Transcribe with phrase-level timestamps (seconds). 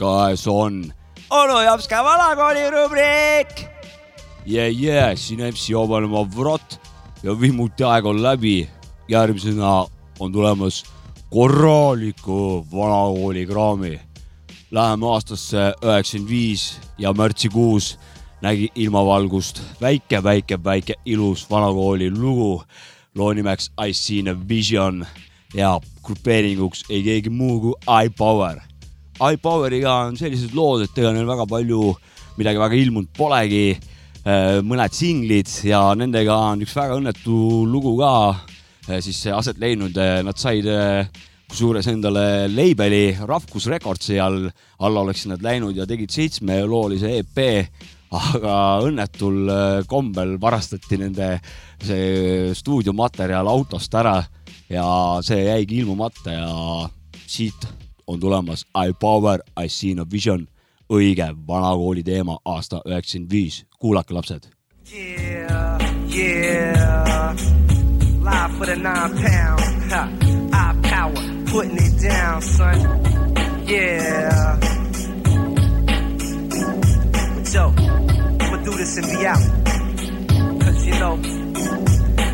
[0.00, 0.88] käes on
[1.30, 3.66] onu Jopska vanakooli rubriik.
[4.46, 6.80] Yeah, yeah, siin MC Obanema Vrot
[7.22, 8.68] ja vihmuti aeg on läbi.
[9.08, 9.86] järgmisena
[10.18, 10.84] on tulemas
[11.30, 14.00] korraliku vanakooli kraami.
[14.70, 17.98] Läheme aastasse üheksakümmend viis ja märtsikuus
[18.42, 22.62] nägi ilmavalgust väike, väike, väike ilus vanakooli lugu.
[23.14, 25.06] loo nimeks I seen a vision
[25.54, 28.69] ja grupeeringuks ei keegi muu kui iPower.
[29.20, 31.94] iPoweriga on sellised lood, et ega neil väga palju
[32.38, 33.78] midagi väga ilmunud polegi.
[34.20, 39.96] mõned singlid ja nendega on üks väga õnnetu lugu ka siis aset leidnud.
[39.96, 40.66] Nad said
[41.50, 44.44] kusjuures endale label'i Ravkus Recordsi all,
[44.78, 47.40] alla oleksid nad läinud ja tegid seitsmeloolise EP
[48.10, 49.50] aga õnnetul
[49.90, 51.32] kombel varastati nende
[51.80, 54.18] see stuudiomaterjal autost ära
[54.70, 54.86] ja
[55.26, 56.50] see jäigi ilmumata ja
[57.26, 57.66] siit
[58.10, 60.48] on tulemas I power, I seen a vision,
[60.90, 63.64] õige vanakooli teema aasta üheksakümmend viis.
[63.78, 64.48] kuulake, lapsed.
[64.92, 67.36] Yeah, yeah,
[68.22, 70.08] live for the nine pound, ha,
[70.52, 71.14] I power,
[71.50, 72.76] putting it down, son.
[73.66, 74.58] Yeah.
[77.44, 77.72] So,
[78.40, 79.38] I'ma do this and be out.
[80.60, 81.16] Cause you know,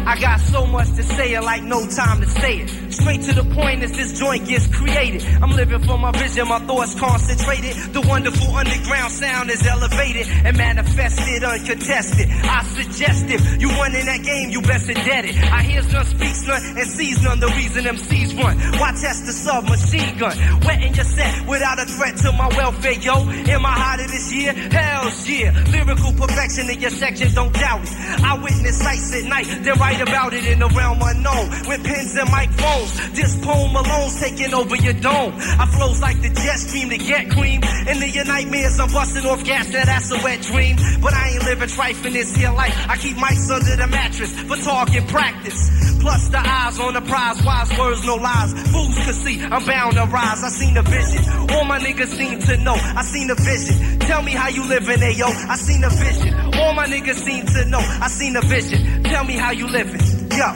[0.07, 2.93] I got so much to say, I like no time to say it.
[2.93, 5.27] Straight to the point as this joint gets created.
[5.43, 7.75] I'm living for my vision, my thoughts concentrated.
[7.93, 12.29] The wonderful underground sound is elevated and manifested uncontested.
[12.31, 15.37] I suggest if you run in that game, you best dead it.
[15.51, 17.41] I hears none, speaks none, and sees none.
[17.41, 18.57] The reason MCs run.
[18.79, 20.37] Why test the submachine gun?
[20.65, 23.27] Wetting your set without a threat to my welfare, yo.
[23.29, 24.53] Am I hotter this year?
[24.53, 25.51] Hell's yeah.
[25.73, 27.91] Lyrical perfection in your section, don't doubt it.
[28.23, 31.49] I witness sights at night, then write about it in the realm unknown.
[31.69, 35.35] With pens and microphones, this poem alone's taking over your dome.
[35.37, 37.61] I flows like the jet stream to get cream.
[37.65, 40.77] And in your nightmares, I'm busting off gas, now that's a wet dream.
[41.01, 42.75] But I ain't living trife in this here life.
[42.89, 45.71] I keep mics under the mattress for talking practice.
[46.01, 48.53] Plus the eyes on the prize, wise words, no lies.
[48.71, 50.45] Fools can see, I'm bound to rise.
[50.45, 51.23] I seen the vision.
[51.51, 52.75] All my niggas seem to know.
[52.75, 53.99] I seen the vision.
[54.01, 55.27] Tell me how you living, ayo.
[55.27, 56.56] I seen the vision.
[56.61, 57.79] All my niggas seem to know.
[57.79, 59.03] I seen the vision.
[59.05, 60.01] Tell me how you living.
[60.31, 60.53] Yo.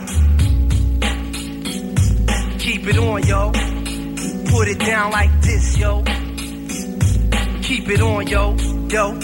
[2.59, 3.51] Keep it on, yo.
[4.51, 6.03] Put it down like this, yo.
[7.63, 8.55] Keep it on, yo.
[8.89, 9.19] Yo.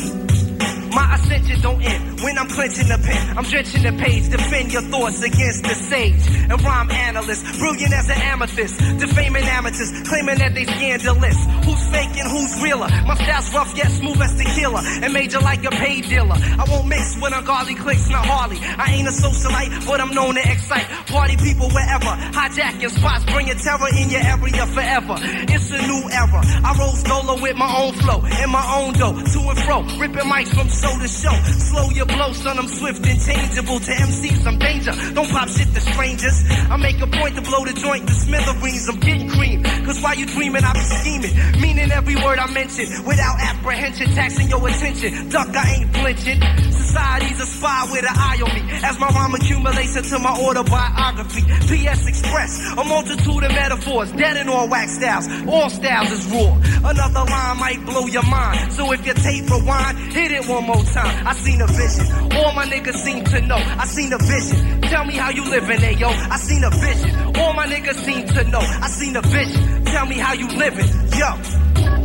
[0.97, 3.37] My ascension don't end when I'm clenching the pen.
[3.37, 6.25] I'm drenching the page, defend your thoughts against the sage.
[6.49, 8.79] And rhyme analyst, brilliant as an amethyst.
[8.97, 11.37] Defaming amateurs, claiming that they scandalous.
[11.65, 12.89] Who's faking, who's realer?
[13.05, 14.81] My style's rough yet smooth as tequila.
[15.03, 16.33] And major like a paid dealer.
[16.33, 16.87] I won't
[17.21, 18.57] with ungodly clicks, not Harley.
[18.61, 20.87] I ain't a socialite, but I'm known to excite.
[21.07, 22.13] Party people wherever.
[22.33, 25.15] Hijacking spots, bringing terror in your area forever.
[25.45, 26.41] It's a new era.
[26.65, 29.13] I roll solo with my own flow, and my own dough.
[29.13, 31.35] To and fro, ripping mics from show to show.
[31.59, 33.79] Slow your blow, son, I'm swift and changeable.
[33.79, 34.93] To MCs, I'm danger.
[35.13, 36.43] Don't pop shit to strangers.
[36.69, 38.89] I make a point to blow the joint to smithereens.
[38.89, 39.63] I'm getting cream.
[39.85, 41.33] Cause while you dreaming, I be scheming.
[41.61, 42.85] Meaning every word I mention.
[43.05, 45.29] Without apprehension, taxing your attention.
[45.29, 46.39] Duck, I ain't flinching.
[46.71, 48.63] Society's a spy with an eye on me.
[48.83, 51.43] As my rhyme accumulates into my autobiography.
[51.67, 54.11] PS Express, a multitude of metaphors.
[54.13, 55.27] Dead in all wax styles.
[55.47, 56.53] All styles is raw.
[56.89, 58.71] Another line might blow your mind.
[58.73, 61.27] So if your tape rewind, hit it one more time.
[61.27, 62.05] I seen a vision.
[62.37, 63.57] All my niggas seem to know.
[63.57, 64.81] I seen a vision.
[64.81, 66.09] Tell me how you living, hey yo.
[66.09, 67.11] I seen a vision.
[67.37, 68.59] All my niggas seem to know.
[68.59, 69.85] I seen a vision.
[69.85, 71.29] Tell me how you living, yo.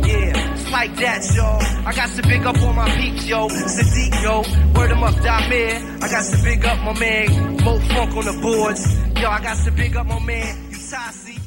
[0.07, 1.45] Yeah, it's like that, yo.
[1.85, 3.47] I got to big up all my peeps, yo.
[3.47, 4.43] Sadiq, yo.
[4.75, 6.03] Word them up, Damir.
[6.03, 8.83] I got to big up my man, Mo Funk on the boards.
[9.21, 11.39] Yo, I got to big up my man, Utasi.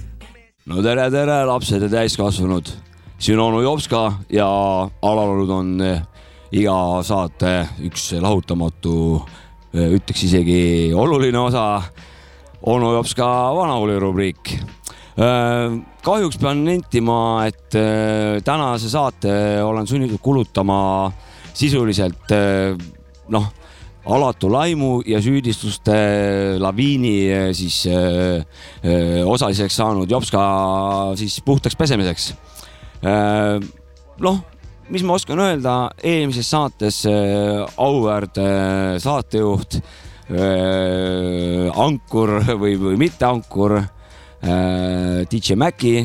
[0.66, 2.66] no tere, tere, lapsed ja täiskasvanud.
[3.18, 4.48] siin on onu Jopska ja
[5.02, 6.00] alanud on eh,
[6.54, 7.52] iga saate
[7.86, 9.20] üks lahutamatu,
[9.74, 11.82] eh, ütleks isegi oluline osa.
[12.66, 14.50] onu Jopska vanakooli rubriik.
[15.16, 17.70] Eh, kahjuks pean nentima, et
[18.44, 21.12] tänase saate olen sunnitud kulutama
[21.54, 22.32] sisuliselt
[23.28, 23.46] noh
[24.06, 27.88] alatu laimu ja süüdistuste laviini siis
[29.26, 30.42] osaliseks saanud Jopska
[31.16, 32.34] siis puhtaks pesemiseks.
[34.20, 34.40] noh,
[34.92, 39.80] mis ma oskan öelda, eelmises saates öö, auväärt öö, saatejuht,
[41.86, 43.76] ankur või, või mitte ankur,
[45.30, 46.00] DJ Maci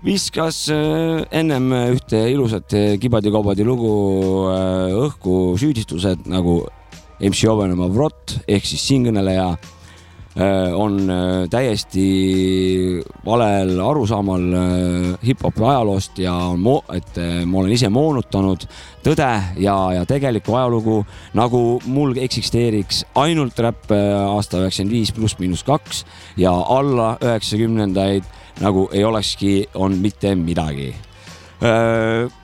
[0.00, 3.92] viskas ennem ühte ilusat kibadi-kobadi lugu
[5.04, 6.62] õhku süüdistused nagu
[7.20, 9.77] MC Ovenemaa Vrot ehk siis siinkõneleja äh,
[10.74, 14.44] on äh, täiesti valel arusaamal
[15.26, 18.66] hip-hopi ajaloost ja mo-, et ma olen ise moonutanud
[19.02, 21.00] tõde ja, ja tegelikku ajalugu,
[21.34, 26.04] nagu mul eksisteeriks ainult räpp aasta üheksakümmend viis pluss miinus kaks
[26.36, 28.28] ja alla üheksakümnendaid
[28.62, 30.92] nagu ei olekski olnud mitte midagi.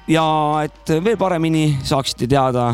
[0.08, 0.26] Ja
[0.64, 2.72] et veel paremini saaksite teada,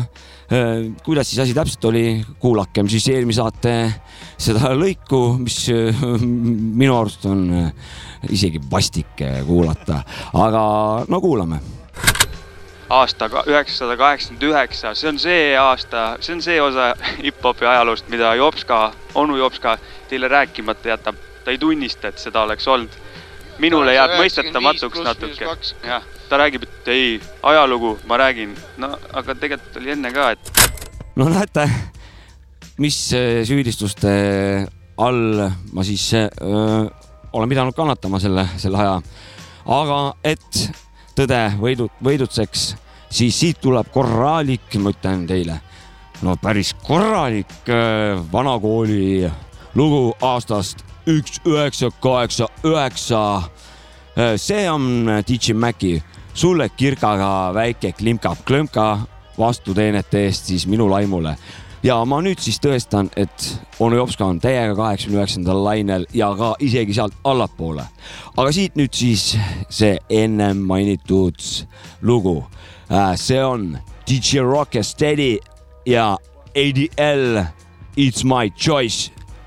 [1.03, 2.05] kuidas siis asi täpselt oli,
[2.39, 3.75] kuulakem siis eelmise saate
[4.41, 5.59] seda lõiku, mis
[6.21, 7.45] minu arust on
[8.29, 10.01] isegi vastik kuulata,
[10.33, 10.63] aga
[11.07, 11.61] no kuulame
[12.91, 16.91] aasta üheksasada kaheksakümmend üheksa, see on see aasta, see on see osa
[17.23, 18.81] hip-hopi ajaloost, mida Jopska,
[19.15, 19.77] onu Jopska
[20.09, 21.15] teile rääkimata jätab.
[21.45, 22.89] ta ei tunnista, et seda oleks olnud.
[23.59, 25.47] minule jääb mõistetamatuks natuke.
[25.87, 27.07] jah ta räägib, et ei,
[27.43, 30.51] ajalugu, ma räägin, no aga tegelikult oli enne ka, et.
[31.19, 31.65] no näete,
[32.79, 34.13] mis äh, süüdistuste
[35.01, 35.41] all
[35.75, 39.01] ma siis öö, äh, olen pidanud kannatama selle, selle aja.
[39.65, 40.61] aga et
[41.17, 42.63] tõde võidu, võidutseks,
[43.11, 45.57] siis siit tuleb korralik, ma ütlen teile,
[46.23, 49.27] no päris korralik äh, vanakooli
[49.75, 53.49] lugu aastast üks üheksa kaheksa üheksa.
[54.37, 55.93] see on DJ Maci
[56.33, 58.85] sulle kirgaga väike klimkab-klõmka
[59.37, 61.35] vastuteenete eest siis minu laimule.
[61.83, 63.45] ja ma nüüd siis tõestan, et
[63.79, 67.85] onu Jopska on täiega kaheksakümne üheksandal lainel ja ka isegi sealt allapoole.
[68.37, 69.37] aga siit nüüd siis
[69.69, 71.41] see ennem mainitud
[72.01, 72.45] lugu.
[72.91, 73.77] Äh, see on
[74.07, 75.37] DJ Rock ja Steady
[75.85, 76.17] ja
[76.55, 77.45] ADL
[77.97, 79.11] It's my choice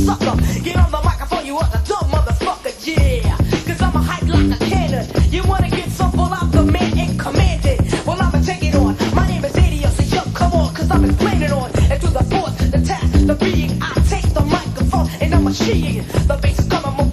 [0.00, 0.36] sucker.
[0.62, 3.36] Get on the microphone, you are the dumb motherfucker, yeah.
[3.66, 5.06] Cause I'm a hype like a cannon.
[5.30, 7.80] You wanna get some full out the man and command it.
[8.06, 8.96] Well, I'ma take it on.
[9.14, 11.70] My name is Idiot, so yo, come on, cause I'm explaining on.
[11.90, 15.50] And to the force, the task, the being, I take the microphone and I'm a
[15.50, 16.04] machine.
[16.28, 17.09] The bass is coming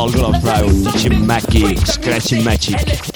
[0.00, 3.13] all kõlab praegu Jim Maci Scratchy Magic.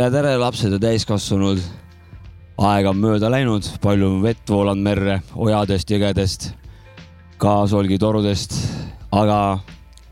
[0.00, 1.58] Tere, tere, lapsed ja täiskasvanud.
[2.56, 6.46] aega on mööda läinud, palju vett voolanud merre, ojadest, jõgedest,
[7.40, 8.54] kaasolgitorudest,
[9.12, 9.58] aga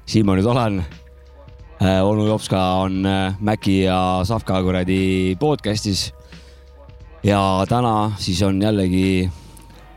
[0.04, 0.82] siin ma nüüd olen.
[1.80, 6.12] Äh, onu Jopska on äh, Mäki ja Savka kuradi podcast'is.
[7.24, 9.30] ja täna siis on jällegi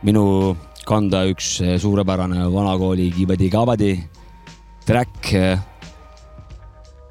[0.03, 0.55] minu
[0.85, 3.97] kanda üks äh, suurepärane vanakooli Kibadi-Kabadi
[4.85, 5.35] track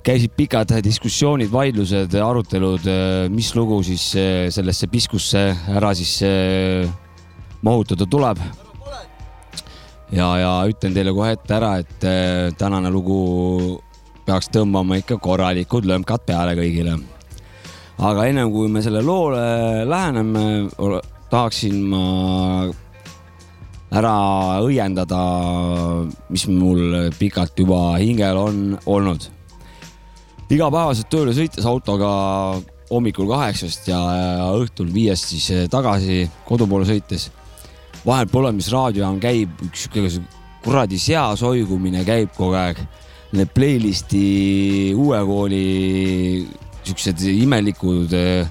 [0.05, 2.87] käisid pikad diskussioonid, vaidlused, arutelud,
[3.33, 4.07] mis lugu siis
[4.55, 5.43] sellesse piskusse
[5.77, 6.17] ära siis
[7.63, 8.41] mahutada tuleb.
[10.13, 12.07] ja, ja ütlen teile kohe ette ära, et
[12.59, 13.81] tänane lugu
[14.25, 16.99] peaks tõmbama ikka korralikud lömkad peale kõigile.
[17.99, 20.71] aga ennem kui me selle loole läheneme,
[21.31, 22.71] tahaksin ma
[23.91, 24.15] ära
[24.65, 25.21] õiendada,
[26.31, 29.29] mis mul pikalt juba hingel on olnud
[30.51, 32.11] igapäevaselt tööle sõites autoga
[32.91, 34.01] hommikul kaheksast ja
[34.59, 37.31] õhtul viiest siis eh, tagasi kodu poole sõites.
[38.01, 39.87] vahel põlemisraadiojaam käib, üks
[40.65, 42.81] kuradi sea soigumine käib kogu aeg.
[43.31, 45.67] Need playlist'i uue kooli
[46.83, 48.49] siuksed imelikud, eh,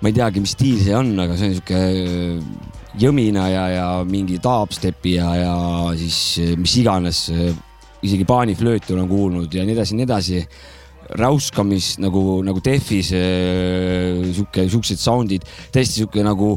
[0.00, 2.68] ma ei teagi, mis stiil see on, aga see on sihuke eh,
[3.00, 5.56] jõmina ja, ja mingi dubstepi ja, ja
[5.98, 7.24] siis mis iganes,
[8.02, 10.44] isegi paaniflööti olen kuulnud ja nii edasi nii edasi
[11.18, 16.54] räuskamis nagu, nagu Defis äh, sihuke, siuksed sound'id, täiesti sihuke nagu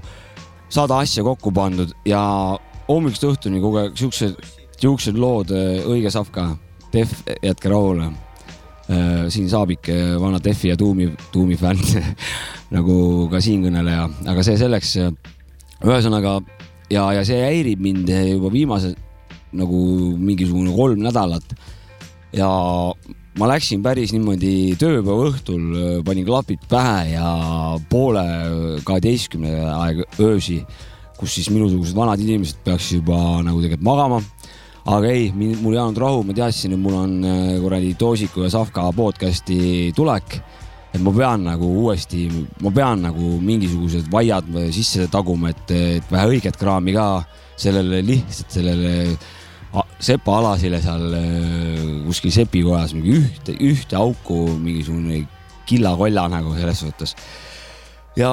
[0.73, 2.21] sada asja kokku pandud ja
[2.87, 4.37] hommikust õhtuni kogu aeg siuksed,
[4.79, 6.51] siuksed lood, äh, õige Savka,
[6.93, 9.29] Def, jätke rahule äh,.
[9.33, 9.87] siin Saabik,
[10.21, 11.79] vana Defi ja Tuumi, Tuumi fänn
[12.75, 12.97] nagu
[13.31, 14.91] ka siinkõneleja, aga see selleks.
[15.83, 16.37] ühesõnaga
[16.93, 18.99] ja, ja see häirib mind juba viimased
[19.57, 19.79] nagu
[20.19, 21.55] mingisugune kolm nädalat
[22.33, 22.49] ja
[23.39, 25.63] ma läksin päris niimoodi tööpäeva õhtul,
[26.05, 27.29] panin klapid pähe ja
[27.89, 28.25] poole
[28.85, 30.59] kaheteistkümne aeg öösi,
[31.17, 34.21] kus siis minusugused vanad inimesed peaksid juba nagu tegelikult magama.
[34.85, 38.49] aga ei, mul ei jäänud rahu, ma teadsin, et mul on äh, kuradi Toosiku ja
[38.51, 40.41] Savka podcast'i tulek.
[40.93, 42.27] et ma pean nagu uuesti,
[42.61, 47.23] ma pean nagu mingisugused vaiad sisse taguma, et, et vähe õiget kraami ka
[47.57, 49.15] sellele lihtsalt sellele
[50.03, 55.23] sepa alasile seal äh, kuskil sepikojas mingi ühte, ühte auku mingisugune
[55.69, 57.15] killakolla nagu selles suhtes.
[58.19, 58.29] ja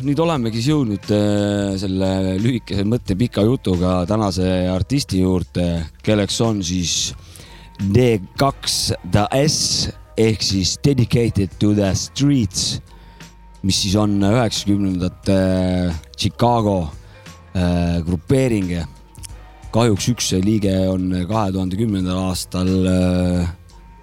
[0.00, 5.68] nüüd olemegi siis jõudnud äh, selle lühikese mõttepika jutuga tänase artisti juurde,
[6.02, 7.12] kelleks on siis
[7.78, 12.78] D2 The S ehk siis Dedicated to the Streets,
[13.62, 15.36] mis siis on üheksakümnendate
[16.16, 16.80] Chicago
[17.52, 18.78] äh, grupeering
[19.74, 23.50] kahjuks üks liige on kahe tuhande kümnendal aastal äh,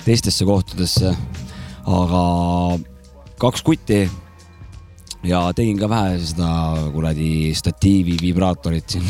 [0.05, 1.13] teistesse kohtadesse,
[1.89, 2.23] aga
[3.41, 4.03] kaks kutti
[5.25, 6.49] ja tegin ka vähe seda
[6.93, 9.07] kuradi statiivi vibraatorit siin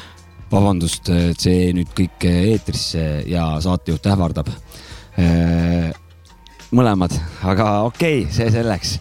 [0.52, 4.50] vabandust, et see nüüd kõik eetrisse ja saatejuht ähvardab.
[5.22, 5.92] Äh,
[6.74, 7.14] mõlemad,
[7.46, 8.98] aga okei okay,, see selleks.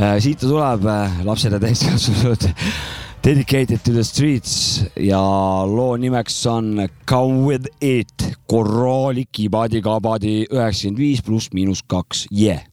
[0.00, 0.90] Äh, siit ta tuleb,
[1.28, 2.50] lapsed ja täiskasvanud
[3.22, 4.82] Dedicated to the streets.
[4.96, 12.66] Ja loo nimeks on Come with it, korraalik kibadi-kabadi üheksakümmend viis pluss miinus kaks, yeah.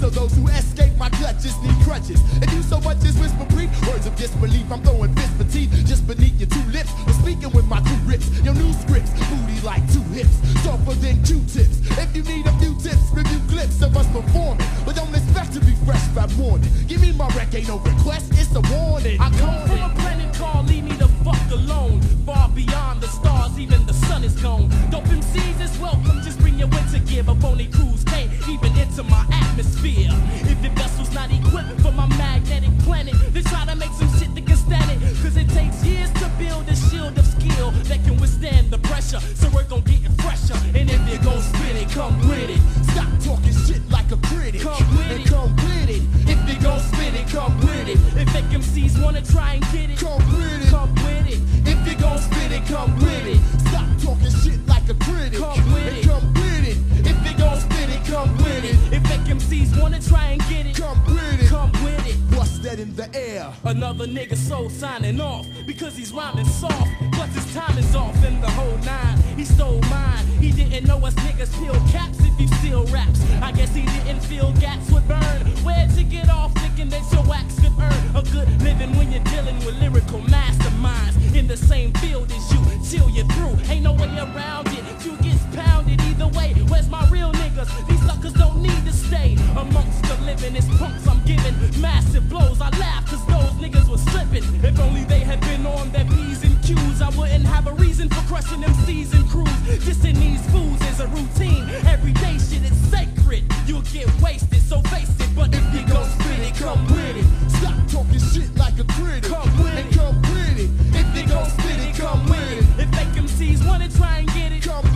[0.00, 2.20] So those who escape my clutches need crutches.
[2.40, 4.70] And you so much as whisper brief words of disbelief.
[4.70, 6.92] I'm throwing fist for teeth just beneath your two lips.
[7.06, 8.28] I'm speaking with my two rips.
[8.42, 11.80] Your new scripts, booty like two hips, softer than Q-tips.
[11.98, 14.66] If you need a few tips, review clips of us performing.
[14.84, 16.70] But don't expect to be fresh by morning.
[16.86, 19.20] Give me my wreck, ain't no request, it's a warning.
[19.20, 20.95] I come from a planet called Leave Me
[21.26, 22.00] Fuck Alone.
[22.24, 24.70] Far beyond the stars, even the sun is gone.
[24.92, 27.24] Dope MCs is welcome, just bring your winter gear.
[27.24, 30.06] But phony crews can't even enter my atmosphere.
[30.46, 34.32] If your vessel's not equipped for my magnetic planet, they try to make some shit
[34.36, 35.00] that can stand it.
[35.20, 39.18] Cause it takes years to build a shield of skill that can withstand the pressure.
[39.34, 40.54] So we're gonna get it fresher.
[40.78, 42.62] And if you go spin it, come with it.
[42.92, 44.60] Stop talking shit like a critic.
[44.60, 45.26] Come with and it.
[45.26, 46.25] come with it.
[46.48, 47.98] If you go spin it, come with it.
[48.16, 50.70] If fake MCs wanna try and get it, Come with it.
[50.70, 51.40] come with it.
[51.66, 53.40] If you gon' spin it, come with it.
[53.68, 55.38] Stop talking shit like a critic.
[55.40, 56.04] Come with and it.
[56.06, 56.78] come with it.
[57.10, 58.76] If you gon' spin it, come with it.
[58.94, 61.48] If fake MCs wanna try and get it, Come with it.
[61.48, 62.16] come with it.
[62.30, 63.52] Bust that in the air.
[63.64, 66.88] Another nigga soul signing off because he's rhyming soft.
[67.12, 69.18] Plus his time is off in the whole nine.
[69.36, 70.24] He stole mine.
[70.40, 73.20] He didn't know us niggas peel caps if you steal raps.
[73.42, 75.46] I guess he didn't feel gaps would burn.
[75.62, 79.24] Where'd you get off thinking that your wax could earn a good living when you're
[79.24, 82.60] dealing with lyrical masterminds in the same field as you?
[82.88, 83.58] Till you're through.
[83.68, 85.04] Ain't no way around it.
[85.04, 86.54] You gets pounded either way.
[86.68, 87.68] Where's my real niggas?
[87.88, 90.56] These suckers don't need to stay amongst the living.
[90.56, 92.60] It's punks I'm giving massive blows.
[92.60, 94.44] I laugh cause those niggas were slipping.
[94.64, 98.08] If only they had been on their P's and Q's, I wouldn't have a reason
[98.08, 99.48] for crushing them C's and crews.
[99.84, 101.68] Dissing these fools is a routine.
[101.86, 103.44] Everyday shit is sacred.
[103.66, 105.30] You'll get wasted, so face it.
[105.34, 107.26] But if you gon' spit it, come with it.
[107.50, 109.24] Stop talking shit like a critic.
[109.30, 109.92] Come with it.
[109.94, 110.70] come with it.
[110.96, 112.82] If they gon' spit it, come with it.
[112.82, 114.95] If fake MCs wanna try and get it, Come with it.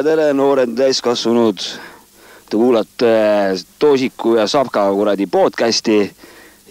[0.00, 1.60] tere, tere, noored täiskasvanud.
[2.48, 3.08] Te kuulate
[3.78, 5.98] Toosiku ja Sapka kuradi podcast'i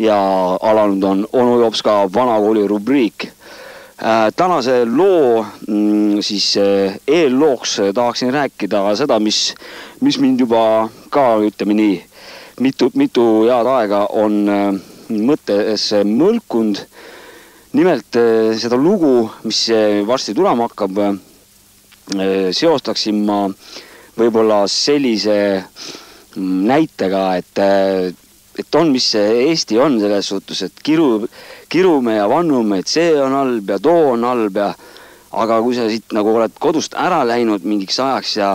[0.01, 0.17] ja
[0.62, 3.27] alanud on onu Jopska vanakooli rubriik.
[4.36, 9.54] tänase loo mm, siis eh, eellooks tahaksin rääkida seda, mis,
[10.01, 12.04] mis mind juba ka ütleme nii
[12.60, 14.73] mitu, mitu head aega on eh,
[15.10, 16.80] mõttes mõlkunud.
[17.73, 18.17] nimelt
[18.58, 19.67] seda lugu, mis
[20.08, 21.19] varsti tulema hakkab
[22.56, 23.43] seostaksin ma
[24.19, 28.10] võib-olla sellise mm, näitega, et, eh,
[28.60, 31.28] et on, mis see Eesti on selles suhtes, et kiru,
[31.72, 34.74] kirume ja vannume, et see on halb ja too on halb ja
[35.39, 38.52] aga kui sa siit nagu oled kodust ära läinud mingiks ajaks ja,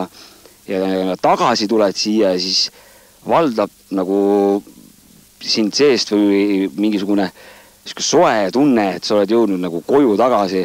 [0.69, 2.69] ja, ja tagasi tuled siia, siis
[3.29, 4.63] valdab nagu
[5.45, 7.29] sind seest või mingisugune
[7.85, 10.65] sihuke soe tunne, et sa oled jõudnud nagu koju tagasi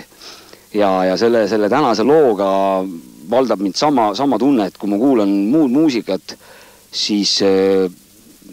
[0.73, 2.49] ja, ja selle, selle tänase looga
[3.29, 6.35] valdab mind sama, sama tunne, et kui ma kuulan muud muusikat,
[6.91, 7.89] siis äh,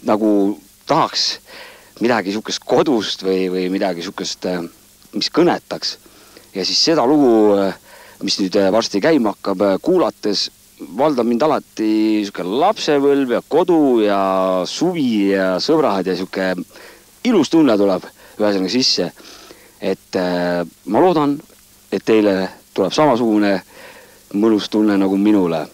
[0.05, 0.31] nagu
[0.87, 1.37] tahaks
[2.01, 4.45] midagi sihukest kodust või, või midagi sihukest,
[5.17, 5.97] mis kõnetaks.
[6.53, 7.57] ja siis seda lugu,
[8.21, 10.47] mis nüüd varsti käima hakkab, kuulates
[10.97, 11.89] valdab mind alati
[12.25, 14.19] sihuke lapsepõlv ja kodu ja
[14.69, 16.53] suvi ja sõbrad ja sihuke
[17.25, 18.05] ilus tunne tuleb
[18.37, 19.11] ühesõnaga sisse.
[19.81, 21.37] et äh, ma loodan,
[21.91, 23.61] et teile tuleb samasugune
[24.33, 25.67] mõnus tunne nagu minule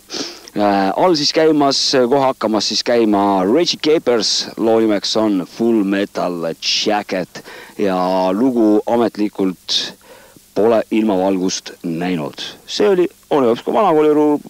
[0.57, 0.91] äh,.
[0.95, 6.53] all siis käimas, kohe hakkamas siis käima Reggie Capers, loo nimeks on Full Metal
[6.85, 7.43] Jacket
[7.77, 9.93] ja lugu ametlikult
[10.55, 12.33] pole ilmavalgust näinud.
[12.67, 14.41] see oli Onu Jopska vanakooli ru-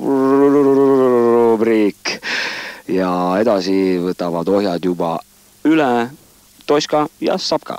[1.32, 2.18] rubriik
[2.92, 5.14] ja edasi võtavad ohjad juba
[5.64, 6.10] üle
[6.68, 7.78] Toška ja Sapka.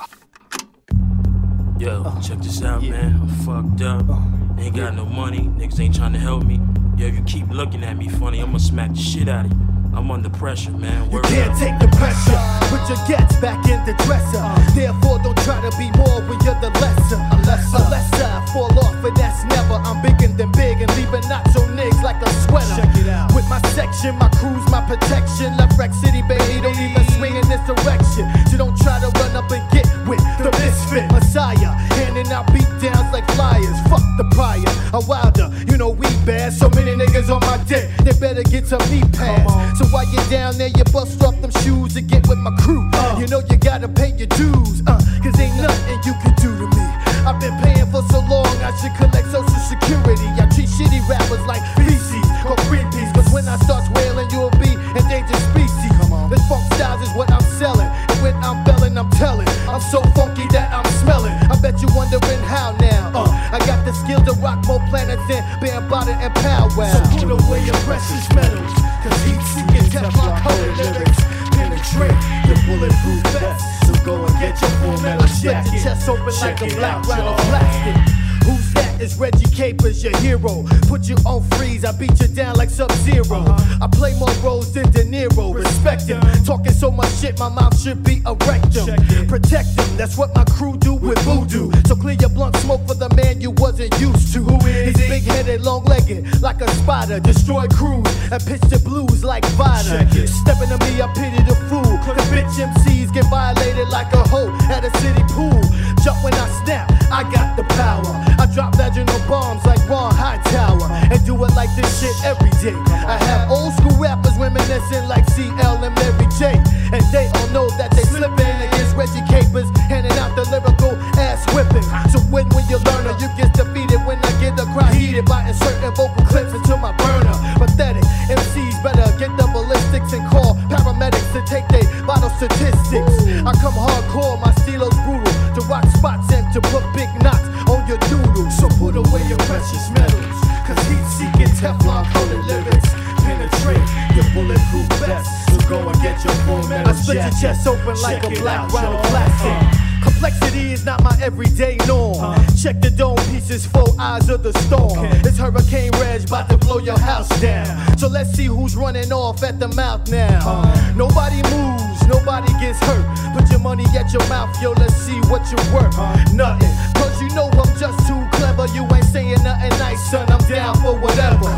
[1.76, 3.16] Yo, oh, check this out, man.
[3.20, 4.06] I'm fucked up.
[4.08, 5.40] Oh, ain't got no money.
[5.40, 6.60] Niggas ain't trying to help me.
[6.96, 8.40] Yo, if you keep looking at me funny.
[8.40, 9.58] I'ma smack the shit out of you.
[9.96, 11.04] I'm under pressure, man.
[11.06, 11.58] You Word can't up.
[11.58, 12.38] take the pressure.
[12.68, 14.42] Put your gets back in the dresser.
[14.74, 17.20] Therefore, don't try to be more when you're the lesser.
[17.32, 19.74] Unless, unless I fall off, but that's never.
[19.86, 22.82] I'm bigger than big and leaving nacho niggas like a sweater.
[22.82, 23.34] Check it out.
[23.34, 25.56] With my section, my crew's my protection.
[25.56, 28.26] Left Wreck City, baby, don't even swing in this direction.
[28.50, 31.72] So don't try to run up and get with the misfit Messiah.
[32.02, 33.78] Handing out beat downs like flyers.
[33.88, 34.66] Fuck the prior.
[34.92, 36.52] A wilder, you know we bad.
[36.52, 39.78] So many niggas on my dick, they better get some knee pads.
[39.78, 42.56] So so while you're down there, you bust off them shoes and get with my
[42.64, 42.88] crew.
[42.94, 46.56] Uh, you know you gotta pay your dues, uh, cause ain't nothing you can do
[46.56, 46.84] to me.
[47.28, 50.24] I've been paying for so long, I should collect social security.
[50.40, 54.72] I treat shitty rappers like feces or freebies, cause when I start wailing, you'll be
[54.96, 55.92] endangered species.
[56.00, 56.30] Come on.
[56.30, 59.48] This funk style is what I'm selling, and when I'm belling, I'm telling.
[59.68, 61.36] I'm so funky that I'm smelling.
[61.52, 63.12] I bet you're wondering how now.
[63.12, 66.88] Uh, I got the skill to rock more planets than bare and powwow.
[66.88, 68.72] So put away your precious metals,
[69.04, 71.22] cause Teflon coated lyrics
[71.54, 73.86] penetrate your bulletproof vest.
[73.86, 75.72] So go and get your full metal jacket.
[75.72, 78.14] your chest open like a black of plastic.
[78.44, 79.00] Who's that?
[79.00, 80.64] It's Reggie Capers, your hero.
[80.86, 84.72] Put you on freeze, I beat you down like Sub 0 I play more roles
[84.72, 85.54] than De Niro.
[85.54, 86.20] Respect him.
[86.44, 88.96] Talking so much shit, my mouth should be a rectum.
[89.28, 91.70] Protect him, that's what my crew do with voodoo.
[91.86, 94.40] So clear your blunt smoke for the man you wasn't used to.
[94.42, 97.20] Who is He's big headed, long legged, like a spider.
[97.20, 100.04] Destroy crews and pitch the blues like Vida.
[100.26, 101.83] Stepping to me, I pity the fool.
[102.04, 105.56] The bitch MCs get violated like a hoe at a city pool.
[106.04, 108.12] Jump when I snap, I got the power.
[108.36, 112.76] I drop vaginal bombs like Ron Hightower and do it like this shit every day.
[113.08, 116.60] I have old school rappers reminiscing like CL and Mary J.
[116.92, 121.40] And they all know that they slipping against Reggie Capers, handing out the lyrical ass
[121.56, 121.88] whipping.
[122.12, 125.24] So when when you learn it, you get defeated when I get the crowd heated
[125.24, 127.32] by inserting vocal clips into my burner.
[127.56, 131.93] Pathetic MCs better get the ballistics and call paramedics to take vital
[132.36, 133.14] statistics.
[133.46, 137.86] I come hardcore, my stilo's brutal to rock spots and to put big knots on
[137.86, 138.50] your doodle.
[138.50, 144.86] So put away your precious metals, cause heat seeking Teflon coated lyrics penetrate your bulletproof
[145.00, 145.30] vest.
[145.48, 148.40] So go and get your full metal I split your chest open like Check a
[148.40, 149.80] black round of plastic.
[149.80, 149.84] Uh.
[150.04, 152.36] Complexity is not my everyday norm.
[152.62, 155.06] Check the dome pieces, four eyes of the storm.
[155.24, 157.96] It's Hurricane Reg about to blow your house down.
[157.96, 160.62] So let's see who's running off at the mouth now.
[160.94, 163.04] Nobody moves, nobody gets hurt.
[163.32, 165.94] Put your money at your mouth, yo, let's see what you're worth.
[165.94, 166.16] Huh?
[166.32, 168.66] Nothing, cause you know I'm just too clever.
[168.74, 171.48] You ain't saying nothing nice, son, I'm down for whatever.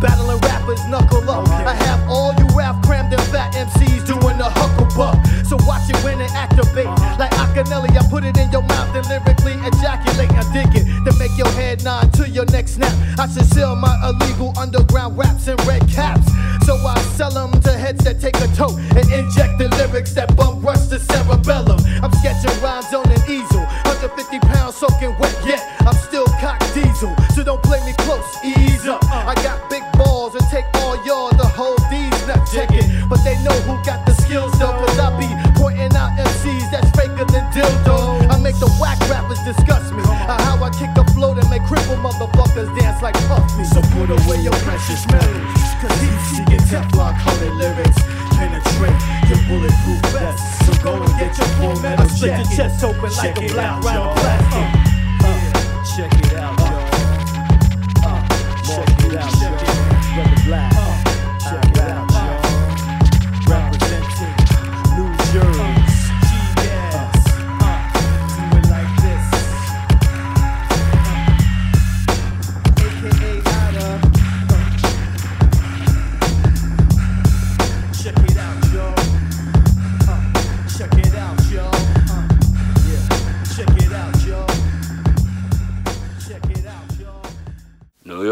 [0.00, 1.48] Battling rappers, knuckle up.
[1.48, 4.79] I have all you rap crammed and fat MCs doing the hucklebuck.
[5.50, 6.86] So watch it when it activate.
[7.18, 10.30] Like Akinyele, I put it in your mouth and lyrically ejaculate.
[10.30, 12.94] I dig it to make your head nod to your next snap.
[13.18, 16.30] I should sell my illegal underground raps in red caps.
[16.64, 20.36] So I sell them to heads that take a tote and inject the lyrics that
[20.36, 21.82] bum rush the cerebellum.
[21.98, 23.66] I'm sketching rhymes on an easel.
[23.90, 27.10] 150 pounds soaking wet, yet I'm still cock diesel.
[27.34, 29.02] So don't play me close, ease up.
[29.10, 32.54] I got big balls and take all y'all to hold these nuts.
[32.54, 34.79] Check it, but they know who got the skills though.
[37.60, 38.30] Dildo.
[38.32, 40.02] I make the whack rappers disgust me.
[40.02, 43.64] Uh, how I kick a flow that make cripple motherfuckers dance like Puffy.
[43.64, 45.68] So put away your precious metals.
[45.80, 48.00] Cause heat seeking Teflon coated lyrics
[48.40, 50.40] penetrate your bulletproof vest.
[50.64, 53.82] So go and get your full metal I split your chest open like a black
[53.84, 54.66] round plastic.
[55.96, 56.59] check it out,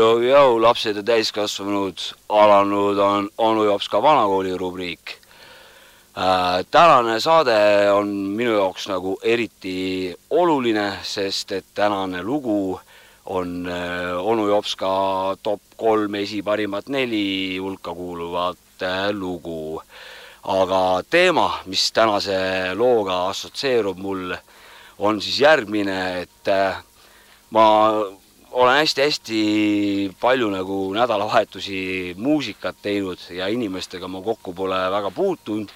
[0.08, 2.00] no jõu-jõu, lapsed ja täiskasvanud,
[2.32, 5.18] alanud on onu jops ka vanakooli rubriik
[6.16, 6.64] äh,.
[6.70, 12.80] tänane saade on minu jaoks nagu eriti oluline, sest et tänane lugu
[13.26, 19.82] on äh, onu Jopska top kolm esiparimat neli hulka kuuluvat äh, lugu.
[20.42, 24.32] aga teema, mis tänase looga assotsieerub mul,
[24.98, 26.78] on siis järgmine, et äh,
[27.50, 27.66] ma
[28.50, 29.40] olen hästi-hästi
[30.20, 35.68] palju nagu nädalavahetusi muusikat teinud ja inimestega ma kokku pole väga puutunud.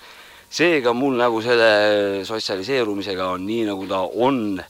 [0.52, 4.62] seega mul nagu selle sotsialiseerumisega on nii, nagu ta on.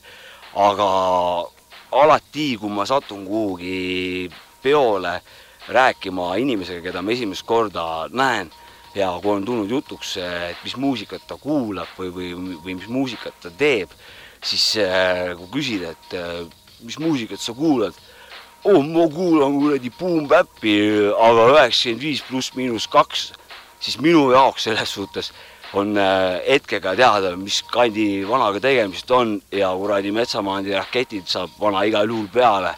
[0.55, 0.89] aga
[1.91, 4.29] alati, kui ma satun kuhugi
[4.61, 5.21] peole
[5.67, 8.51] rääkima inimesega, keda ma esimest korda näen
[8.95, 13.39] ja kui on tulnud jutuks, et mis muusikat ta kuulab või, või, või mis muusikat
[13.41, 13.89] ta teeb,
[14.43, 16.43] siis äh, kui küsida, et äh,
[16.83, 17.95] mis muusikat sa kuulad?
[18.63, 20.75] Oh,, ma kuulan kuradi Boom Bap'i,
[21.11, 23.33] aga üheksakümmend viis pluss miinus kaks,
[23.83, 25.33] siis minu jaoks selles suhtes
[25.73, 31.83] on äh, hetkega teada, mis kandi vanaga tegemist on ja kuradi metsamaandi raketid saab vana
[31.89, 32.75] igal juhul peale.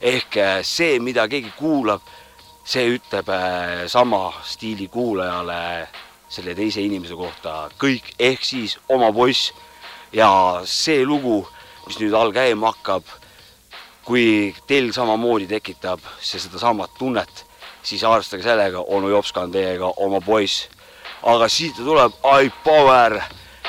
[0.00, 2.02] ehk äh, see, mida keegi kuulab,
[2.64, 5.88] see ütleb äh, sama stiili kuulajale
[6.28, 9.52] selle teise inimese kohta kõik, ehk siis oma poiss.
[10.12, 11.40] Ja see lugu,
[11.86, 13.08] mis nüüd all käima hakkab,
[14.04, 17.44] kui teil samamoodi tekitab see sedasamat tunnet,
[17.82, 20.68] siis arvestage sellega, onu Jopska on teiega oma poiss.
[21.22, 23.20] aga siit tuleb I Power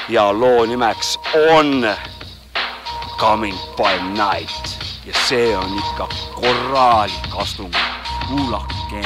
[0.10, 1.18] ja loo nimeks
[1.52, 1.88] on
[3.20, 7.72] Coming by Night ja see on ikka korralik astung.
[8.28, 9.06] kuulakem.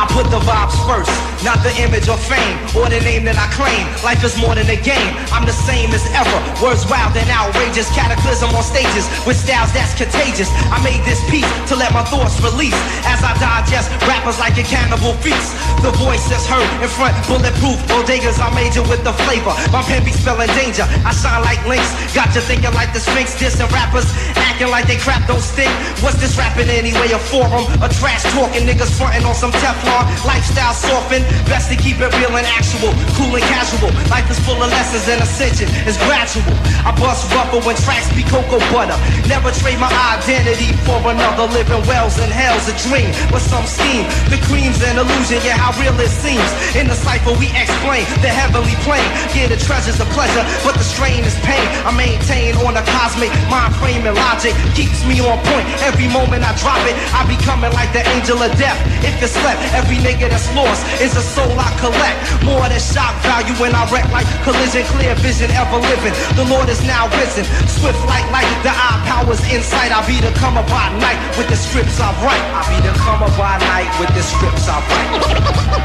[0.00, 3.48] I put the vibes first, not the image or fame or the name that I
[3.56, 3.84] claim.
[4.04, 5.12] Life is more than a game.
[5.32, 6.38] I'm the same as ever.
[6.60, 10.48] Words wild and outrageous, cataclysm on stages with styles that's contagious.
[10.68, 12.76] I made this piece to let my thoughts release
[13.08, 15.56] as I digest rappers like a cannibal feast.
[15.80, 18.36] The voice that's heard in front, bulletproof bodegas.
[18.36, 19.56] I major with the flavor.
[19.72, 20.84] My pen be spelling danger.
[21.04, 21.88] I shine like links.
[22.12, 24.04] Got you thinking like the Sphinx, dissing rappers,
[24.36, 25.72] acting like they crap don't stink.
[26.04, 27.08] What's this rapping anyway?
[27.16, 30.04] A forum, a trash talking niggas fronting on some Teflon.
[30.28, 33.90] Lifestyle softened, best to keep it real and actual, cool and casual.
[34.10, 36.54] Life is full of lessons and ascension is gradual.
[36.86, 38.96] I bust rubber when tracks be cocoa butter.
[39.26, 41.46] Never trade my identity for another.
[41.50, 44.06] Living wells and hell's a dream, but some scheme.
[44.30, 46.46] The cream's an illusion, yeah, how real it seems.
[46.76, 49.06] In the cipher, we explain the heavenly plane.
[49.34, 51.64] Yeah, the treasure's a pleasure, but the strain is pain.
[51.84, 55.66] I maintain on a cosmic mind frame and logic keeps me on point.
[55.82, 58.78] Every moment I drop it, I be coming like the angel of death.
[59.02, 62.18] If it slept, every nigga that's lost is a soul I collect.
[62.44, 66.14] More than shock value when I wreck like collision, clear vision, ever living.
[66.36, 68.48] The Lord is now risen, swift like light.
[68.64, 69.92] The eye powers insight.
[69.92, 72.44] I be the comer by night with the scripts I write.
[72.56, 75.10] I be the comer by night with the scripts I write.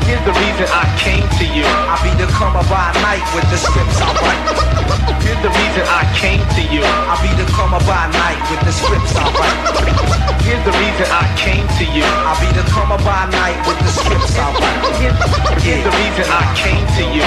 [0.08, 1.66] Here's the reason I came to you.
[1.66, 4.44] I be the comer by night with the scripts I write.
[5.26, 6.82] Here's the reason I came to you.
[6.86, 9.58] I be the comer by night with the scripts I write.
[10.46, 12.06] Here's the reason I came to you.
[12.06, 15.25] I be the comer by night with the scripts I write.
[15.66, 17.26] Here's the reason I came to you.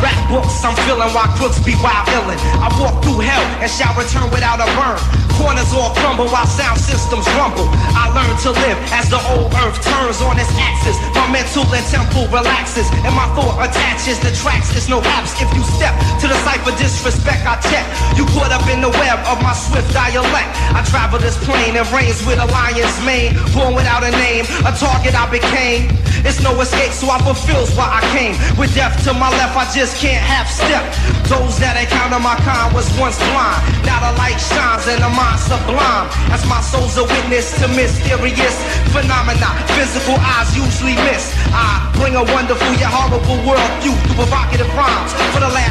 [0.00, 2.38] Rap books I'm feeling while crooks be wild illin'.
[2.62, 4.96] I walk through hell and shall return without a burn.
[5.36, 7.68] Corners all crumble while sound systems rumble.
[7.96, 10.96] I learn to live as the old earth turns on its axis.
[11.16, 14.72] My mental and temple relaxes, and my thought attaches the tracks.
[14.72, 17.44] There's no apps if you step to the cipher disrespect.
[17.48, 17.84] I check
[18.16, 20.50] you caught up in the web of my swift dialect.
[20.76, 23.36] I travel this plane and reigns with a lion's mane.
[23.56, 25.88] Born without a name, a target I became.
[26.20, 28.34] It's no escape, so I fulfills why I came.
[28.58, 30.84] With death to my left, I just can't half step.
[31.28, 33.60] Those that encounter my kind was once blind.
[33.86, 36.06] Now the light shines and the mind sublime.
[36.34, 38.56] As my soul's a witness to mysterious
[38.92, 39.48] phenomena.
[39.78, 41.32] Physical eyes usually miss.
[41.54, 45.12] I bring a wonderful yet horrible world view through provocative rhymes.
[45.32, 45.69] For the last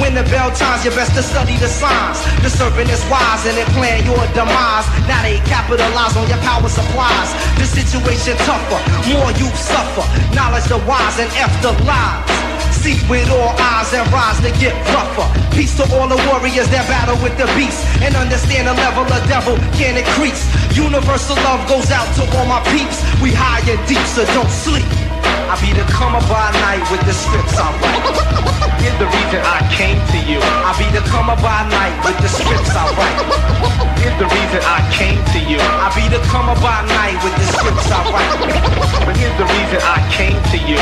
[0.00, 2.18] when the bell chimes, you best to study the signs.
[2.42, 4.86] The serpent is wise and it plan your demise.
[5.06, 7.30] Now they capitalize on your power supplies.
[7.58, 8.80] The situation tougher,
[9.12, 10.06] more you suffer.
[10.34, 12.24] Knowledge the wise and F the lies.
[12.72, 15.24] Seek with all eyes and rise to get rougher.
[15.56, 17.80] Peace to all the warriors that battle with the beast.
[18.02, 20.44] And understand the level of devil can increase.
[20.76, 23.00] Universal love goes out to all my peeps.
[23.22, 25.03] We high and deep, so don't sleep.
[25.44, 28.00] I be the comer by night with the scripts I write.
[28.80, 30.40] Here's the reason I came to you.
[30.40, 33.18] I be the comer by night with the scripts I write.
[34.00, 35.60] Here's the reason I came to you.
[35.60, 39.04] I be the comer by night with the scripts I write.
[39.04, 40.80] But here's the reason I came to you.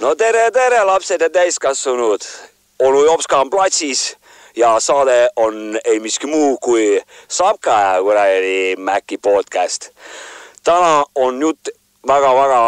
[0.00, 2.20] no tere, tere, lapsed ja täiskasvanud.
[2.78, 4.16] onu Jopska on platsis
[4.56, 9.90] ja saade on ei miski muu kui Sapka ja kuradi Maci podcast.
[10.64, 11.68] täna on jutt
[12.06, 12.60] väga-väga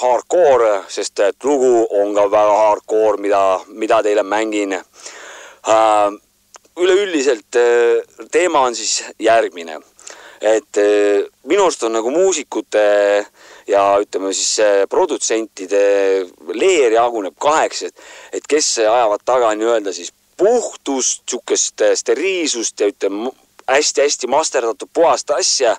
[0.00, 6.12] hardcore, sest et lugu on ka väga hardcore, mida, mida teile mängin äh,
[6.80, 9.78] üleüldiselt äh, teema on siis järgmine,
[10.40, 12.86] et äh, minu arust on nagu muusikute
[13.68, 15.82] ja ütleme siis äh, produtsentide
[16.54, 23.30] leer jaguneb kaheks, et, et kes ajavad taga nii-öelda siis puhtust, niisugust steriilsust ja ütleme
[23.68, 25.76] hästi-hästi masterdatud puhast asja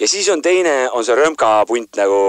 [0.00, 2.20] ja siis on teine, on see römkapunt nagu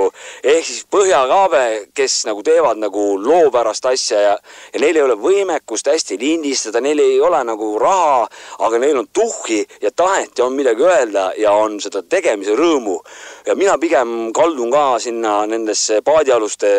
[0.43, 1.63] ehk siis põhjakaabe,
[1.95, 4.35] kes nagu teevad nagu loopärast asja ja,
[4.73, 8.27] ja neil ei ole võimekust hästi lindistada, neil ei ole nagu raha,
[8.65, 12.99] aga neil on tuhhi ja tahet ja on midagi öelda ja on seda tegemise rõõmu.
[13.49, 16.69] Ja mina pigem kaldun ka sinna nendesse paadialuste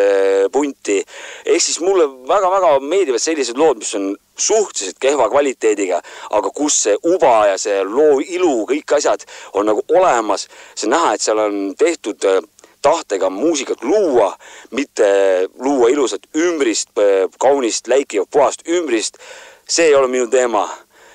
[0.51, 1.01] punti.
[1.45, 5.99] ehk siis mulle väga-väga meeldivad sellised lood, mis on suhteliselt kehva kvaliteediga,
[6.31, 10.47] aga kus see uba ja see loo ilu, kõik asjad on nagu olemas.
[10.75, 12.39] see on näha, et seal on tehtud äh,
[12.81, 14.31] tahtega muusikat luua,
[14.71, 15.09] mitte
[15.59, 16.95] luua ilusat ümbrist,
[17.39, 19.17] kaunist, läikivat, puhast ümbrist.
[19.67, 20.69] see ei ole minu teema.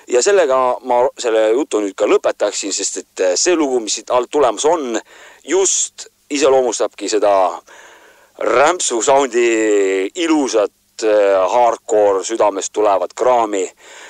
[0.07, 4.13] ja sellega ma selle jutu nüüd ka lõpetaksin, sest et äh, see lugu, mis siit
[4.13, 5.01] alt tulemas on,
[5.47, 7.33] just iseloomustabki seda
[8.39, 13.65] rämpsu soundi ilusat äh, hardcore südamest tulevat kraami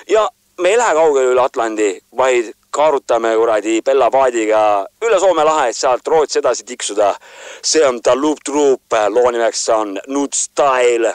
[0.09, 4.61] ja me ei lähe kaugele üle Atlandi, vaid kaarutame kuradi Bella paadiga
[5.05, 7.13] üle Soome lahe, et sealt Rootsi edasi tiksuda.
[7.61, 11.13] see on The Loop Troop, loo nimeks on Nude Style,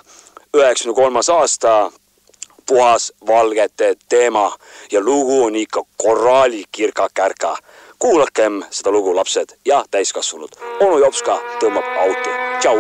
[0.55, 1.91] üheksakümne kolmas aasta,
[2.67, 4.53] puhas valgete teema
[4.93, 7.57] ja lugu on ikka korralik kirka-kärka.
[8.03, 10.51] Kuulakem seda lugu, lapsed ja täiskasvanud.
[10.81, 12.31] onu Jopska tõmbab auti.
[12.59, 12.77] tšau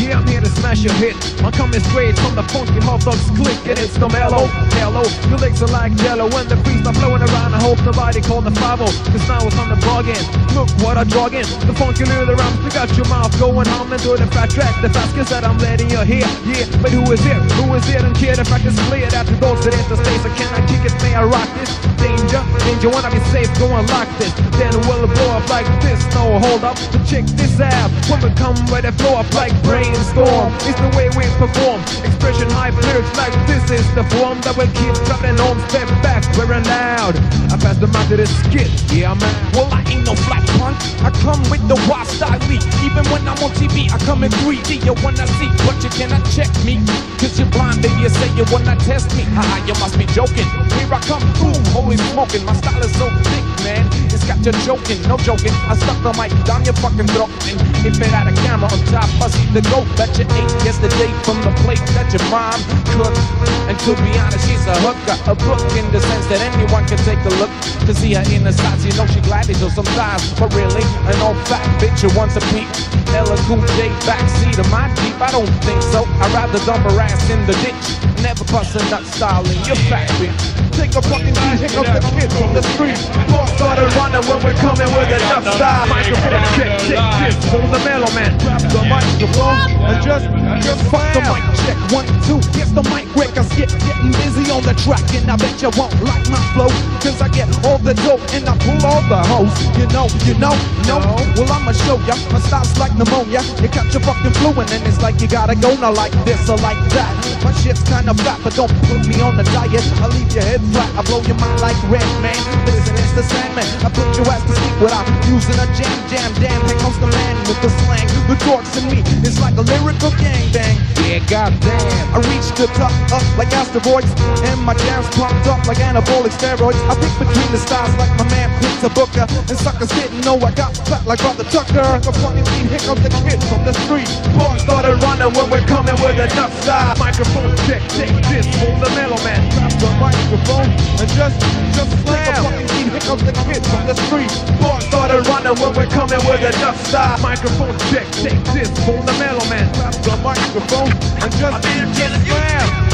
[0.00, 1.16] yeah, I'm here to smash your hit.
[1.42, 5.06] I'm coming straight from the funky hot dogs click, and it's the mellow, mellow.
[5.28, 7.54] Your legs are like jello when the breeze are blowing around.
[7.54, 10.18] I hope nobody called the 5 cause now it's on the bargain.
[10.54, 12.58] Look what I drug in, the funky little rhymes.
[12.64, 15.58] We got your mouth going humming through the fat track, the fast kiss that I'm
[15.58, 16.26] letting you hear.
[16.46, 17.38] Yeah, but who is it?
[17.60, 18.00] Who is here?
[18.00, 20.24] Don't care the fact is clear that the doors that enter space.
[20.24, 21.70] I cannot kick it, may I rock this?
[22.00, 24.32] Danger, danger, wanna be safe, go and lock this.
[24.56, 26.00] Then we'll blow up like this.
[26.14, 27.90] No, hold up, so check this out.
[28.08, 30.39] When we come where they blow up like brainstorm.
[30.64, 31.84] It's the way we perform.
[32.00, 35.60] Expression high lyrics like this is the form that will keep traveling on.
[35.68, 37.16] Step back, we're allowed.
[37.52, 38.70] I pass the mic to the skit.
[38.88, 39.34] Yeah, man.
[39.52, 40.80] Well, I ain't no flat punk.
[41.04, 42.40] I come with the wild style.
[42.48, 44.80] Even when I'm on TV, I come in 3D.
[44.80, 46.80] You wanna see, but you cannot check me.
[47.20, 48.00] Cause you're blind, baby.
[48.00, 49.28] You say you wanna test me.
[49.36, 50.48] Haha, you must be joking.
[50.80, 52.40] Here I come, boom, holy smoking.
[52.48, 53.84] My style is so thick, man.
[54.08, 55.52] It's got you joking, no joking.
[55.68, 57.28] I stuck the mic down your fucking throat.
[57.44, 60.52] And if it had a camera on top, I see the goat that you ate
[60.64, 62.56] yesterday from the plate that your mom
[62.96, 63.20] cooked.
[63.68, 66.96] And to be honest, she's a hooker, a book in the sense that anyone can
[67.04, 67.52] take a look
[67.84, 68.88] to see her in the sights.
[68.88, 72.42] You know she glad to sometimes, but really, an old fat bitch who wants a
[72.48, 72.68] peep.
[73.12, 75.20] LL Cool J backseat of my Jeep.
[75.20, 75.89] I don't think.
[75.92, 78.22] I'd rather dump her ass in the ditch.
[78.22, 80.70] Never bust a nut style in your fat bitch.
[80.76, 83.49] Take a fucking pick up the kids from the street.
[83.60, 85.84] Started running when we're coming with enough style.
[85.84, 87.36] Microphone check, check this.
[87.52, 88.32] Hold the mellow man.
[88.40, 90.24] Grab the microphone and just,
[90.64, 91.76] just fuck the mic check.
[91.92, 92.40] One, two.
[92.56, 95.04] Yes, the mic breakers get getting busy on the track.
[95.12, 96.72] And I bet you won't like my flow.
[97.04, 99.52] Cause I get all the dope and I pull all the hoes.
[99.76, 100.56] You know, you know,
[100.88, 100.96] no.
[101.36, 102.16] Well, I'ma show ya.
[102.32, 103.44] My style's like pneumonia.
[103.60, 106.48] You catch your fucking flu and then it's like you gotta go now like this
[106.48, 107.12] or like that.
[107.44, 109.84] My shit's kinda fat, but don't put me on the diet.
[110.00, 110.88] I leave your head flat.
[110.96, 112.40] I blow your mind like red, man.
[112.64, 116.62] Listen, it's the I put your ass to sleep without using a jam, jam, damn.
[116.70, 118.06] Here comes the man with the slang.
[118.30, 120.78] The torques in me is like a lyrical gangbang.
[121.02, 122.14] Yeah, goddamn.
[122.14, 124.10] I reach the top up like asteroids,
[124.46, 126.78] and my jams pumped up like anabolic steroids.
[126.86, 128.50] I pick between the stars like my man
[128.82, 131.84] a booker, and suckers didn't know I got fat like Brother Tucker.
[131.84, 134.08] A funny beat, here comes the kid from the street.
[134.32, 136.96] Boys started running when we're coming with enough style.
[136.96, 139.44] Microphone check, take this, hold the mellow man.
[139.52, 141.36] Grab the microphone and just,
[141.76, 142.24] just slam.
[142.24, 144.38] A funny here comes the hit from the streets.
[144.60, 147.20] Born thought and running when we're coming with a dust side.
[147.22, 152.12] Microphone check, take this, phone the mailman, tap the microphone, and just I mean, get
[152.12, 152.90] it slammed.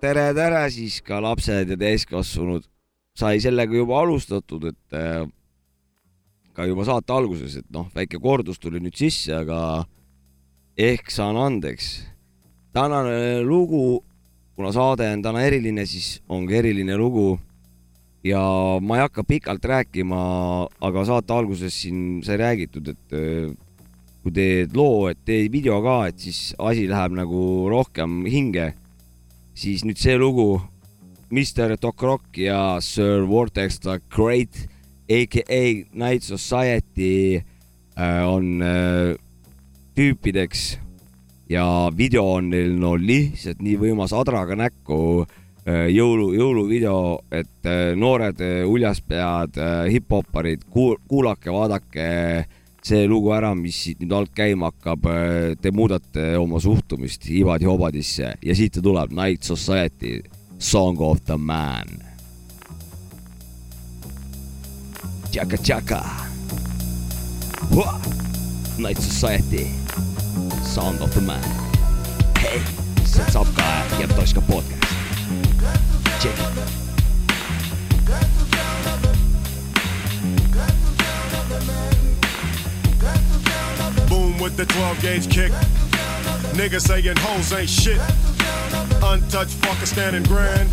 [0.00, 2.66] tere, tere siis ka lapsed ja täiskasvanud.
[3.18, 5.26] sai sellega juba alustatud, et äh,
[6.58, 9.86] ka juba saate alguses, et noh, väike kordus tuli nüüd sisse, aga
[10.74, 12.02] ehk saan andeks.
[12.74, 14.02] tänane lugu,
[14.58, 17.38] kuna saade on täna eriline, siis ongi eriline lugu.
[18.24, 18.42] ja
[18.82, 20.18] ma ei hakka pikalt rääkima,
[20.82, 23.54] aga saate alguses siin sai räägitud, et äh,
[24.22, 28.74] kui teed loo, et teed video ka, et siis asi läheb nagu rohkem hinge
[29.58, 30.60] siis nüüd see lugu
[31.34, 34.54] Mr Doc Rock ja Sir Vortex the Great
[35.08, 37.42] aka Night Society
[37.96, 39.16] äh, on äh,
[39.94, 40.78] tüüpideks
[41.48, 47.00] ja video on neil no lihtsalt nii võimas adraga näkku äh, jõulu, jõuluvideo,
[47.32, 49.56] et noored uljaspead
[49.88, 52.08] hip-hopparid kuul,, kuulake, vaadake
[52.88, 55.08] see lugu ära, mis siit nüüd alt käima hakkab,
[55.60, 60.22] te muudate oma suhtumist ibadi-hobadisse ja siit ta tuleb, Night Society,
[60.58, 62.07] Song of the Man.
[65.32, 66.00] Tšaka-tšaka.
[68.78, 69.74] Night Society,
[70.62, 71.42] Song of the Man.
[72.38, 72.60] hei,
[73.04, 73.66] sealt saab ka
[73.98, 74.86] Jeptoška podcast.
[76.22, 76.78] Check it.
[84.08, 85.52] Boom with the 12 gauge kick.
[86.54, 88.00] Niggas saying hoes ain't shit.
[89.02, 90.68] Untouched fucker standing grand.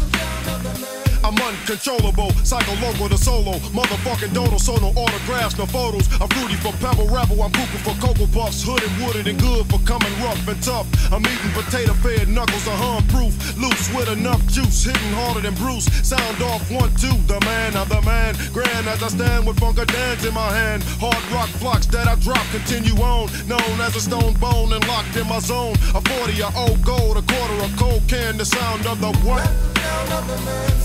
[1.25, 3.53] I'm uncontrollable, psycho local to solo.
[3.73, 6.05] Motherfucking dodo, so no autographs, no photos.
[6.21, 8.61] I'm fruity for pebble rebel, I'm cuckoo for cocoa puffs.
[8.61, 10.85] Hooded, wooded, and good for coming rough and tough.
[11.11, 13.33] I'm eating potato fed knuckles, are harm proof.
[13.57, 15.85] Loose with enough juice, hitting harder than Bruce.
[16.05, 18.35] Sound off one, two, the man, I'm the man.
[18.53, 20.83] Grand as I stand with funka dance in my hand.
[21.01, 23.33] Hard rock flocks that I drop continue on.
[23.49, 25.73] Known as a stone bone and locked in my zone.
[25.97, 29.74] A 40, a old gold, a quarter, a cold can, the sound of the what?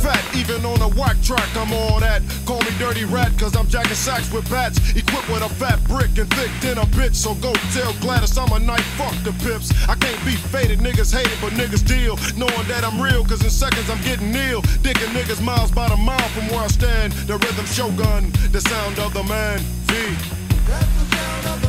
[0.00, 2.22] Fat, even on a whack track, I'm all that.
[2.46, 4.78] Call me dirty rat, cause I'm jacking sacks with bats.
[4.96, 7.14] Equipped with a fat brick and thick dinner bitch.
[7.14, 9.70] So go tell Gladys I'm a night fuck the pips.
[9.88, 12.16] I can't be faded, niggas hate it, but niggas deal.
[12.36, 14.62] Knowing that I'm real, cause in seconds I'm getting ill.
[14.80, 17.12] Dicking niggas miles by the mile from where I stand.
[17.28, 19.58] The rhythm shogun, the sound of the man.
[19.84, 20.40] V.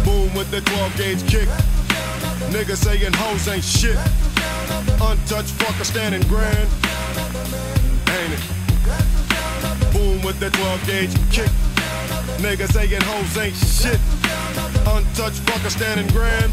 [0.06, 1.50] Boom with the 12 gauge kick.
[2.50, 3.98] Niggas saying hoes ain't shit.
[5.02, 6.68] Untouched fucker standing grand.
[8.10, 9.94] Ain't it?
[9.94, 11.52] Boom with the 12 gauge kick.
[12.42, 14.00] Niggas saying hoes ain't shit.
[14.88, 16.52] Untouched fucker standing grand.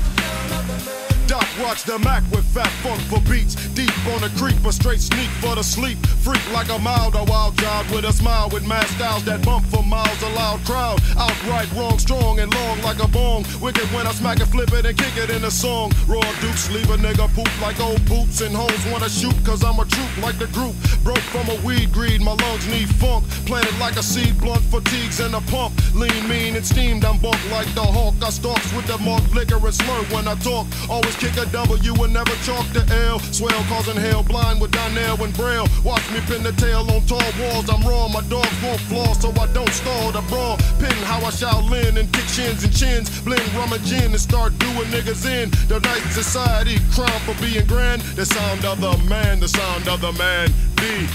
[1.28, 3.54] Doc rocks the Mac with fat funk for beats.
[3.76, 5.98] Deep on the creep, a straight sneak for the sleep.
[6.24, 9.66] Freak like a mild, a wild child with a smile with mad styles that bump
[9.66, 10.22] for miles.
[10.22, 13.44] A loud crowd, outright wrong, strong and long like a bong.
[13.60, 15.92] Wicked when I smack it, flip it and kick it in a song.
[16.08, 19.78] Raw dukes leave a nigga poop like old boots and hoes wanna shoot cause I'm
[19.78, 20.74] a troop like the group.
[21.04, 23.28] Broke from a weed greed, my lungs need funk.
[23.44, 25.76] Planted like a seed blunt, fatigues and a pump.
[25.94, 28.14] Lean, mean and steamed, I'm bunk like the hawk.
[28.24, 30.66] I stalks with the malt liquor and slur when I talk.
[30.88, 33.18] Always kick a W and never chalk the L.
[33.18, 35.66] Swell causing hell, blind with Donnell and Braille.
[35.84, 37.68] Watch me pin the tail on tall walls.
[37.68, 40.56] I'm raw, my dogs won't flaw, so I don't stall the brawl.
[40.78, 43.20] Pin how I Shaolin and kick shins and chins.
[43.22, 45.50] Blend rum and gin and start doing niggas in.
[45.66, 48.02] The night society crown for being grand.
[48.14, 50.48] The sound of the man, the sound of the man.
[50.76, 51.08] B.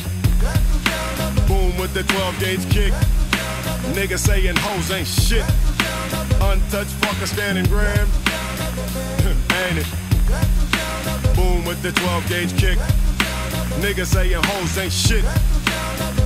[1.47, 3.22] Boom with the 12 gauge kick.
[3.93, 5.45] Niggas saying hoes ain't shit.
[6.41, 8.09] Untouched fucker standing grand.
[9.63, 11.35] ain't it?
[11.35, 12.77] Boom with the 12 gauge kick.
[13.81, 15.25] Niggas saying hoes ain't shit.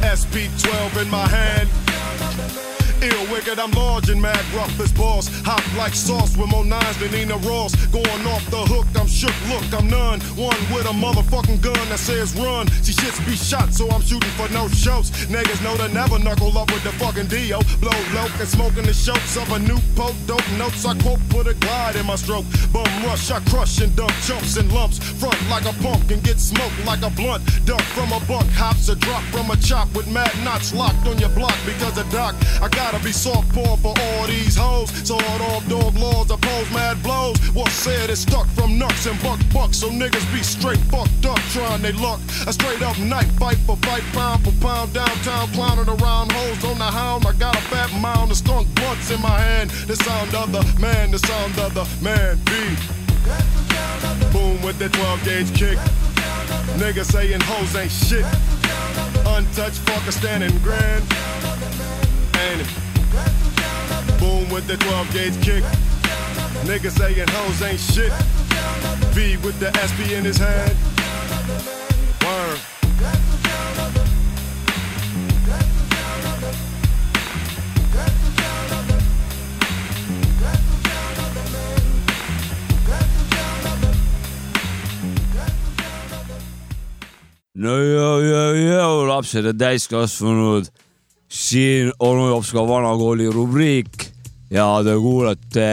[0.04, 2.77] SP 12 in my hand.
[3.02, 5.30] Ill wicked, I'm large and mad rough as boss.
[5.46, 7.76] Hot like sauce with more nines than Nina Ross.
[7.88, 9.36] Going off the hook, I'm shook.
[9.50, 10.20] Look, I'm none.
[10.34, 12.68] One with a motherfucking gun that says run.
[12.82, 15.12] She shits be shot, so I'm shooting for no shows.
[15.30, 17.60] Niggas know to never knuckle up with the fucking Dio.
[17.80, 20.18] Blow low and smoking the shots of a new poke.
[20.26, 22.46] Dope notes I quote, put a glide in my stroke.
[22.74, 24.98] Bum rush, I crush and dump chumps and lumps.
[24.98, 27.46] Front like a punk and get smoked like a blunt.
[27.66, 31.18] Dump from a buck, hops a drop from a chop with mad knots locked on
[31.20, 32.34] your block because of Doc.
[32.62, 34.90] I gotta be soft for all these hoes.
[35.06, 37.38] Sawed off dog laws, oppose mad blows.
[37.54, 39.78] What's said is stuck from nuts and buck bucks.
[39.78, 42.20] So niggas be straight fucked up trying they luck.
[42.48, 46.78] A straight up night fight for fight, pound for pound downtown, clowning around hoes on
[46.78, 47.26] the hound.
[47.26, 49.70] I got a fat mound of skunk blunts in my hand.
[49.72, 52.40] The sound of the man, the sound of the man.
[52.46, 52.52] B.
[54.32, 55.78] Boom with the 12 gauge kick.
[56.80, 58.26] Niggas saying hoes ain't shit.
[59.28, 61.04] Untouched fucker standing grand.
[62.38, 62.68] It?
[64.20, 65.64] Boom with the 12 gauge kick.
[66.66, 68.12] Niggas saying hoes ain't shit.
[69.14, 70.76] V with the SP in his hand.
[72.24, 72.60] Word.
[87.58, 90.70] no jõu, jõu, jõu, lapsed ja täiskasvanud.
[91.30, 94.08] Siin onu jops ka vanakooli rubriik
[94.52, 95.68] ja te kuulate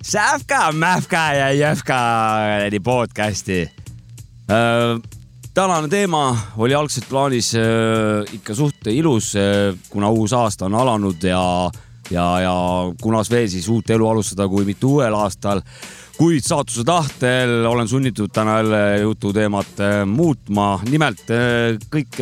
[0.00, 2.00] Sähka, Mähka ja Jõhka
[2.82, 3.62] podcast'i
[4.50, 4.98] äh,.
[5.54, 11.22] tänane teema oli algselt plaanis äh, ikka suht ilus äh,, kuna uus aasta on alanud
[11.22, 11.70] ja,
[12.10, 12.54] ja, ja
[13.02, 15.62] kunas veel siis uut elu alustada, kui mitte uuel aastal
[16.18, 20.80] kuid saatuse tahtel olen sunnitud täna jälle jututeemat muutma.
[20.90, 21.22] nimelt
[21.94, 22.18] kõik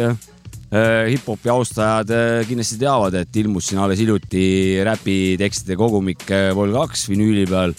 [0.69, 7.07] hip-hopi austajad äh, kindlasti teavad, et ilmus siin alles hiljuti räpitekstide kogumik äh, Vol kaks
[7.09, 7.73] vinüüli peal.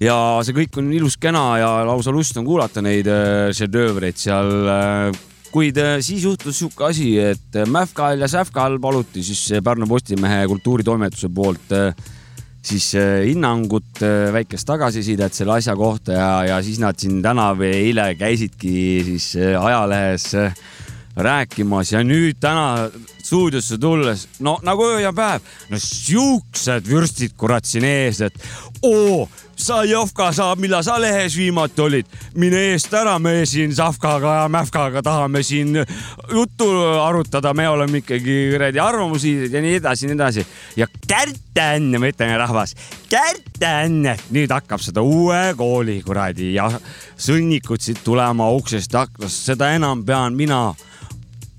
[0.00, 5.24] ja see kõik on ilus-kena ja lausa lust on kuulata neid äh, šedöövreid seal äh,
[5.50, 9.88] kuid äh, siis juhtus sihuke asi, et äh, Mähkal ja Sähkal paluti siis äh, Pärnu
[9.90, 11.90] Postimehe kultuuritoimetuse poolt äh,
[12.66, 13.98] siis äh, hinnangut,
[14.34, 18.76] väikest tagasisidet selle asja kohta ja, ja siis nad siin täna või eile käisidki
[19.06, 20.66] siis äh, ajalehes äh,
[21.16, 22.90] rääkimas ja nüüd täna
[23.24, 28.36] stuudiosse tulles, no nagu öö ja päev, no siuksed vürstid kurat siin ees, et
[28.84, 29.24] oo,
[29.56, 32.06] sa Jovka, sa, millal sa lehes viimati olid?
[32.36, 35.72] mine eest ära, me siin Savkaga ja Mäfkaga tahame siin
[36.32, 36.68] juttu
[37.02, 40.46] arutada, me oleme ikkagi kuradi arvamusliidrid ja nii edasi ja nii edasi.
[40.76, 42.76] ja Kärten, ma ütlen rahvas,
[43.08, 46.68] Kärten, nüüd hakkab seda uue kooli kuradi ja
[47.16, 50.74] sõnnikud siit tulema uksest ja aknast, seda enam pean mina,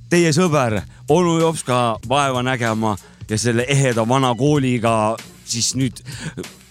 [0.10, 2.96] teie sõber, onu Jopska vaeva nägema
[3.30, 6.00] ja selle eheda vana kooliga siis nüüd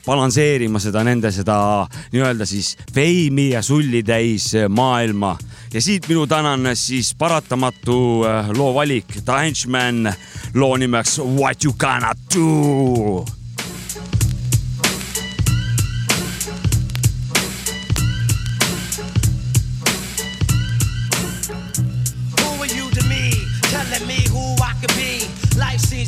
[0.07, 1.59] balansseerima seda nende seda
[2.13, 5.37] nii-öelda siis feimi ja sulli täis maailma.
[5.73, 10.13] ja siit minu tänane siis paratamatu äh, loo valik, The Henchman,
[10.55, 13.25] loo nimeks What you gonna do.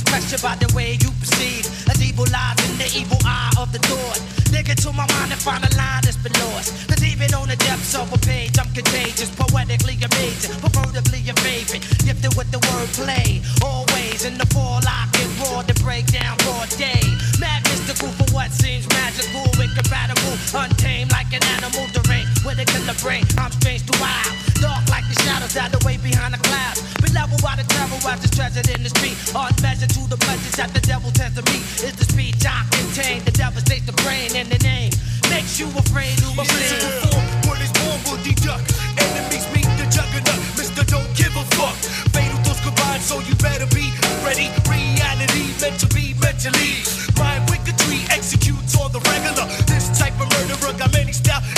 [0.09, 1.65] Pressure by the way you perceive.
[1.89, 4.21] As evil lies in the evil eye of the thought.
[4.51, 6.73] Dig into my mind and find a line that's been lost.
[6.89, 11.85] Cause even on the depths of a page, I'm contagious, poetically amazing, preferably your favorite.
[12.05, 13.45] Gifted with the wordplay.
[13.63, 17.05] Always in the fall, I get raw to break down broad day.
[17.39, 22.97] Mad mystical for what seems magical, incompatible, untamed like an animal deranged with a killer
[23.05, 23.25] brain.
[23.37, 26.83] I'm strange to wild, dark like the shadows that away behind the clouds.
[27.01, 29.17] Beloved by the travel as it's treasured in the street.
[29.35, 31.65] Unmeasured to the pleasures that the devil tends to meet.
[31.83, 34.91] Is the speech I contain, the devastates the brain and the name
[35.31, 38.69] makes you afraid to My physical form, what is born will deduct.
[38.99, 40.41] Enemies meet the juggernaut.
[40.57, 41.77] Mister, don't give a fuck.
[42.15, 43.93] Fatal thoughts combined, so you better be
[44.25, 44.49] ready.
[44.67, 46.83] Reality meant to be mentally.
[47.17, 49.47] My wickedry executes on the regular.
[49.67, 51.58] This type of murderer got many style, etc.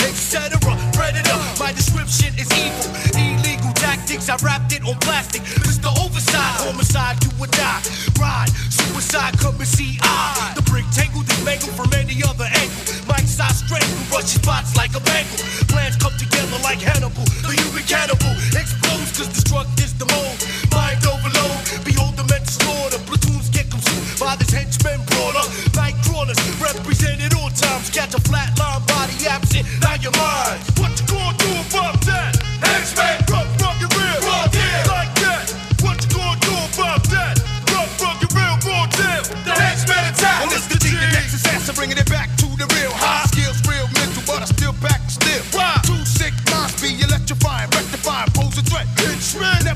[1.71, 2.91] my description is evil.
[3.15, 5.41] Illegal tactics, I wrapped it on plastic.
[5.63, 5.87] Mr.
[6.03, 7.79] Overside, homicide, you would die.
[8.19, 10.51] Ride, suicide, come and see I.
[10.55, 12.83] The brick tangled is mangled from any other angle.
[13.07, 15.39] Mike side strangle, rush spots like a bangle.
[15.71, 18.35] Plans come together like Hannibal, the human cannibal.
[18.51, 20.39] Explodes cause the drug is the mold.
[20.75, 21.55] Mind overload,
[21.87, 22.99] behold the mental slaughter.
[23.07, 25.47] Platoons get consumed by this henchman brawler.
[25.79, 27.87] Night crawlers represented all times.
[27.95, 30.59] Catch a flat line body absent, now your mind.
[30.75, 31.60] What you gonna do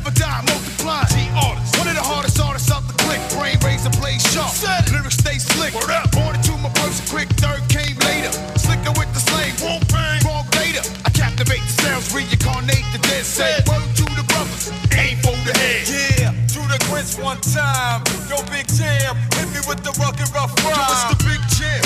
[0.05, 1.03] never die, multiply.
[1.09, 3.21] G artist, one of the hardest artists out the click.
[3.33, 5.73] Brain razor blade sharp, Set lyrics stay slick.
[5.73, 6.11] Word up.
[6.11, 8.31] Born into my person quick, third came later.
[8.57, 10.21] Slicker with the slave, won't bang.
[10.25, 10.85] Wrong data.
[11.05, 13.25] I captivate the sounds, reincarnate the dead.
[13.25, 15.89] Say word to the brothers, aim for the head.
[15.89, 18.05] Yeah, through the grits one time.
[18.29, 20.77] Yo, big jam, hit me with the rugged rough ride.
[20.77, 21.81] Yo, it's the big jam.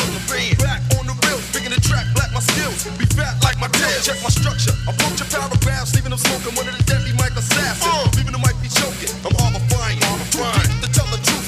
[0.60, 2.06] Back on the real, bigger the track,
[2.40, 2.88] my skills.
[2.96, 4.00] Be fat like my tail.
[4.00, 4.72] Check my structure.
[4.88, 6.56] Approach your paragraphs, leaving them smoking.
[6.56, 8.16] One of the deadly mic assassins.
[8.16, 9.12] Leaving them might be choking.
[9.28, 10.00] I'm horrifying.
[10.00, 11.39] Deep to tell the truth,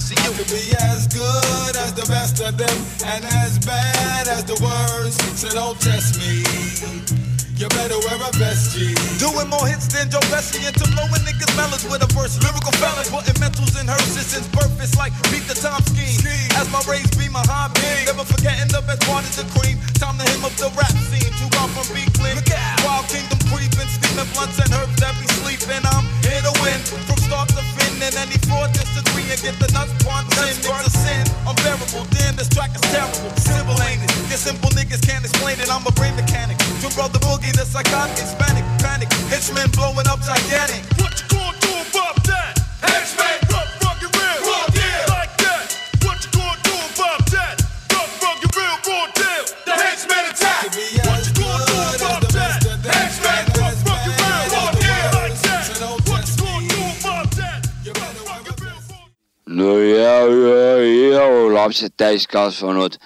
[0.00, 0.48] that ass in ICU?
[0.50, 5.20] Be as good as the best of them and as bad as the worst.
[5.38, 6.44] So don't test me.
[7.60, 8.96] You better wear a vest, G.
[9.20, 12.40] Doing more hits than Joe Pesci into blowing niggas melons with a verse.
[12.40, 14.72] Lyrical felon, putting mentals in hearses since birth.
[14.80, 16.24] It's like beat the time scheme.
[16.56, 17.84] As my rays be my hobby.
[18.08, 19.76] Never forgetting the best part is the cream.
[20.00, 21.32] Time to him up the rap scene.
[21.36, 22.40] Too far from be clean.
[22.80, 25.84] Wild kingdom creeping, steaming blunts and herbs that be sleeping.
[25.84, 27.79] I'm here to win from start to fin.
[28.00, 30.56] And any fraud disagree and get the nuts punched in.
[30.56, 32.08] It's a sin, unbearable.
[32.16, 33.28] Damn, this track is terrible.
[33.36, 34.10] Simple ain't it?
[34.24, 35.68] Your simple niggas can't explain it.
[35.68, 36.56] I'm a brain mechanic.
[36.80, 39.12] Twin brother boogie, the psychotic, Hispanic, panic.
[39.28, 40.80] Henchman blowing up gigantic.
[40.96, 42.56] What you gonna do about that?
[42.80, 43.29] Henchman,
[59.60, 60.76] no ja, ja,
[61.12, 62.96] ja lapsed täiskasvanud.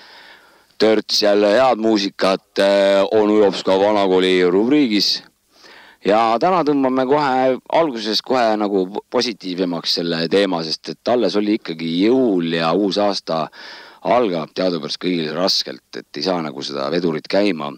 [0.79, 2.67] törts jälle head muusikat äh,
[3.11, 5.23] onu Jopska vanakooli rubriigis.
[6.05, 11.91] ja täna tõmbame kohe alguses kohe nagu positiivsemaks selle teema, sest et alles oli ikkagi
[12.05, 13.47] jõul ja uus aasta
[14.05, 17.73] algab teadupärast kõigil raskelt, et ei saa nagu seda vedurit käima,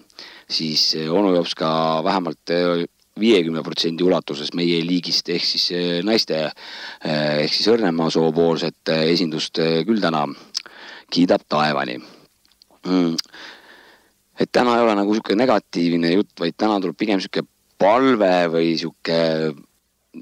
[0.51, 1.69] siis äh, onu Jopska
[2.05, 2.85] vähemalt äh,
[3.21, 9.05] viiekümne protsendi ulatuses meie liigist ehk siis eh, naiste eh, ehk siis õrnema soopoolset eh,
[9.15, 10.27] esindust küll täna
[11.13, 11.97] kiidab taevani.
[12.87, 13.15] mm,
[14.41, 17.47] et täna ei ole nagu sihuke negatiivne jutt, vaid täna tuleb pigem sihuke
[17.79, 19.21] palve või sihuke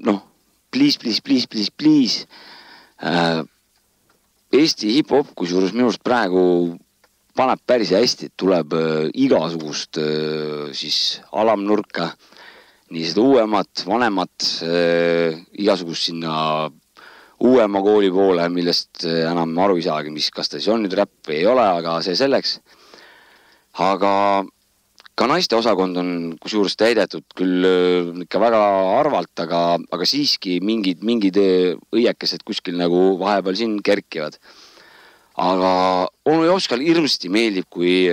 [0.05, 0.23] noh,
[0.71, 2.25] please, please, please, please, please
[3.01, 3.43] äh,.
[4.55, 6.41] Eesti hip-hop, kusjuures minu arust praegu
[7.35, 12.13] paneb päris hästi, tuleb äh, igasugust äh, siis alamnurka,
[12.95, 16.71] nii seda uuemat, vanemat äh,, igasugust sinna
[17.43, 20.95] uuema kooli poole, millest äh, enam aru ei saagi, mis, kas ta siis on nüüd
[20.95, 22.59] räpp või ei ole, aga see selleks.
[23.83, 24.11] aga
[25.19, 26.09] ka naiste osakond on
[26.43, 28.61] kusjuures täidetud küll äh, ikka väga
[28.95, 34.39] harvalt, aga, aga siiski mingid, mingid äh, õiekesed kuskil nagu vahepeal siin kerkivad.
[35.35, 35.71] aga
[36.31, 38.07] onu Joskal hirmsasti meeldib, kui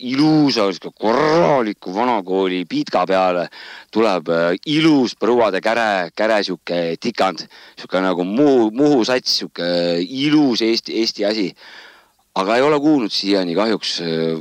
[0.00, 3.48] ilusa, korraliku vanakooli pitka peale
[3.92, 7.46] tuleb äh, ilus põruade käre, käre sihuke tikand,
[7.78, 11.50] sihuke nagu Muhu, Muhu sats, sihuke ilus Eesti, Eesti asi.
[12.34, 14.40] aga ei ole kuulnud siiani kahjuks äh,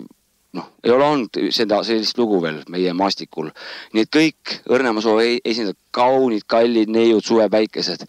[0.54, 3.50] noh, ei ole olnud seda, sellist lugu veel meie maastikul.
[3.94, 8.06] nii et kõik Õrnemaa esindajad, kaunid, kallid neiud, suvepäikesed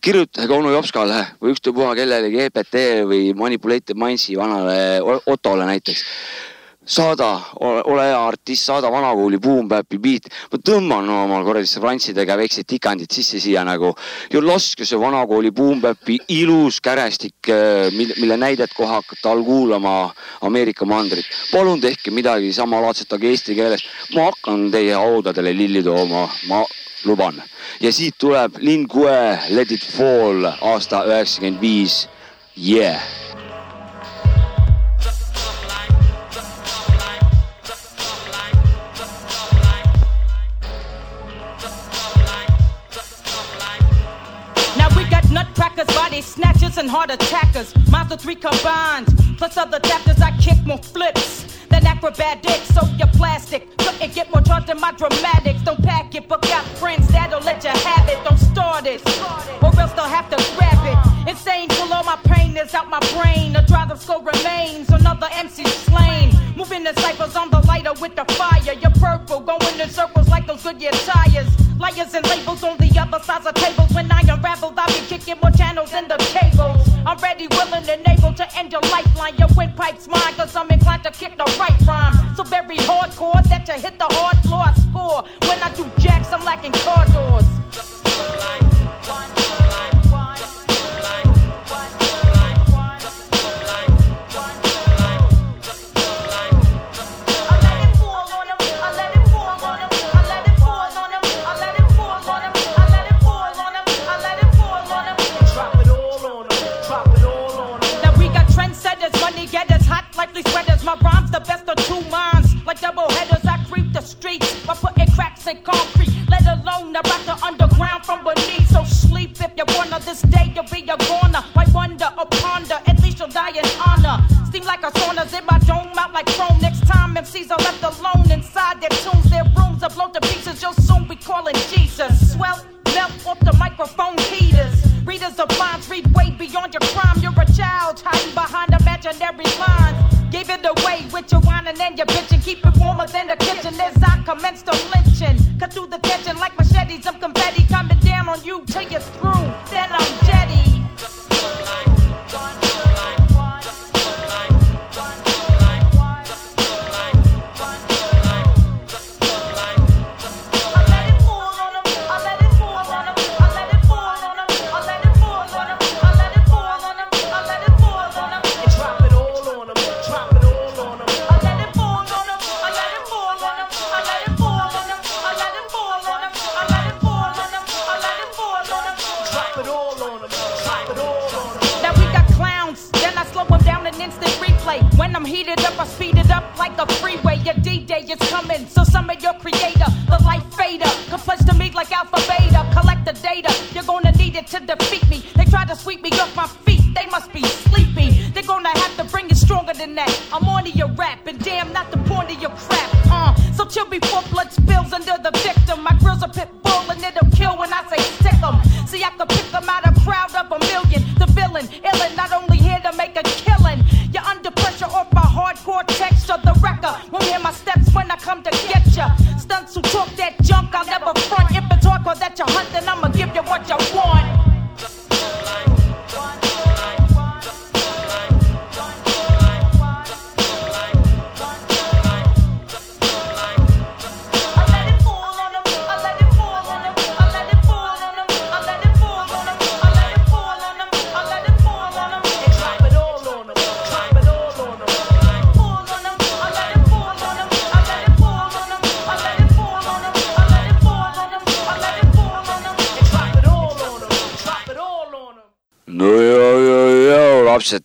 [0.00, 2.76] kirjutage onu Jopskale või ükstapuha kellelegi EPT
[3.08, 6.04] või Manipulated Mindsi vanale Ottole näiteks.
[6.90, 10.26] saada, ole hea artist, saada vanakooli Boom-Bap'i beat.
[10.52, 13.92] ma tõmban no, omal korraliste frantsidega väiksed tikandid sisse siia nagu
[14.32, 17.52] ja laske see vanakooli Boom-Bap'i ilus kärestik,
[17.92, 21.26] mille, mille näidet kohe hakata all kuulama Ameerika mandrit.
[21.52, 23.84] palun tehke midagi samalaadset, aga eesti keeles.
[24.14, 26.64] ma hakkan teie haudadele lilli tooma, ma
[27.04, 27.42] luban.
[27.80, 32.08] ja siit tuleb Lin Que Let it fall aasta üheksakümmend viis.
[32.56, 33.00] Yeah.
[44.76, 47.74] Now we got nutcrackers, body snatchers, and heart attackers.
[47.90, 52.68] Mazda 3 combined, plus other chapters I kick more flips than acrobatics.
[52.74, 55.62] So you're plastic, couldn't get more charged than my dramatics.
[55.62, 58.22] Don't pack it, but got friends that'll let you have it.
[58.24, 59.00] Don't start it,
[59.62, 61.30] or else they'll have to grab it.
[61.30, 63.52] Insane till all my pain is out my brain.
[63.52, 66.34] The drive of skull remains, another MC slain.
[66.56, 68.74] Moving the ciphers on the lighter with the fire.
[68.74, 71.48] You're purple, going in circles like those Goodyear tires.
[71.78, 73.90] Liars and labels on the other sides of tables.
[73.94, 76.86] When I unravel, I'll be kicking more channels than the cables.
[77.06, 79.36] I'm ready, willing, and able to end your lifeline.
[79.36, 82.34] Your windpipe's mine, cause I'm inclined to kick the right rhyme.
[82.36, 84.66] So very hardcore that you hit the hard floor.
[84.90, 85.24] Score.
[85.48, 85.59] When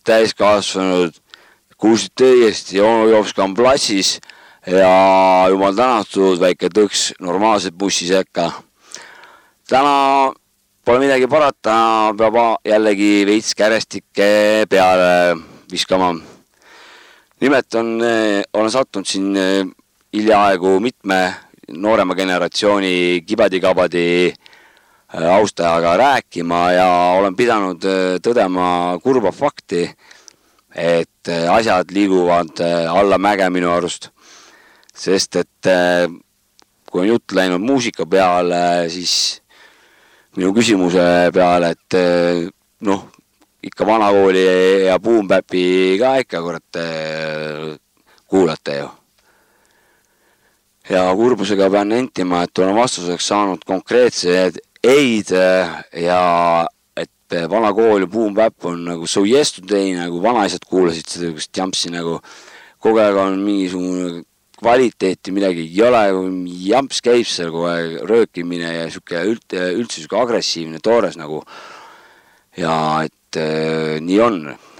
[0.06, 1.14] täiskasvanud,
[1.76, 4.16] kuulsite õigesti, onu Jopska on platsis
[4.66, 4.90] ja
[5.50, 8.50] jumal tänatud, väike tõks normaalselt bussi sekka.
[9.68, 10.32] täna
[10.84, 15.36] pole midagi parata, peab jällegi veits kärestikke peale
[15.70, 16.14] viskama.
[17.40, 18.00] nimelt on,
[18.52, 19.66] olen sattunud siin eh,
[20.12, 21.34] hiljaaegu mitme
[21.68, 24.34] noorema generatsiooni kibadi-kabadi
[25.14, 26.88] austajaga rääkima ja
[27.18, 29.86] olen pidanud äh, tõdema kurba fakti,
[30.74, 34.10] et äh, asjad liiguvad allamäge minu arust.
[34.96, 35.68] sest et
[36.88, 39.42] kui on jutt läinud muusika peale, siis
[40.36, 41.96] minu küsimuse peale, et
[42.80, 43.02] noh,
[43.62, 44.46] ikka vanakooli
[44.86, 46.80] ja Boom Bapi ka ikka kurat
[48.26, 48.88] kuulate ju
[50.90, 55.34] ja kurbusega pean nentima, et olen vastuseks saanud konkreetseid ei-d
[56.02, 56.20] ja
[56.96, 61.56] et vana kool ja Boom Bap on nagu so yesterday nagu vanaisad kuulasid seda niisugust
[61.58, 62.20] jampsi nagu
[62.82, 64.24] kogu aeg on mingisugune
[64.56, 66.02] kvaliteeti midagi ei ole,
[66.64, 71.42] jamps käib seal kogu aeg, röökimine ja sihuke üld, üldse sihuke agressiivne, toores nagu.
[72.56, 72.72] ja
[73.04, 74.38] et äh, nii on,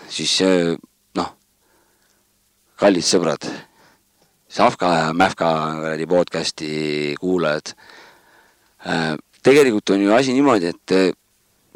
[0.09, 0.39] siis
[1.19, 1.33] noh,
[2.81, 3.45] kallid sõbrad
[4.57, 7.75] Savka ja Mähka kuradi podcast'i kuulajad.
[8.87, 9.17] Äh,
[9.47, 11.11] tegelikult on ju asi niimoodi, et äh,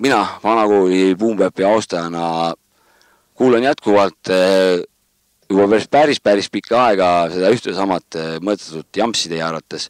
[0.03, 2.55] mina vanakooli Boompäpi austajana
[3.39, 4.83] kuulan jätkuvalt äh,
[5.51, 9.89] juba päris, päris, päris pikka aega seda ühte samat mõttetut jampsi teie arvates,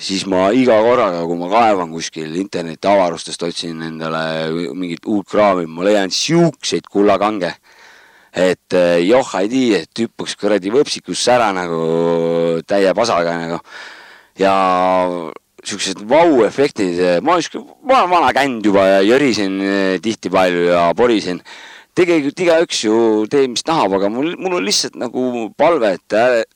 [0.00, 5.68] siis ma iga korraga, kui ma kaevan kuskil interneti avarustest, otsin endale mingit uut kraami,
[5.68, 7.54] ma leian siukseid kullakange
[8.32, 13.58] et eh, joh, ei tea, et hüppaks kuradi võpsikusse ära nagu täie pasaga nagu.
[14.38, 14.52] ja
[15.66, 20.70] siuksed vau-efektid, ma olen siuke, ma olen vana känd juba ja jörisen eh, tihti palju
[20.70, 21.42] ja porisen.
[21.94, 22.96] tegelikult igaüks ju
[23.28, 26.46] teeb, mis tahab, aga mul, mul on lihtsalt nagu palve, et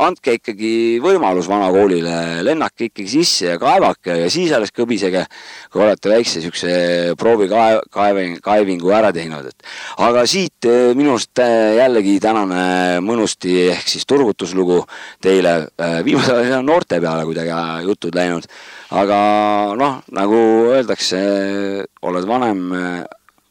[0.00, 0.72] andke ikkagi
[1.02, 5.24] võimalus vanakoolile, lennake ikkagi sisse ja kaevake ja siis alles kõbisege,
[5.72, 6.72] kui olete väikse siukse
[7.20, 9.68] proovi kaev, kaeving, kaevingu ära teinud, et.
[10.06, 12.64] aga siit eh, minu arust eh, jällegi tänane
[13.04, 14.80] mõnusti ehk siis turgutuslugu
[15.22, 15.54] teile.
[15.76, 18.48] Eh, viimasel ajal on noorte peale kuidagi jutud läinud,
[18.96, 19.20] aga
[19.78, 20.42] noh, nagu
[20.74, 21.20] öeldakse,
[22.02, 22.68] oled vanem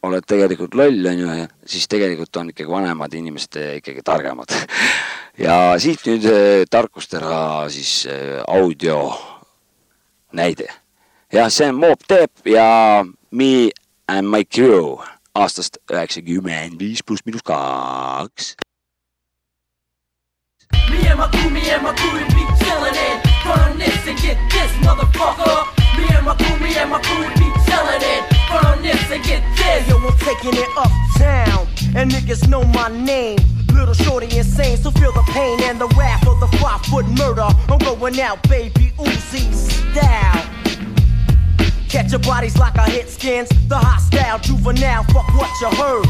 [0.07, 4.53] oled tegelikult loll, on ju, ja siis tegelikult on ikkagi vanemad inimesed ikkagi targemad
[5.39, 9.13] ja siit nüüd äh, tarkustera siis äh, audio
[10.35, 10.67] näide.
[11.31, 13.69] jah, see on Moop Deep ja Me
[14.07, 14.99] and My Crew
[15.33, 18.55] aastast üheksakümmend viis pluss miinus kaks.
[20.89, 24.19] Me and my crew, me and my crew be chillin' in front of this and
[24.21, 25.67] get this motherfucker.
[25.97, 29.87] Me and my crew, me and my crew be chillin' in and.
[29.87, 33.39] Yo, I'm taking it uptown and niggas know my name.
[33.73, 37.47] Little shorty insane, so feel the pain and the wrath of the five foot murder.
[37.69, 40.45] I'm going out, baby, Uzi style.
[41.89, 43.49] Catch your bodies like I hit skins.
[43.67, 46.05] The hostile juvenile, fuck what you heard.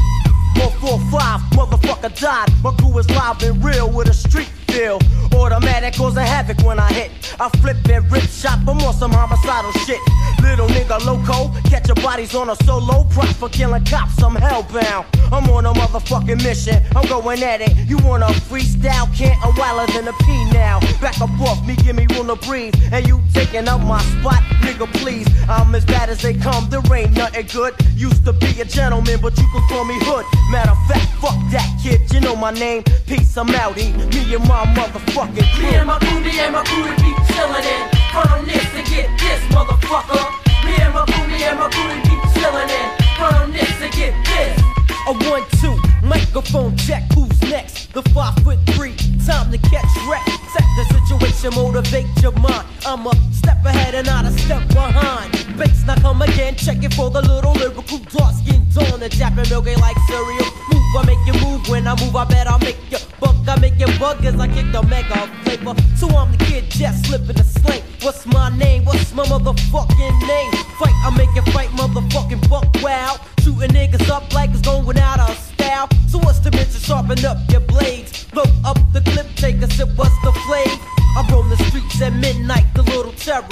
[0.58, 2.50] 145, motherfucker died.
[2.64, 5.00] My crew is live and real with a street feel.
[5.34, 7.12] Automatic causing havoc when I hit.
[7.40, 10.00] I flip and rip shot, but more some homicidal shit.
[10.42, 13.04] Little nigga loco, catch your bodies on a solo.
[13.12, 15.06] Prop for killing cops, I'm hellbound.
[15.32, 17.76] I'm on a motherfucking mission, I'm going at it.
[17.88, 20.14] You wanna freestyle, can't a wilder than a
[20.54, 20.80] now.
[21.02, 22.76] Back up off me, give me room to breathe.
[22.92, 25.28] And you taking up my spot, nigga, please.
[25.48, 27.74] I'm as bad as they come, there ain't nothing good.
[27.96, 30.26] Used to be a gentleman, but you can call me hood.
[30.52, 32.84] Matter of fact, fuck that kid, you know my name.
[33.06, 33.94] Peace, I'm outie.
[34.14, 35.64] Me and my motherfucking crew.
[35.64, 37.84] Me and my crew, me and my crew to be chillin' in.
[38.12, 40.24] From this to get this, motherfucker.
[40.66, 42.88] Me and my crew, me and my crew to be chillin' in.
[43.18, 44.60] From this to get this.
[45.08, 47.94] A one, two, microphone check, who's next?
[47.94, 48.96] The five foot three,
[49.26, 50.39] time to catch wreck.
[50.60, 52.68] Set the situation, motivate your mind.
[52.86, 55.32] I'm a step ahead and not a step behind.
[55.58, 59.00] Bass now come again, check it for the little lyrical dark skin tone.
[59.00, 60.50] The Japan milky like cereal.
[60.72, 61.68] Move, I make you move.
[61.70, 63.36] When I move, I bet I'll make you buck.
[63.48, 65.76] I make you bug as I kick the mega flavor.
[65.96, 67.84] So I'm the kid just slipping the sling.
[68.02, 68.84] What's my name?
[68.84, 70.52] What's my motherfucking name?
[70.78, 73.16] Fight, I make you fight, motherfucking buck wow.
[73.42, 75.88] Shooting niggas up like it's going out of style.
[76.08, 78.28] So what's the bitch sharpen up your blades?
[78.34, 82.66] Load up the clip, take a sip, what's the I roam the streets at midnight,
[82.74, 83.46] the little terror.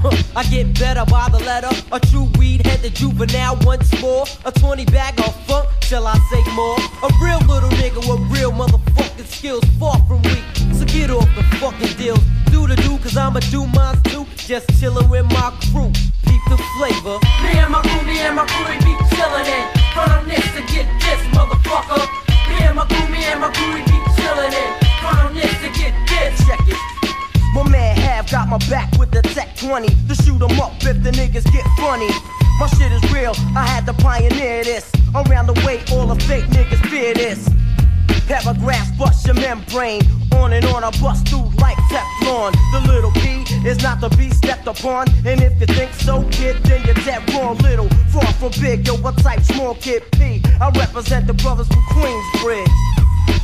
[0.00, 1.68] Huh, I get better by the letter.
[1.92, 4.24] A true weed head, the juvenile once more.
[4.46, 6.78] A 20 bag of funk, shall I say more?
[7.04, 10.44] A real little nigga with real motherfucking skills, far from weak.
[10.72, 12.24] So get off the fucking deals.
[12.50, 14.24] Do the do, cause I'ma do mine too.
[14.36, 15.92] Just chillin' with my crew.
[16.24, 17.18] Peep the flavor.
[17.44, 19.92] Me and my crew, me and my crew, be chillin' in.
[19.92, 22.28] Front of this to get this, motherfucker.
[29.68, 32.08] 20 to shoot 'em up if the niggas get funny.
[32.58, 34.90] My shit is real, I had to pioneer this.
[35.14, 37.50] Around the way, all the fake niggas fear this.
[38.26, 40.02] Paragraphs bust your membrane.
[40.32, 42.52] On and on, I bust through like Teflon.
[42.72, 45.08] The little P is not to be stepped upon.
[45.26, 47.58] And if you think so, kid, then you're dead wrong.
[47.58, 50.42] Little, far from big, yo, what type small kid P?
[50.60, 52.72] I represent the brothers from Queensbridge.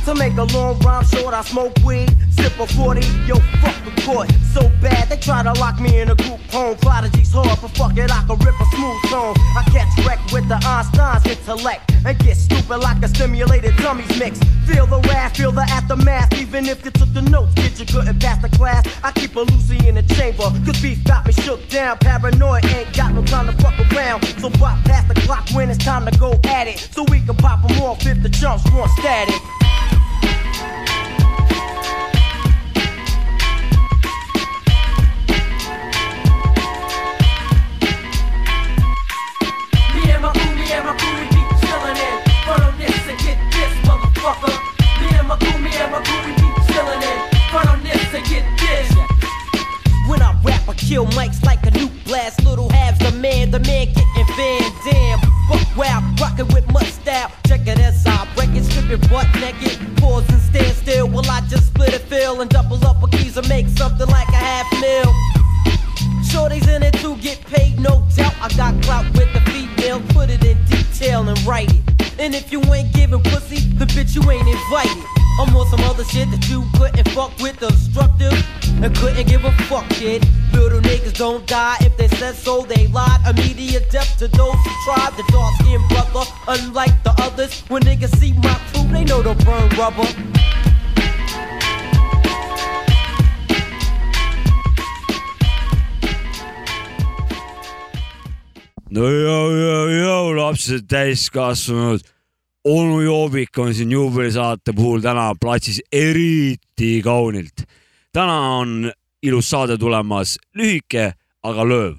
[0.05, 4.01] To make a long rhyme short, I smoke weed, sip a 40, yo, fuck the
[4.03, 4.29] court.
[4.55, 6.77] So bad, they try to lock me in a group home.
[6.77, 9.35] Prodigy's hard, but fuck it, I can rip a smooth tone.
[9.51, 14.39] I catch wreck with the Einstein's intellect and get stupid like a stimulated dummies mix.
[14.65, 16.31] Feel the wrath, feel the aftermath.
[16.39, 18.87] Even if you took the notes, kid, you couldn't pass the class.
[19.03, 21.97] I keep a Lucy in the chamber, cause beef got me shook down.
[21.97, 24.23] Paranoid ain't got no time to fuck around.
[24.39, 26.79] So pop past the clock when it's time to go at it.
[26.79, 29.35] So we can pop them off if the jumps want static.
[48.29, 48.91] Get this.
[50.07, 52.43] When I rap, I kill mics like a nuke blast.
[52.43, 55.19] Little halves the man, the man getting Van Damme.
[55.49, 57.31] Buck wow, rockin' with much style.
[57.47, 59.77] Check it as I break it, stripping butt naked.
[59.97, 63.37] Pause and stand still while I just split a fill and double up a keys
[63.37, 65.13] and make something like a half mil.
[66.23, 68.33] Shorties in it to get paid, no doubt.
[68.41, 71.94] I got clout with the female, put it in detail and write it.
[72.17, 75.03] And if you ain't giving pussy, the bitch you ain't invited.
[75.37, 78.33] I'm on some other shit that you couldn't fuck with, destructive,
[78.81, 80.25] and couldn't give a fuck, kid.
[80.53, 83.19] Little niggas don't die if they said so, they lied.
[83.27, 85.11] Immediate death to those who tried.
[85.17, 87.61] The dark skinned brother, unlike the others.
[87.67, 90.07] When niggas see my crew, they know they'll burn rubber.
[98.95, 101.99] No joo, joo, joo, lapsed, täiskasvanud.
[102.63, 107.67] onu Joobik on siin juubelisaate puhul täna platsis eriti kaunilt.
[108.13, 108.91] täna on
[109.23, 111.97] ilus saade tulemas, lühike, aga lööv.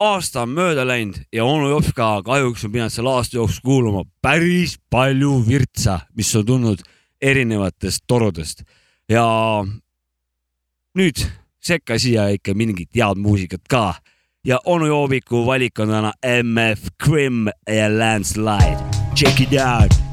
[0.00, 4.78] aasta on mööda läinud ja onu Jopska kahjuks on pidanud selle aasta jooksul kuulama päris
[4.90, 6.80] palju virtsa, mis on tulnud
[7.20, 8.64] erinevatest torudest
[9.08, 9.26] ja
[10.98, 11.26] nüüd
[11.60, 13.94] sekka siia ikka mingit head muusikat ka
[14.44, 18.78] ja onu Jooviku valik on täna MF Grimm ja Landslide.
[19.14, 20.04] Check it out.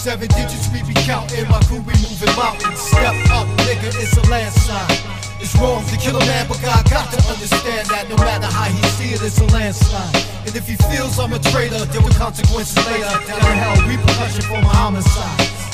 [0.00, 2.80] Seven digits we be counting, my crew we moving mountains.
[2.80, 5.09] Step up, nigga, it's a landslide.
[5.50, 8.70] It's wrong to kill a man, but God got to understand that no matter how
[8.70, 10.14] he see it, it's a landslide.
[10.46, 13.10] And if he feels I'm a traitor, there will consequences later.
[13.26, 15.69] Down in hell, repercussion for my homicide.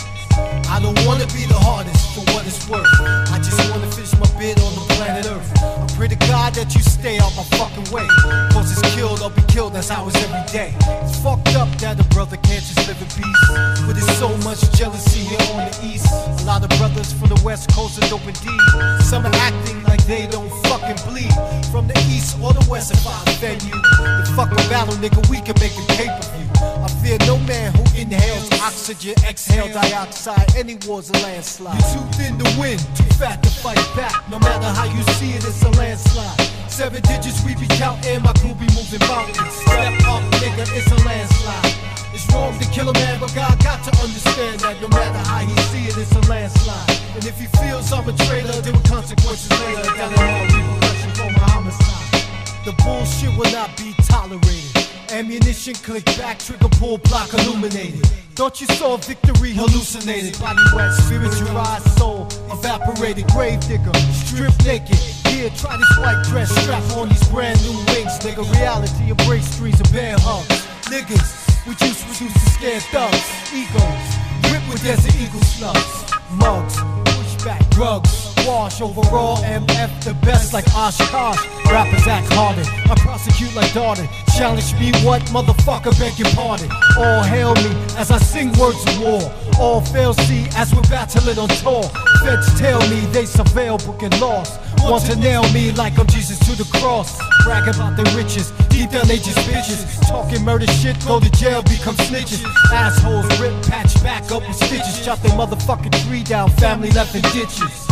[0.68, 2.86] I don't wanna be the hardest for what it's worth.
[3.32, 5.50] I just wanna finish my bid on the planet Earth.
[5.62, 8.06] I pray to God that you stay out my fucking way.
[8.52, 10.74] Cause it's killed, I'll be killed, that's how it's every day.
[11.04, 13.42] It's fucked up that a brother can't just live in peace.
[13.86, 16.06] But there's so much jealousy here on the east.
[16.12, 18.60] A lot of brothers from the west coast are dope indeed.
[19.00, 21.32] Some are acting like they don't fucking bleed.
[21.72, 25.20] From the east or the west, if I offend you, the fuck fucking battle, nigga,
[25.30, 26.65] we can make a pay per view.
[27.06, 30.42] Fear no man who inhales oxygen, exhale dioxide.
[30.56, 31.78] Any war's a landslide.
[31.78, 34.28] You're too thin to win, too fat to fight back.
[34.28, 36.40] No matter how you see it, it's a landslide.
[36.66, 39.54] Seven digits we be counting, my crew be moving mountains.
[39.54, 41.78] Step up, nigga, it's a landslide.
[42.10, 45.46] It's wrong to kill a man, but God got to understand that no matter how
[45.46, 46.90] he see it, it's a landslide.
[47.14, 49.94] And if he feels I'm a traitor, there were consequences later.
[49.94, 52.66] Repercussion for my homicide.
[52.66, 54.75] The bullshit will not be tolerated.
[55.12, 58.04] Ammunition click back, trigger pull, block illuminated.
[58.34, 60.38] Thought you saw victory hallucinated.
[60.38, 63.26] Body wet, spiritualized soul evaporated.
[63.28, 64.96] Grave digger, strip naked.
[65.30, 68.18] Here, try this white dress, strap on these brand new wings.
[68.20, 70.66] Nigga, reality embrace streets of bear hugs.
[70.90, 73.24] Niggas, we just reduced to scared thugs.
[73.54, 76.12] Egos, ripped with desert eagle slugs.
[76.32, 78.25] Mugs, pushback, drugs.
[78.46, 81.44] Wash overall, MF the best like Oshkosh.
[81.66, 84.06] Rappers act harder, I prosecute like Darden.
[84.38, 86.70] Challenge me, what motherfucker, beg your pardon.
[86.96, 89.32] All hail me as I sing words of war.
[89.58, 91.82] All fail see as we're battling on tour.
[92.22, 94.60] Feds tell me they surveil, booking lost.
[94.84, 97.18] Want to nail me like I'm Jesus to the cross.
[97.42, 99.82] Brag about their riches, deep down they just bitches.
[100.06, 102.44] Talking murder shit, go to jail, become snitches.
[102.70, 105.04] Assholes rip, patch back up with stitches.
[105.04, 107.86] Chop their motherfucking tree down, family left in ditches.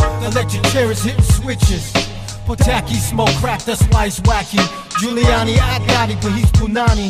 [0.45, 1.91] Electric chairs hitting switches.
[2.57, 4.61] Tacky smoke, crack that's why it's wacky.
[5.01, 7.09] Giuliani, I got it, but he's Punani.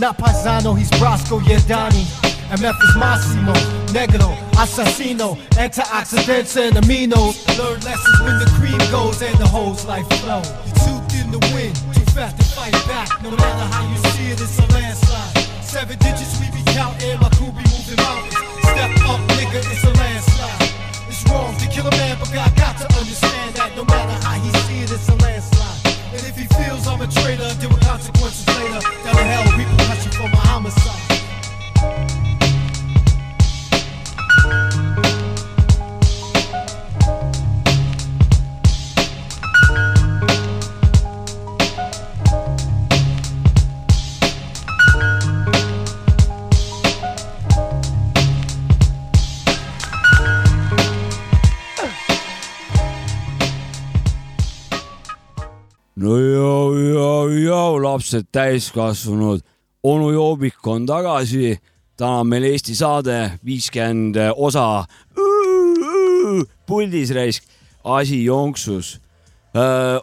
[0.00, 2.06] Not Paisano, he's Brasco, yeah, Donnie.
[2.54, 3.52] MF is Massimo,
[3.90, 7.34] Negro, Assassino, antioxidants and aminos.
[7.58, 10.42] Learn lessons when the cream goes and the hoes life flow.
[10.64, 13.20] You toothed in the wind, too fast to fight back.
[13.20, 15.64] No matter how you see it, it's a landslide.
[15.64, 18.36] Seven digits we be counting, my crew be moving mountains.
[18.62, 19.95] Step up, nigga, it's a
[21.30, 24.50] wrong to kill a man, but God got to understand that no matter how he
[24.66, 25.80] see it, it's a landslide.
[26.12, 28.80] And if he feels I'm a traitor, deal with consequences later.
[29.04, 30.95] Down the hell, repercussion for my homicide.
[55.96, 59.40] No joo, joo, joo, lapsed täiskasvanud,
[59.82, 61.58] onu Joobik on tagasi.
[61.96, 64.84] täna on meil Eesti saade viiskümmend osa.
[66.66, 67.44] puldis raisk,
[67.84, 69.00] asi jonksus.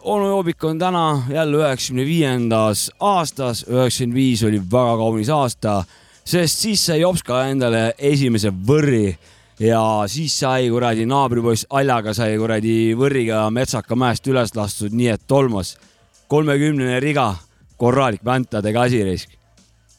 [0.02, 5.84] onu Joobik on täna jälle üheksakümne viiendas aastas, üheksakümmend viis oli väga kaunis aasta,
[6.24, 9.16] sest siis sai Jopska endale esimese võrri
[9.60, 9.80] ja
[10.10, 15.76] siis sai kuradi naabripoiss Aljaga sai kuradi võrriga Metsaka mäest üles lastud, nii et tolmas
[16.28, 17.34] kolmekümnene riga,
[17.78, 19.36] korralik väntadega asi risk.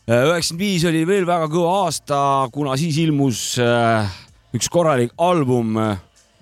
[0.08, 2.18] üheksakümmend viis oli veel väga kõva aasta,
[2.54, 4.10] kuna siis ilmus äh,
[4.54, 5.98] üks korralik album äh,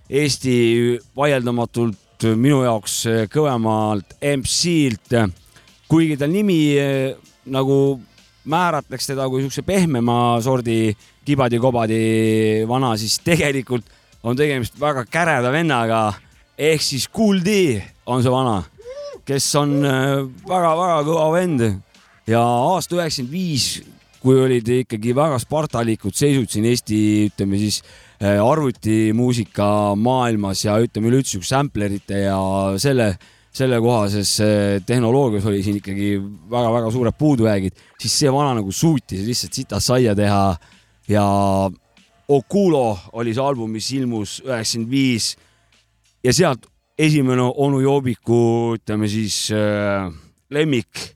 [0.10, 5.16] Eesti vaieldamatult minu jaoks äh, kõvemalt MC-lt,
[5.88, 8.00] kuigi ta nimi äh, nagu
[8.44, 10.92] määratleks teda kui siukse pehmema sordi
[11.26, 12.02] kibadi-kobadi
[12.70, 13.88] vana, siis tegelikult
[14.24, 16.04] on tegemist väga käreda vennaga.
[16.58, 18.60] Ehk siis Kool D on see vana,
[19.26, 21.66] kes on väga-väga kõva vend.
[22.30, 23.82] Ja aasta üheksakümmend viis,
[24.24, 26.98] kui olid ikkagi väga spartalikud seisud siin Eesti,
[27.28, 27.82] ütleme siis
[28.24, 29.68] äh, arvutimuusika
[30.00, 32.38] maailmas ja ütleme üleüldse siukse samplerite ja
[32.80, 33.10] selle,
[33.52, 36.14] sellekohases äh, tehnoloogias oli siin ikkagi
[36.52, 40.46] väga-väga suured puudujäägid, siis see vana nagu suutis lihtsalt sitas saia teha
[41.08, 41.26] ja
[42.28, 45.34] Okulo oli see album, mis ilmus üheksakümmend viis
[46.24, 46.66] ja sealt
[46.98, 50.08] esimene onu Joobiku, ütleme siis äh,
[50.52, 51.16] lemmik,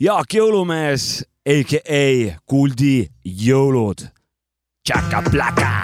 [0.00, 2.38] Jaak Jõulumees, AKA
[2.76, 2.92] D
[3.24, 4.06] jõulud.
[4.84, 5.83] Tšaka-plaka.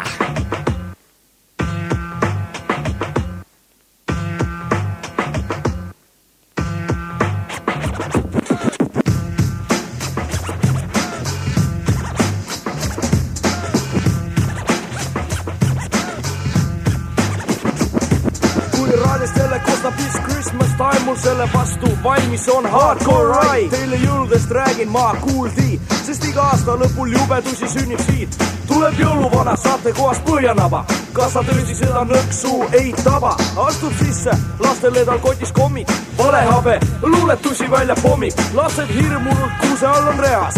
[21.41, 23.77] Selle vastu valmis on hardcore ride.
[23.77, 28.37] Teile jõuludest räägin ma kuuldi, sest iga aasta lõpul jubedusi sünnib siit.
[28.69, 33.33] tuleb jõuluvana saatekohast Põhjanaba, kas sa tõesti seda nõksu ei taba?
[33.67, 35.89] astub sisse, lastele tal kotis kommid,
[36.19, 40.55] valehabe, luuletusi välja pommib, lapsed hirmunult kuuse all on reas.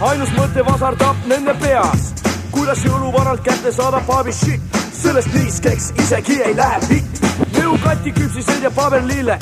[0.00, 2.12] ainus mõte vasardab nende peas,
[2.50, 4.60] kuidas jõuluvanalt kätte saada paabi shit,
[5.02, 7.24] sellest niiskeks isegi ei lähe pikk.
[7.62, 9.38] nõukati küpsised ja paberlille,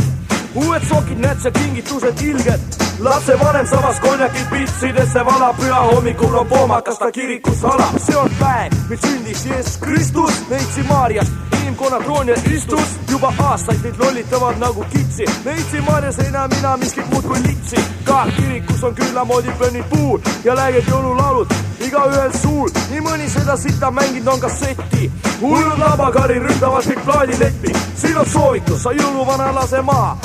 [0.57, 2.61] uued sokid, nätsad, kingitused ilged.
[2.99, 7.99] lapsevanem samas konjakit pitsidesse valab, püha hommikul on poomakas ta kirikus salab.
[7.99, 11.33] see on päev, mil sündis Jeesus Kristus, neitsi Maarjast,
[11.63, 12.89] inimkonna troonil istus.
[13.11, 17.77] juba aastaid neid lollitavad nagu kitsi, neitsi Maarjas ei näe mina miskit muud kui litsi.
[18.05, 23.91] ka kirikus on küllamoodi põnnid puul ja läged jõululaulud igaühel suul, nii mõni seda sita
[23.91, 25.11] mänginud on kasseti.
[25.41, 30.17] hullud labakari ründavad kõik plaadileppi, siin on soovitus, sa jõuluvana lase maha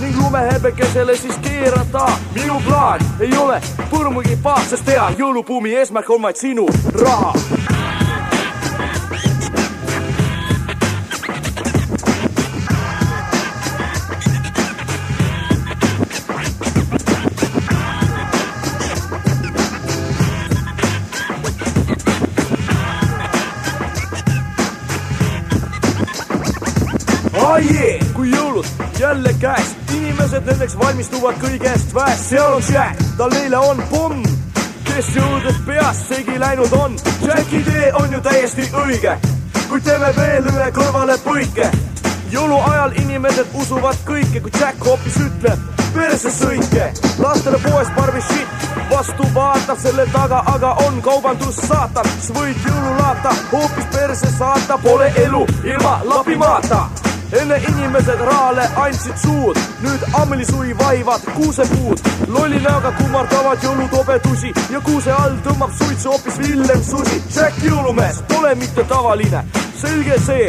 [0.00, 2.08] ning lumehäbekesele siis keerata.
[2.34, 7.34] minu plaan ei ole põrmugi paas, sest hea jõulubuumi eesmärk on vaid sinu raha.
[27.36, 28.00] oh yeah!
[28.14, 28.66] kui jõulud
[28.98, 34.22] jälle käes, inimesed nendeks valmistuvad kõigest väest, seal on Jack, tal neile on pomm,
[34.86, 36.96] kes jõududest peast segi läinud on.
[37.26, 39.16] Jacki tee on ju täiesti õige,
[39.68, 41.70] kuid teeme veel ühe kõrvale põike.
[42.30, 49.26] jõuluajal inimesed usuvad kõike, kui Jack hoopis ütleb perse sõitke, lastele poes Barbi shit, vastu
[49.34, 55.46] vaatab selle taga, aga on kaubandus saatan, siis võid jõululaata hoopis perse saata, pole elu
[55.64, 56.86] ilma lapimaata
[57.32, 61.98] enne inimesed rahale andsid suud, nüüd ammelisui vaivad kuusepuud.
[62.28, 67.22] lolli näoga kummardavad jõulutobedusi ja kuuse all tõmbab suitsu hoopis Villem Susi.
[67.36, 69.44] Jack Jõulumees pole mitte tavaline,
[69.80, 70.48] selge see,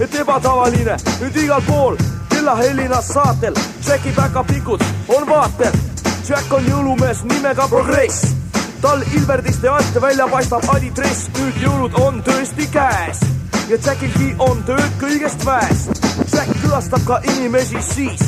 [0.00, 1.96] et ebatavaline nüüd igal pool
[2.28, 3.54] kellahellinas saatel.
[3.88, 5.76] Jacki päkapikud on vaatel.
[6.28, 8.24] Jack on jõulumees nimega Progress
[8.82, 13.20] tal Ilverdiste alt välja paistab adidress, nüüd jõulud on tõesti käes
[13.70, 15.86] ja Jackilgi on tööd kõigest väes.
[16.32, 18.22] Jack külastab ka inimesi siis,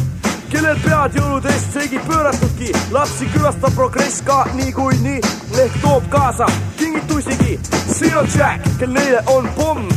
[0.52, 5.20] kellel pead jõulude eest seegi pööratudki, lapsi külastab progress ka niikuinii
[5.64, 7.58] ehk toob kaasa kingitusigi.
[7.96, 9.88] see on Jack, kel neile on pomm,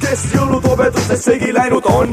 [0.00, 2.12] kes jõulutobedustes segi läinud on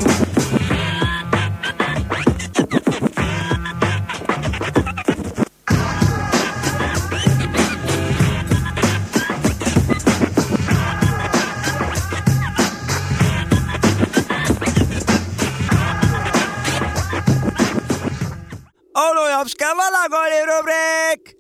[19.62, 21.36] Jopska vanakooli rubriik.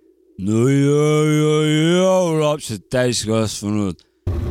[0.45, 1.53] no ja, ja,
[1.97, 3.95] ja lapsed täiskasvanud.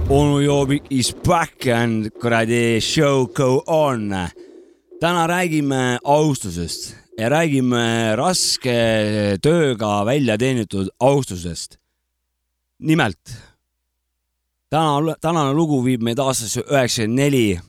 [0.08, 4.10] onu Joobik is back and kuradi show go on.
[5.00, 11.78] täna räägime austusest ja räägime raske tööga välja teenitud austusest.
[12.78, 13.36] nimelt
[14.70, 17.60] täna, tänane lugu viib meid aastasse üheksakümmend neli,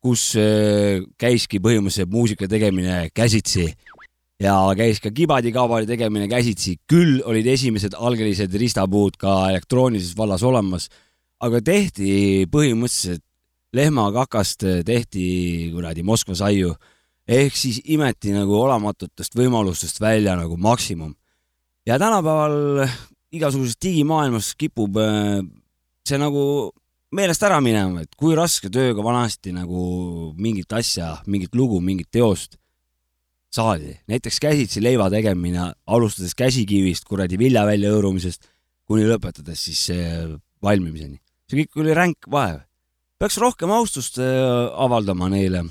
[0.00, 3.74] kus äh, käiski põhimõtteliselt muusika tegemine käsitsi
[4.42, 6.78] ja käis ka kibadi-kabadi tegemine käsitsi.
[6.90, 10.88] küll olid esimesed algelised ristapuud ka elektroonilises vallas olemas,
[11.40, 13.22] aga tehti põhimõtteliselt
[13.74, 16.74] lehmakakast tehti kuradi Moskva saiu
[17.26, 21.14] ehk siis imeti nagu olematutest võimalustest välja nagu maksimum.
[21.86, 22.88] ja tänapäeval
[23.32, 25.42] igasuguses digimaailmas kipub äh,
[26.06, 26.72] see nagu
[27.12, 32.58] meelest ära minema, et kui raske tööga vanasti nagu mingit asja, mingit lugu, mingit teost
[33.54, 33.94] saadi.
[34.10, 38.48] näiteks käsitsi leiva tegemine, alustades käsikivist, kuradi vilja väljahõõrumisest
[38.88, 39.86] kuni lõpetades siis
[40.64, 41.18] valmimiseni.
[41.48, 42.60] see kõik oli ränk vaev.
[43.18, 44.26] peaks rohkem austust äh,
[44.86, 45.64] avaldama neile.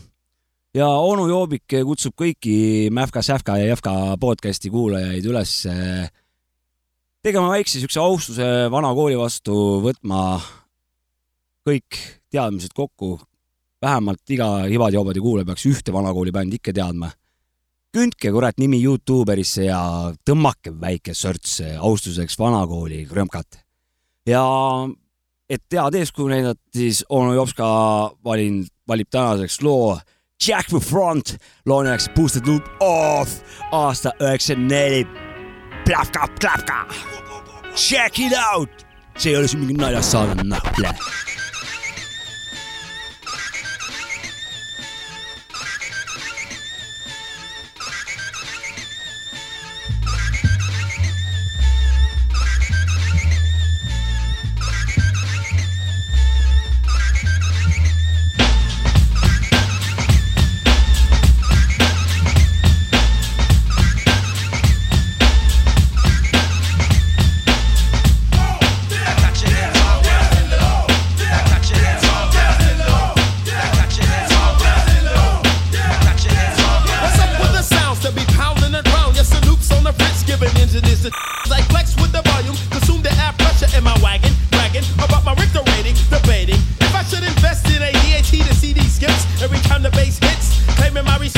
[0.73, 6.09] ja onu Joobik kutsub kõiki Mäfka, Säfka ja Jäfka podcasti kuulajaid üles äh,
[7.23, 10.39] tegema väikse siukse austuse vana kooli vastu, võtma
[11.67, 11.99] kõik
[12.31, 13.19] teadmised kokku.
[13.83, 17.11] vähemalt iga Hibadi-Hobadi kuulaja peaks ühte vanakooli bändi ikka teadma
[17.93, 19.79] kündke kurat nimi Youtuberisse ja
[20.25, 23.59] tõmmake väike sörts austuseks vanakooli krõmkat.
[24.25, 24.43] ja
[25.49, 27.65] et head eeskuju näidata, siis onu Jopska
[28.25, 29.99] valin, valib tänaseks loo
[30.47, 33.41] Jack the Front, loo nimeks Boosted Loop Off
[33.71, 35.05] aasta üheksakümmend neli.
[35.85, 36.87] Plavka, plavka.
[37.75, 38.69] Check it out.
[39.17, 40.89] see ei ole siin mingi naljas saade, näple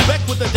[0.06, 0.55] Respect with the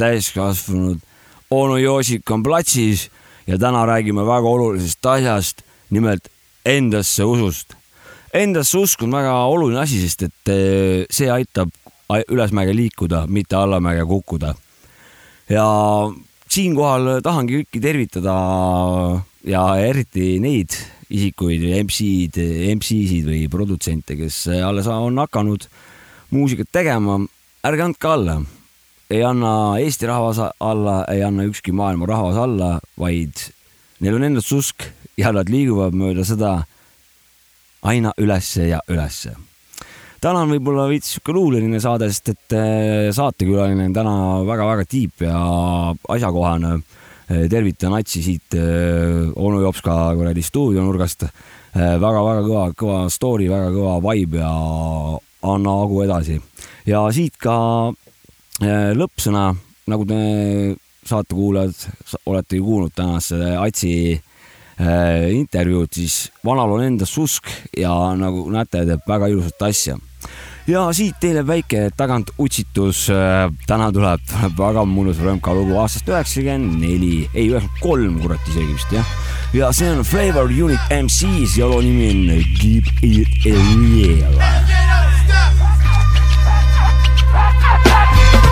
[0.00, 0.98] täiskasvanud.
[1.50, 3.08] onu Joosik on platsis
[3.46, 6.28] ja täna räägime väga olulisest asjast, nimelt
[6.64, 7.74] endasse usust.
[8.34, 11.72] Endasse usk on väga oluline asi, sest et eh, see aitab
[12.30, 14.54] ülesmäge liikuda, mitte allamäge kukkuda.
[15.50, 15.66] ja
[16.50, 18.34] siinkohal tahangi kõiki tervitada
[19.46, 20.74] ja eriti neid
[21.10, 22.44] isikuid, MC-d,
[22.76, 25.66] MC-sid või produtsente, kes alles on hakanud
[26.30, 27.18] muusikat tegema,
[27.66, 28.38] ärge andke alla.
[29.10, 33.42] Ei anna Eesti rahvas alla, ei anna ükski maailma rahvas alla, vaid
[34.00, 34.86] neil on endas usk
[35.18, 36.60] ja nad liiguvad mööda seda
[37.82, 39.34] aina ülesse ja ülesse.
[40.20, 44.16] täna on võib-olla veits sihuke luuleline saade, sest et eh, saatekülaline on täna
[44.46, 45.38] väga-väga tiip ja
[46.08, 46.80] asjakohane.
[47.50, 51.24] tervitan Atsi siit eh, onu Jopska kuradi stuudionurgast.
[51.74, 54.50] väga-väga kõva, kõva story, väga kõva vibe ja
[55.42, 56.40] anna hagu edasi.
[56.86, 57.56] ja siit ka
[57.90, 57.99] eh,
[58.60, 59.54] lõppsõna,
[59.88, 60.18] nagu te
[61.08, 61.74] saatekuulajad
[62.06, 64.20] sa- olete ju kuulnud tänast Atsi
[64.80, 69.96] äh, intervjuud, siis vanal on endas usk ja nagu näete, teeb väga ilusat asja.
[70.66, 73.08] ja siit teile väike tagant utsitus.
[73.66, 74.20] täna tuleb,
[74.64, 79.06] väga mõnus rõmka lugu aastast üheksakümmend neli, ei üheksakümmend kolm, kurat isegi vist jah.
[79.52, 84.89] ja see on Flavor Unit MC-s ja loo nimi on Keep It Real.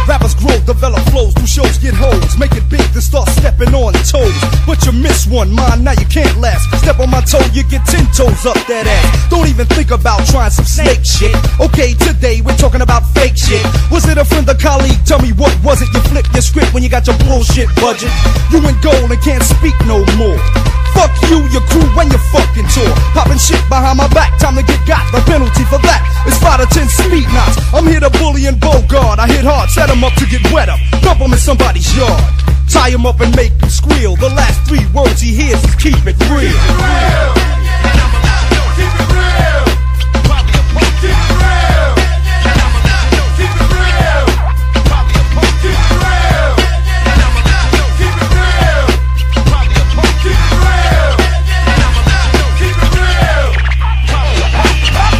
[0.09, 0.17] rap.
[0.34, 4.38] Grow, develop flows, do shows, get hoes, make it big, then start stepping on toes.
[4.66, 6.70] But you miss one, mine, now you can't last.
[6.78, 9.30] Step on my toe, you get ten toes up that ass.
[9.30, 11.34] Don't even think about trying some snake shit.
[11.59, 13.64] Okay, today we're talking about fake shit.
[13.90, 15.02] Was it a friend or colleague?
[15.05, 15.90] Tell me what was it?
[15.92, 18.12] You flipped your script when you got your bullshit budget.
[18.52, 20.38] You in gold and can't speak no more.
[20.94, 22.90] Fuck you, your crew, and your fucking tour.
[23.14, 25.05] Popping shit behind my back, time to get got.
[25.12, 27.59] The penalty for that is five to ten speed knots.
[27.74, 29.18] I'm here to bully and bogard.
[29.18, 30.80] I hit hard, set 'em up to get wet up.
[31.02, 32.34] Dump 'em in somebody's yard.
[32.68, 34.16] Tie 'em up and make 'em squeal.
[34.16, 36.58] The last three words he hears is keep it real.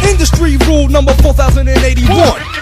[0.03, 2.58] Industry rule number 4081.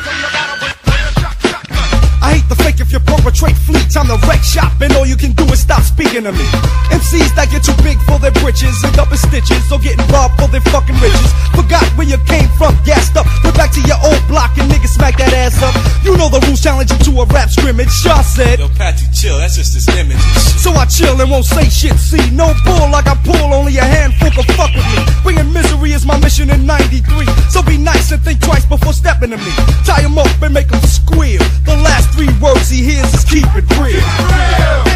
[2.27, 3.83] I hate the if you perpetrate fleet.
[3.91, 6.47] Time to wreck shop, and all you can do is stop speaking to me.
[6.95, 10.39] MCs that get too big for their britches, end up in stitches, or getting robbed
[10.39, 11.31] for their fucking riches.
[11.51, 13.27] Forgot where you came from, gassed up.
[13.43, 15.75] Went back to your old block and niggas smack that ass up.
[16.03, 17.91] You know the rules, challenge you to a rap scrimmage.
[17.91, 18.71] Shaw said, Yo,
[19.11, 19.37] chill.
[19.37, 20.21] That's just this image.
[20.63, 21.99] so I chill and won't say shit.
[21.99, 25.03] See, no bull like I pull, only a handful can fuck with me.
[25.23, 27.27] Bringing misery is my mission in 93.
[27.51, 29.51] So be nice and think twice before stepping to me.
[29.83, 31.43] Tie him up and make him squeal.
[31.67, 34.86] The last three words he hears is keep it real.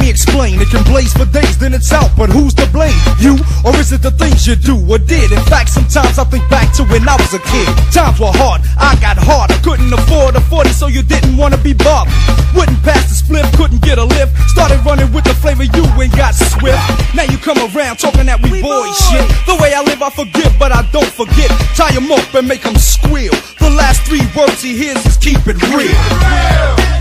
[0.00, 0.60] Me explain.
[0.60, 2.10] It can blaze for days, then it's out.
[2.16, 2.96] But who's to blame?
[3.20, 3.36] You?
[3.64, 5.30] Or is it the things you do or did?
[5.30, 7.68] In fact, sometimes I think back to when I was a kid.
[7.92, 8.62] Times were hard.
[8.80, 9.52] I got hard.
[9.52, 12.12] I couldn't afford a 40, so you didn't want to be bothered.
[12.56, 14.32] Wouldn't pass the split, couldn't get a lift.
[14.48, 16.80] Started running with the flavor you and got swift.
[17.14, 19.26] Now you come around talking that we, boy shit.
[19.46, 21.50] The way I live, I forgive, but I don't forget.
[21.76, 23.32] Tie him up and make him squeal.
[23.60, 26.99] The last three words he hears is keep it real.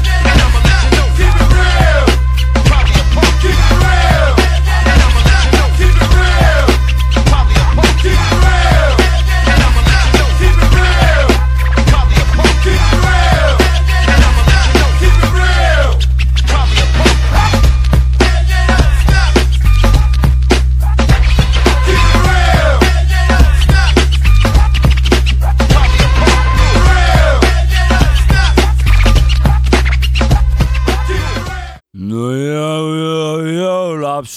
[3.22, 4.09] fucking rain.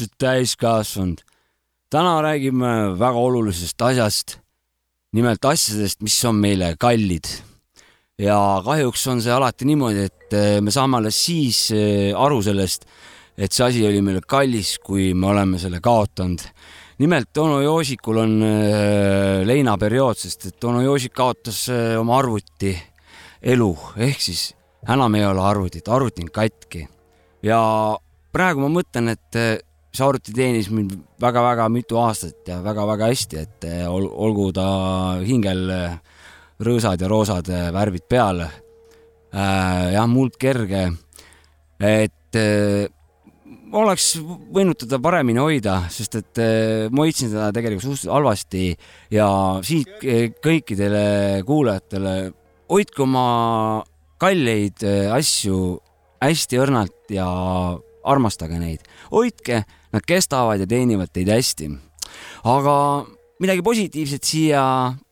[0.02, 1.20] Lapsed täiskasvanud.
[1.90, 4.38] täna räägime väga olulisest asjast.
[5.12, 7.24] nimelt asjadest, mis on meile kallid.
[8.18, 12.84] ja kahjuks on see alati niimoodi, et eh, me saame alles siis eh, aru sellest,
[13.36, 16.40] et see asi oli meile kallis, kui me oleme selle kaotanud.
[16.98, 21.68] nimelt onu Joosikul on äh, leinaperiood, sest et onu Joosik kaotas
[21.98, 22.74] oma arvuti
[23.42, 24.54] elu ehk siis
[24.88, 26.88] enam ei ole arvutit, arvuti on katki
[27.42, 27.60] ja
[28.32, 29.62] praegu ma mõtlen, et
[30.00, 34.66] arvuti teenis mind väga-väga mitu aastat ja väga-väga hästi, et äh, ol, olgu ta
[35.20, 35.98] hingel äh,
[36.64, 39.92] rõõsad ja roosad äh, värvid peal äh,.
[39.92, 40.86] jah, muld kerge,
[41.76, 42.88] et äh,
[43.72, 44.14] oleks
[44.52, 46.40] võinud teda paremini hoida, sest et
[46.92, 48.64] ma hoidsin teda tegelikult suhteliselt halvasti
[49.12, 49.28] ja
[49.64, 50.04] siit
[50.44, 52.16] kõikidele kuulajatele,
[52.68, 53.24] hoidke oma
[54.20, 54.84] kalleid
[55.16, 55.56] asju
[56.20, 57.30] hästi õrnalt ja
[58.04, 59.62] armastage neid, hoidke,
[59.92, 61.70] nad kestavad ja teenivad teid hästi.
[62.44, 63.06] aga
[63.42, 64.62] midagi positiivset siia,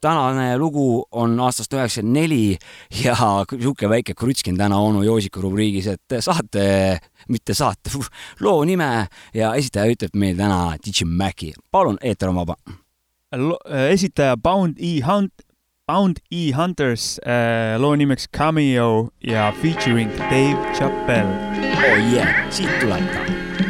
[0.01, 2.59] tänane lugu on aastast üheksakümmend neli
[3.03, 3.17] ja
[3.51, 7.91] sihuke väike krutskin täna onu Joosiku rubriigis, et saate, mitte saate,
[8.45, 11.53] loo nime ja esitaja ütleb meil täna DJ Maci.
[11.71, 12.57] palun, eeter on vaba.
[13.91, 15.33] esitaja Bound E Hunt,
[15.87, 21.27] Bound E Hunters äh, loo nimeks Cameo ja featuring Dave Chappell.
[21.91, 23.70] oh yeah, siit tuleb ta.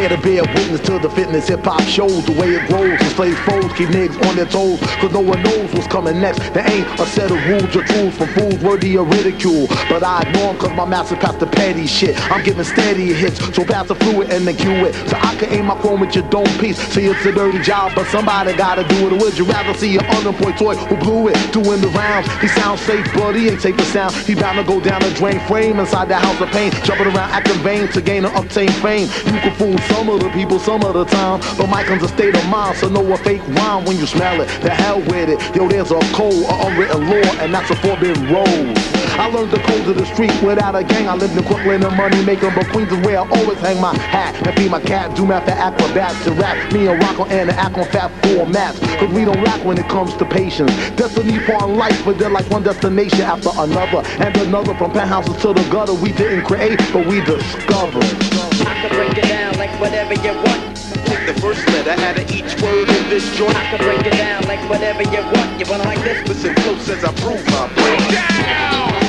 [0.00, 2.98] Dare to bear witness to the fitness hip hop shows the way it grows.
[3.00, 6.40] The slave foes keep niggas on their toes, cause no one knows what's coming next.
[6.54, 9.66] There ain't a set of rules or tools for fools worthy of ridicule.
[9.90, 12.16] But I ignore 'em cause my master passed the petty shit.
[12.32, 14.94] I'm giving steady hits, so pass the fluid and then cue it.
[15.06, 16.78] So I can aim my chrome with your dome piece.
[16.94, 19.12] See, it's a dirty job, but somebody gotta do it.
[19.12, 22.26] Or would you rather see an unemployed toy who blew it, doing the rounds?
[22.40, 24.14] He sounds safe, but he ain't safe and sound.
[24.14, 26.72] He bound to go down a drain frame inside that house of pain.
[26.84, 29.06] Jumping around acting vain to gain an obtain fame.
[29.26, 32.08] You can fool some of the people some of the time, but my comes a
[32.08, 34.48] state of mind, so know a fake rhyme when you smell it.
[34.62, 35.38] The hell with it.
[35.54, 38.76] Yo, there's a code, a unwritten law, and that's a forbidden road.
[39.20, 41.08] I learned the codes of the street without a gang.
[41.08, 43.94] I lived in Brooklyn and money making, but Queens is where I always hang my
[43.94, 44.34] hat.
[44.46, 46.72] And be my cat, do math for acrobats to rap.
[46.72, 48.80] Me and Rocco and act on fat formats.
[48.98, 50.72] Cause we don't lack when it comes to patience.
[50.96, 54.06] Destiny for life, but they're like one destination after another.
[54.24, 55.94] And another from penthouses to the gutter.
[55.94, 58.49] We didn't create, but we discovered.
[58.80, 60.74] I could break it down like whatever you want.
[61.04, 63.54] Take the first letter out of each word in this joint.
[63.54, 65.60] I could break it down like whatever you want.
[65.60, 66.26] You want it like this?
[66.26, 68.00] Listen close as I prove my point.
[68.16, 68.99] I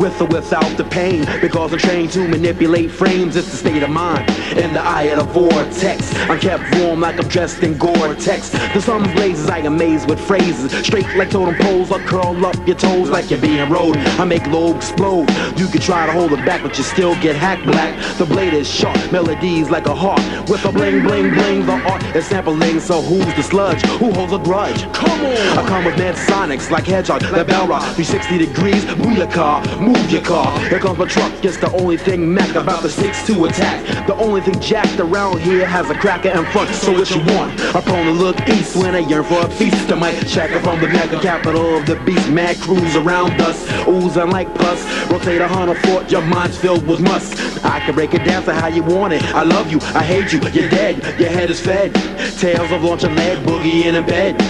[0.00, 1.26] with or without the pain.
[1.40, 4.28] Because I'm trained to manipulate frames, it's the state of mind.
[4.56, 8.50] In the eye of the vortex, I'm kept warm like I'm dressed in Gore-Tex.
[8.50, 10.72] The sun blazes, I amaze with phrases.
[10.84, 13.96] Straight like totem poles, I curl up your toes like you're being rode.
[14.18, 15.28] I make low explode.
[15.58, 17.94] You can try to hold it back, but you still get hacked black.
[18.16, 20.20] The blade is sharp, melodies like a heart.
[20.48, 22.80] With a bling, bling, bling, the art is sampling.
[22.80, 23.82] So who's the sludge?
[24.00, 24.82] Who holds a grudge?
[24.94, 25.58] Come on!
[25.58, 27.82] I come with mad sonics like hedgehog, that bell rock.
[27.94, 28.84] 360 degrees,
[29.30, 30.58] car, move your car.
[30.68, 34.06] Here comes my truck, it's the only thing Mac about the six to attack.
[34.06, 36.70] The only thing jacked around here has a cracker in front.
[36.70, 37.60] So what you want?
[37.74, 39.88] I prone to look east when I yearn for a feast.
[39.88, 42.30] The mic checker from the mecca capital of the beast.
[42.30, 44.80] Mad crews around us, oozing like pus.
[45.10, 47.64] Rotate a hundred fort, your mind's filled with must.
[47.64, 49.22] I can break it down to how you want it.
[49.34, 51.94] I love you, I hate you, you're dead, your head is fed.
[52.38, 54.40] Tales of launching lead, boogie in a bed.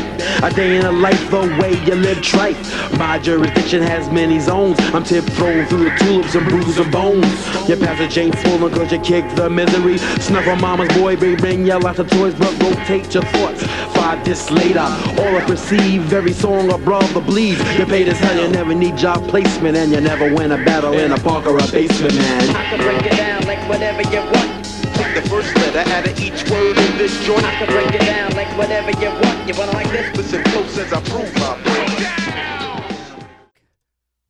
[0.42, 2.98] A day in a life, the way you live trife.
[2.98, 4.78] My jurisdiction has many zones.
[4.94, 7.68] I'm tip thrown through the tulips and bruises and bones.
[7.68, 9.98] Your passage ain't full cause you kick the misery.
[10.20, 13.62] Snuff on mama's boy, baby, bring your lots of toys, but rotate your thoughts.
[13.94, 17.60] Five this later, all I perceive, every song a brother bleeds.
[17.78, 20.94] You paid as hell, you never need job placement, and you never win a battle
[20.94, 22.56] in a park or a basement, man.
[22.56, 24.64] I can break it down like whatever you want.
[24.94, 27.44] Take the first letter out of each word in this joint.
[27.44, 29.48] I can break it down like whatever you want.
[29.48, 30.16] You want it like this?
[30.16, 31.79] Listen close as I prove my point.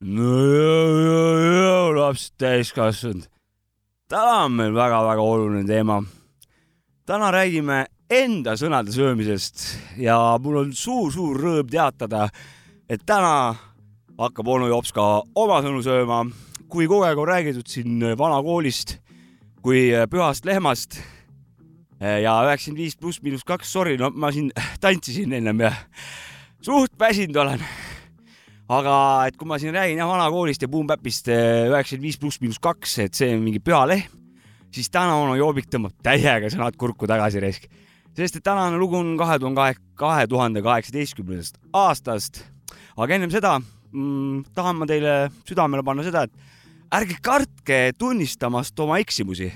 [0.01, 0.33] No
[1.45, 3.27] joo, lapsed täiskasvanud.
[4.09, 6.03] täna on meil väga-väga oluline teema.
[7.07, 9.67] täna räägime enda sõnade söömisest
[9.97, 12.29] ja mul on suur-suur rõõm teatada,
[12.89, 13.55] et täna
[14.19, 16.25] hakkab onu Jops ka oma sõnu sööma.
[16.69, 18.99] kui kogu aeg on räägitud siin vanakoolist
[19.63, 20.97] kui pühast lehmast
[22.01, 24.51] ja üheksakümmend viis pluss miinus kaks, sorry, no ma siin
[24.81, 25.73] tantsisin ennem ja
[26.65, 27.90] suht väsinud olen.
[28.71, 28.95] Aga
[29.27, 32.99] et kui ma siin räägin jah vanakoolist ja Boom Bapist üheksakümmend viis pluss miinus kaks,
[33.07, 34.07] et see on mingi pühalehm,
[34.75, 37.67] siis tänane joobik tõmbab täiega sõnad kurku tagasi raisk.
[38.15, 42.45] sest et tänane lugu on kahe tuhande kahe tuhande kaheksateistkümnendast aastast.
[42.97, 46.33] aga ennem seda mm, tahan ma teile südamele panna seda, et
[46.95, 49.51] ärge kartke tunnistamast oma eksimusi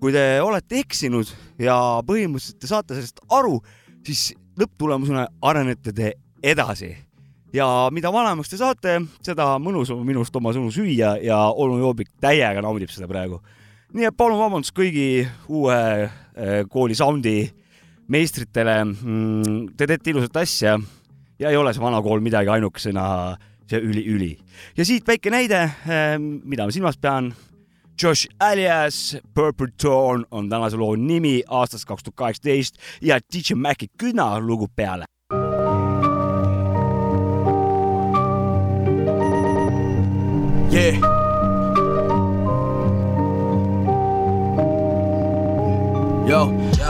[0.00, 1.28] kui te olete eksinud
[1.60, 1.76] ja
[2.08, 3.58] põhimõtteliselt te saate sellest aru,
[4.06, 6.94] siis lõpptulemusena arenete te edasi.
[7.52, 12.12] Ja mida vanemaks te saate, seda mõnusam on minust oma sõnu süüa ja onu joobik
[12.22, 13.40] täiega naudib seda praegu.
[13.92, 17.50] nii et palun vabandust kõigi uue eh, kooli soundi
[18.10, 18.76] meistritele.
[19.76, 20.78] Te teete ilusat asja
[21.38, 23.36] ja ei ole see vana kool midagi ainukesena
[23.70, 24.32] see üli-üli.
[24.76, 25.62] ja siit väike näide,
[26.42, 27.32] mida ma silmas pean
[28.00, 33.90] Josh alias Purple Dawn on tänase loo nimi aastast kaks tuhat kaheksateist ja DJ Maci
[33.98, 35.09] küna lugu peale.
[40.70, 41.19] Yeah.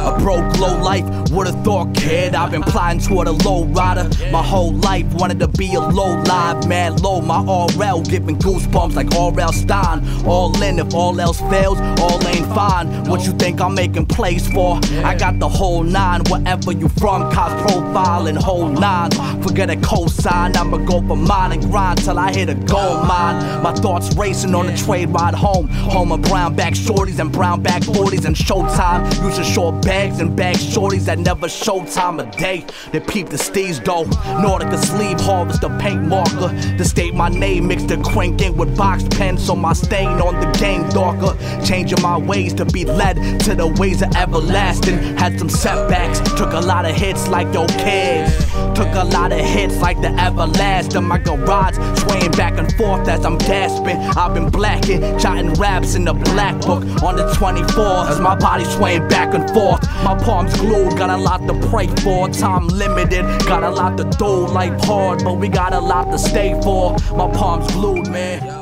[0.01, 2.35] A broke low life, would've thought kid.
[2.35, 4.09] I've been plotting toward a low rider.
[4.31, 6.97] My whole life wanted to be a low live man.
[6.97, 9.53] Low My RL giving goosebumps like R.L.
[9.53, 10.07] Stine.
[10.27, 13.05] All in if all else fails, all ain't fine.
[13.05, 14.81] What you think I'm making plays for?
[15.05, 20.57] I got the whole nine, wherever you from Cops profiling, whole nines Forget a cosign,
[20.57, 23.63] I'ma go for mine and grind Till I hit a gold mine.
[23.63, 25.69] My thoughts racing on the trade ride home.
[25.69, 29.01] Home of brown back shorties and brown back 40s and showtime.
[29.25, 32.65] Using short bags and bag shorties that never show time of day.
[32.93, 34.05] They peep the steez though.
[34.45, 36.51] Nordica sleeve harvest a paint marker.
[36.79, 40.47] To state my name mixed the cranking with box pens so my stain on the
[40.61, 41.35] game darker.
[41.67, 44.97] Changing my ways to be led to the ways of everlasting.
[45.17, 48.33] Had some setbacks, took a lot of hits like yo kids.
[48.79, 51.03] Took a lot of hits like the everlasting.
[51.03, 53.97] My garage swaying back and forth as I'm gasping.
[54.17, 58.65] I've been blacking, jotting raps in the black book on the 24 as my body
[58.65, 59.80] swaying back and forth.
[60.05, 62.29] My palms glued, got a lot to pray for.
[62.29, 64.47] Time limited, got a lot to do.
[64.47, 66.93] Life hard, but we got a lot to stay for.
[67.17, 68.61] My palms glued, man.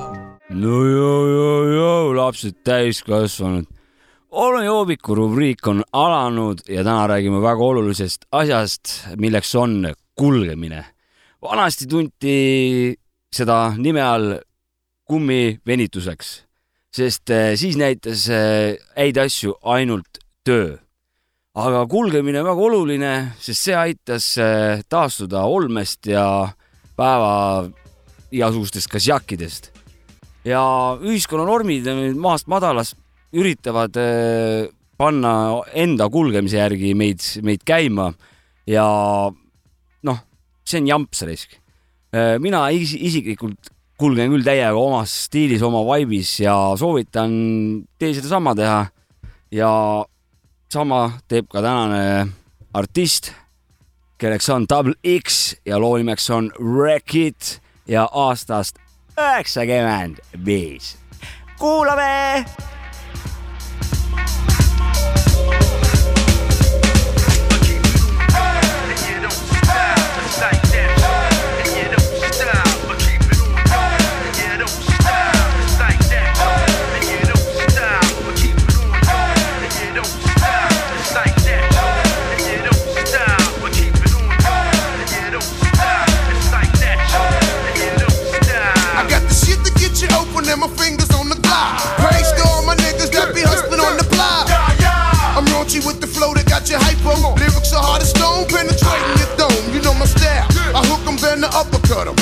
[0.51, 3.67] no joo, joo, joo, lapsed täiskasvanud.
[4.31, 10.85] olen joobiku rubriik on alanud ja täna räägime väga olulisest asjast, milleks on kulgemine.
[11.43, 12.95] vanasti tunti
[13.33, 14.35] seda nime all
[15.05, 16.45] kummivenituseks,
[16.93, 20.77] sest eh, siis näitas eh, häid asju ainult töö.
[21.59, 23.13] Aga kulgemine on väga oluline,
[23.43, 26.23] sest see aitas eh, taastuda olmest ja
[26.99, 27.67] päeva
[28.31, 29.73] igasugustest kasjakkidest
[30.47, 30.63] ja
[31.03, 32.95] ühiskonnanormid on nüüd maast madalas
[33.35, 34.69] üritavad äh,
[34.99, 35.33] panna
[35.77, 38.13] enda kulgemise järgi meid, meid käima
[38.69, 38.87] ja
[40.07, 40.21] noh,
[40.67, 41.59] see on jamps risk.
[42.41, 43.69] mina is isiklikult
[44.01, 47.33] kulgen küll täiega omas stiilis, oma vaibis ja soovitan
[48.01, 48.81] teil sedasama teha.
[49.53, 49.71] ja
[50.73, 52.29] sama teeb ka tänane
[52.75, 53.33] artist,
[54.19, 58.79] kelleks on Double X ja loo nimeks on Wreck It ja aastast
[59.19, 60.97] üheksakümmend viis.
[61.59, 62.45] kuulame.
[97.17, 97.35] Got.
[97.41, 99.65] Lyrics are hard as stone, penetrating your dome.
[99.73, 100.47] You know my style.
[100.75, 102.17] I hook 'em, then the uppercut 'em.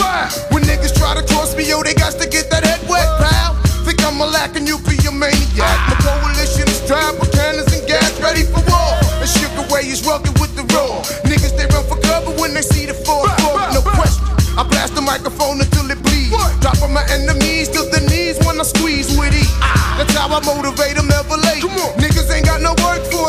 [0.50, 3.56] When niggas try to cross me, yo, they got to get that head wet, pal.
[3.84, 5.78] Think I'm a lack and you be a maniac.
[5.88, 8.92] My coalition is dry, but cannons and gas ready for war.
[9.22, 11.02] And Sugar Way is rugged with the raw.
[11.28, 13.26] Niggas, they run for cover when they see the floor.
[13.74, 14.22] No question.
[14.58, 16.34] I blast the microphone until it bleeds.
[16.60, 19.54] Drop on my enemies to the knees when I squeeze with ease.
[19.98, 21.62] That's how I motivate them, never late.
[22.02, 22.25] Niggas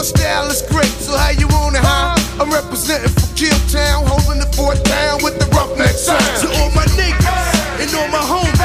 [0.04, 0.94] style, it's great.
[1.02, 2.14] So how you want it, huh?
[2.38, 6.22] I'm representing for Kill Town, holding the fort down with the roughneck sound.
[6.44, 8.62] To all my niggas and all my homies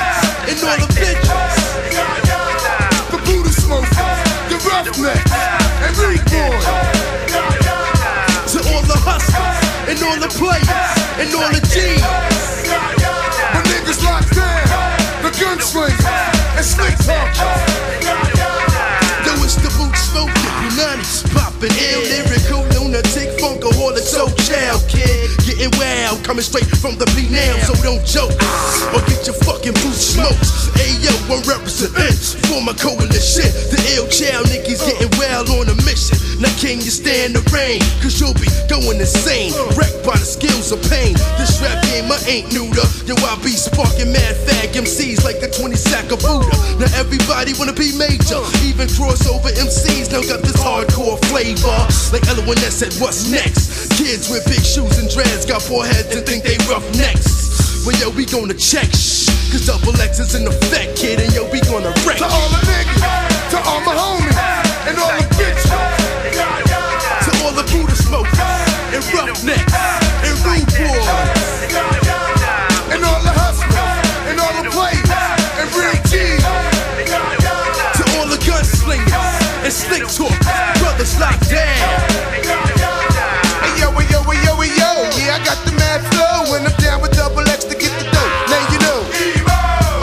[0.50, 1.54] and all the bitches.
[3.08, 4.20] The Buddha smokers,
[4.52, 5.32] the roughnecks,
[5.80, 6.66] and Reed boys.
[8.52, 12.02] To all the hustlers and all the players and all the G's.
[13.56, 14.68] My niggas locked down,
[15.24, 16.02] the gunslingers
[16.56, 17.61] and slick talkers.
[21.62, 27.30] Popping ill, lyrical, lunatic, funkaholic, so child kid, getting wild, coming straight from the P
[27.30, 28.34] now, so don't joke
[28.90, 30.42] or get your fucking boot smoked.
[30.74, 32.18] Hey yo, I'm representing
[32.50, 33.46] for my coalition.
[33.70, 36.18] The ill child niggas getting wild on a mission.
[36.42, 37.78] Now can you stand the rain?
[38.02, 39.54] Cause you'll be going insane.
[39.78, 41.14] Wrecked by the skills of pain.
[42.02, 42.84] Game I ain't new to.
[43.06, 46.50] Yo, I be sparking mad fag MCs like the 20 sack of Buddha.
[46.78, 48.40] Now everybody wanna be major.
[48.66, 51.78] Even crossover MCs now got this hardcore flavor.
[52.12, 53.92] Like L1S said, what's next?
[53.98, 57.86] Kids with big shoes and dreads got foreheads and think they rough necks.
[57.86, 59.26] Well, yo, we gonna check, shh.
[59.50, 62.18] Cause double X is in effect, kid, and yo, we gonna wreck.
[62.18, 65.31] To all the niggas, to all my homies, and all the
[80.12, 80.36] talk,
[80.76, 81.88] brothers locked down.
[83.64, 86.68] Hey yo, hey yo, hey yo, hey yo, yeah, I got the mad flow, and
[86.68, 88.32] I'm down with double X to get the dough.
[88.52, 88.98] Now you know,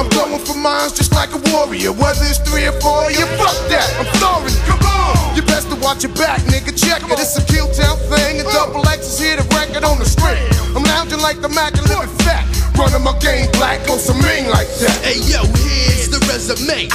[0.01, 1.93] I'm going for mines just like a warrior.
[1.93, 3.85] Whether it's three or four, you fuck that.
[4.01, 5.37] I'm sorry, come on.
[5.37, 6.73] You best to watch your back, nigga.
[6.73, 7.19] Check it.
[7.19, 10.41] It's a kill town thing, and double X is here to record on the string.
[10.73, 12.49] I'm lounging like the Mac and living fat.
[12.73, 14.97] Running my game black on some mean like that.
[15.05, 16.89] Hey yo, here's the resume.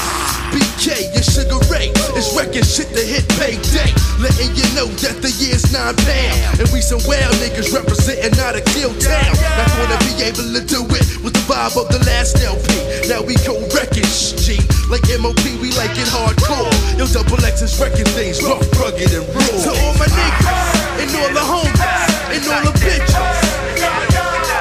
[0.85, 3.89] BK, your sugar ray is wrecking shit to hit payday.
[4.21, 6.61] Letting you know that the year's nine pound.
[6.61, 9.33] And we some wild niggas representing not a kill town.
[9.57, 12.69] Not gonna be able to do it with the vibe of the last LP.
[13.09, 14.05] Now we go wrecking
[14.45, 14.61] G.
[14.93, 16.69] Like MOP, we like it hardcore.
[17.01, 19.57] Yo, double X is wrecking things rough, rugged, and raw.
[19.65, 21.81] To all my niggas, and all the homies,
[22.29, 23.41] and all the bitches.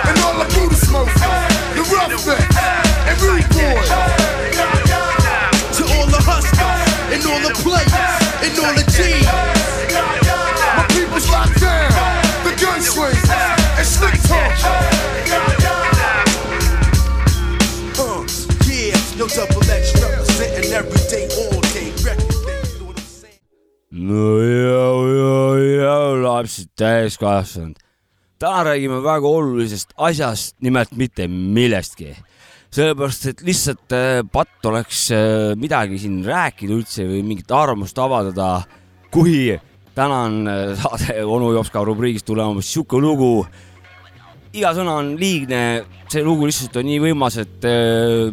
[0.07, 1.19] And all the Buddha smokers,
[1.75, 2.55] the roughnecks,
[3.11, 4.22] and rude boys.
[7.13, 7.93] To all the hustlers,
[8.41, 9.25] and all the G's.
[10.75, 11.93] My people's locked down,
[12.43, 13.29] the gunslingers,
[13.77, 14.53] and slick talk.
[18.01, 18.25] Uh,
[18.65, 22.33] yeah, yo, double X representing every day, all day, record.
[23.93, 27.77] no jõu, jõu, jõu, lapsed täiskasvanud.
[28.41, 32.17] täna räägime väga olulisest asjast, nimelt mitte millestki.
[32.73, 38.63] sellepärast, et lihtsalt äh, patt oleks äh, midagi siin rääkida üldse või mingit arvamust avaldada,
[39.13, 39.53] kui
[39.93, 43.45] täna on äh, saade onu Jopska rubriigis tulemas sihuke lugu.
[44.53, 47.65] iga sõna on liigne, see lugu lihtsalt on nii võimas, et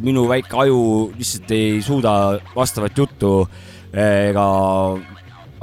[0.05, 0.81] minu väike aju
[1.17, 2.13] lihtsalt ei suuda
[2.53, 3.47] vastavat juttu
[3.93, 4.45] ega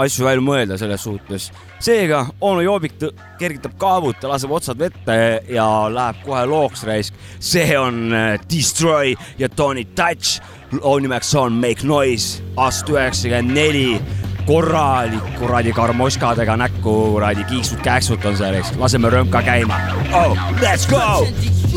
[0.01, 1.51] asju välja mõelda selles suhtes.
[1.79, 2.93] Seega onu Joobik
[3.39, 5.17] kergitab kaabut ja laseb otsad vette
[5.49, 7.13] ja läheb kohe looks raisk.
[7.39, 10.41] see on äh, Destroy ja Tony Touch.
[10.71, 14.01] loo nimeks on Make Noise aastast üheksakümmend neli
[14.47, 19.79] korralik kuradi karmoškadega näkku, kuradi kiiksud-käiksud on seal, eks, laseme römka käima
[20.15, 20.37] oh,.
[20.61, 21.27] Let's go.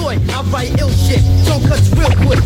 [0.01, 0.17] I
[0.51, 2.41] write ill shit, don't cuts real quick.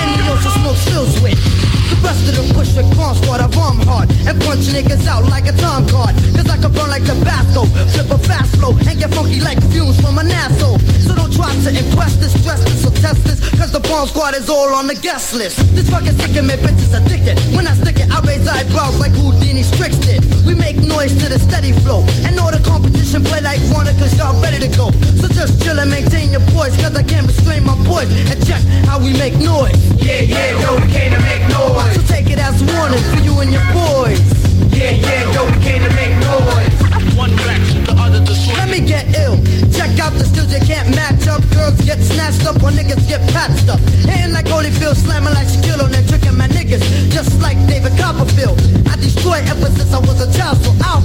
[0.00, 1.73] Any else smoke fills with.
[1.90, 5.24] The rest of them push the cross squad, I bomb hard and punch niggas out
[5.28, 6.16] like a time card.
[6.32, 10.00] Cause I can burn like Tabasco, flip a fast flow and get funky like fumes
[10.00, 10.78] from an asshole.
[11.04, 14.34] So don't try to impress this, stress this, or test this, cause the bomb squad
[14.34, 15.60] is all on the guest list.
[15.76, 17.36] This fucking sickin' me bitches addicted.
[17.54, 20.24] When I stick it, I raise eyebrows like Houdini Strix did.
[20.46, 24.16] We make noise to the steady flow and all the competition play like Warner cause
[24.16, 24.90] y'all ready to go.
[25.20, 28.62] So just chill and maintain your poise cause I can't restrain my voice and check
[28.88, 29.76] how we make noise.
[30.00, 31.73] Yeah, yeah, yo, we came to make noise.
[31.74, 34.22] So take it as a warning for you and your boys.
[34.70, 36.74] Yeah, yeah, yo, we came to make noise.
[37.18, 39.38] One back, the other the Let me get ill.
[39.70, 41.42] Check out the skills you can't match up.
[41.50, 43.78] Girls get snatched up or niggas get patched up.
[44.06, 46.82] Hitting like Holyfield, slamming like Shaquille O'Neal, tricking my niggas.
[47.10, 48.58] Just like David Copperfield.
[48.90, 51.02] I destroy ever since I was a child, so I'll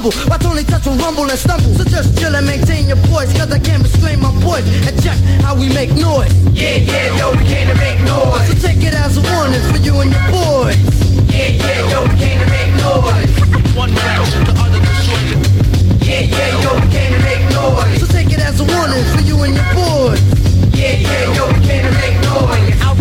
[0.00, 0.10] fumble.
[0.10, 0.48] It crumble.
[0.50, 1.74] Only touch will rumble and stumble.
[1.74, 4.64] So just chill and maintain your poise, cause I can't restrain my voice.
[4.86, 6.32] And check how we make noise.
[6.52, 8.48] Yeah, yeah, yo, we came to make noise.
[8.48, 10.76] So take it as a warning for you and your boys.
[11.30, 13.30] Yeah, yeah, yo, we came to make noise.
[13.76, 15.46] One round, the other destroyed
[16.02, 18.00] Yeah, yeah, yo, we came to make noise.
[18.00, 20.20] So take it as a warning for you and your boys.
[20.74, 22.76] Yeah, yeah, yo, we came to make noise.
[22.82, 22.96] Out,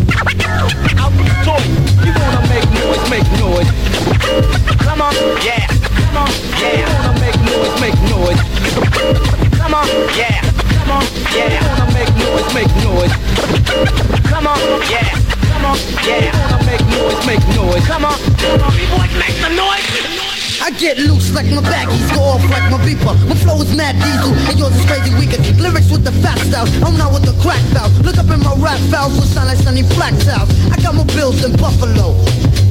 [0.99, 1.59] out the door.
[2.05, 3.69] You wanna make noise, make noise.
[4.84, 5.13] Come on,
[5.43, 5.78] yeah.
[6.10, 6.90] Come on, yeah.
[7.06, 8.41] Wanna make noise, make noise.
[9.61, 9.86] Come on,
[10.18, 10.41] yeah.
[10.81, 11.06] Come on,
[11.38, 11.61] yeah.
[11.69, 13.14] Wanna make noise, make noise.
[14.26, 14.57] Come on,
[14.90, 15.14] yeah.
[15.53, 16.34] Come on, yeah.
[16.34, 17.86] Wanna make noise, make noise.
[17.86, 18.73] Come on, come on.
[18.90, 19.86] Boys, make the noise.
[20.65, 23.14] I get loose like my baggies, go off like my beeper.
[23.30, 25.38] My flow is mad diesel, and yours is crazy weaker.
[25.61, 27.90] Lyrics with the fat style, I'm not with the crack style.
[28.02, 30.49] Look up in my rap files, will sound like Sunny Black South.
[30.73, 32.18] I got more bills than Buffalo.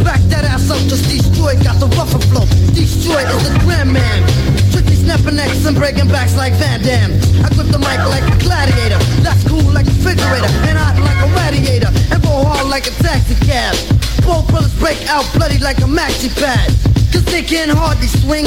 [0.04, 2.46] Back that ass up, just destroy, got the rougher flow.
[2.74, 4.22] Destroy is the grand man.
[4.70, 7.12] Strictly snapping necks and breaking backs like Van Damme.
[7.44, 8.98] I grip the mic like a gladiator.
[9.22, 10.50] That's cool like a refrigerator.
[10.68, 11.90] And hot like a radiator.
[12.12, 13.74] And go hard like a taxi cab.
[14.22, 16.70] Both brothers break out bloody like a maxi pad.
[17.12, 18.46] Cause they can hardly swing.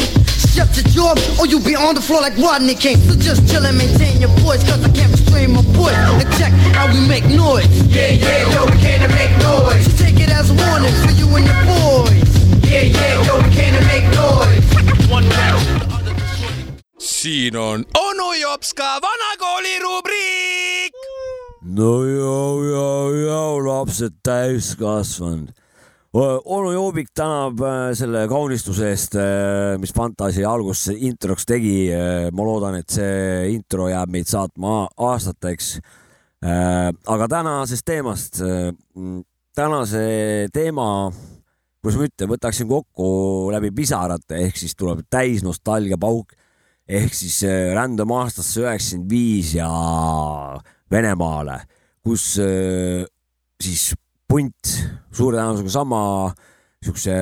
[0.51, 2.97] Shut your jaw or you'll be on the floor like Rodney King.
[3.07, 4.63] So just chill and maintain your voice.
[4.67, 4.90] Cause I
[5.31, 5.93] restrain my voice.
[5.93, 7.67] And check how we make noise.
[7.87, 9.85] Yeah, yeah, yo, we came to make noise.
[9.97, 12.69] So take it as a warning for you and your boys.
[12.69, 15.09] Yeah, yeah, yo, we came to make noise.
[15.09, 15.67] One round.
[16.97, 20.93] siin on onu jops ka vanakooli rubriik.
[21.61, 25.49] no joo, joo, joo, lapsed täiskasvanud.
[26.13, 29.15] Onu Joobik tänab äh, selle kaunistuse eest,
[29.79, 31.91] mis Fantasi alguses introks tegi.
[32.33, 35.79] ma loodan, et see intro jääb meid saatma aastateks.
[36.41, 38.41] aga tänasest teemast,
[39.55, 41.11] tänase teema,
[41.81, 43.07] kuidas ma ütlen, võtaksin kokku
[43.53, 46.33] läbi pisarate ehk siis tuleb täis nostalgiapauk
[46.91, 49.69] ehk siis äh, rändame aastasse üheksakümmend viis ja
[50.91, 51.61] Venemaale,
[52.03, 53.05] kus äh,
[53.61, 53.91] siis
[54.31, 54.69] punt
[55.11, 56.01] suure tõenäosusega sama
[56.81, 57.15] siukse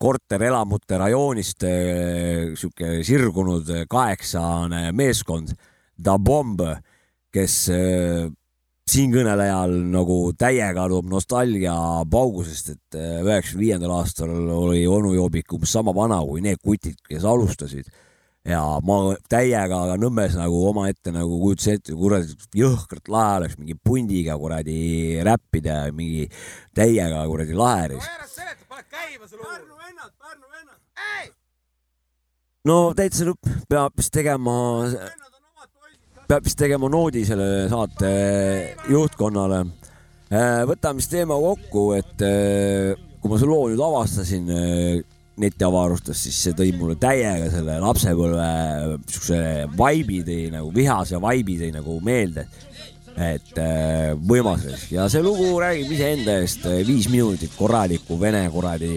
[0.00, 5.54] korterelamute rajoonist äh, sihuke sirgunud kaheksane meeskond,
[6.00, 6.60] Da Bomb,
[7.32, 8.28] kes äh,
[8.90, 11.74] siinkõnelejal nagu täiega toob nostalgia
[12.10, 16.60] paugu, sest et äh, üheksakümne viiendal aastal oli onu Joobik umbes sama vana kui need
[16.60, 17.88] kutid, kes alustasid
[18.48, 18.98] ja ma
[19.30, 25.84] täiega Nõmmes nagu omaette nagu kujutasin ette, kuradi jõhkralt lahe oleks mingi pundiga kuradi räppida
[25.86, 26.26] ja mingi
[26.76, 27.98] täiega kuradi lahe.
[32.64, 34.56] no täitsa lõpp, peab vist tegema,
[36.28, 38.10] peab vist tegema noodi selle saate
[38.88, 39.62] juhtkonnale.
[40.70, 45.00] võtame siis teema kokku, et eh, kui ma selle loo nüüd avastasin eh,
[45.40, 48.48] netiavarustes, siis see tõi mulle täiega selle lapsepõlve
[49.10, 49.38] siukse
[49.76, 52.46] vibe'i tõi nagu vihase vibe'i tõi nagu meelde.
[53.20, 58.92] et äh, võimas risk ja see lugu räägib iseenda eest, viis minutit korralikku vene kuradi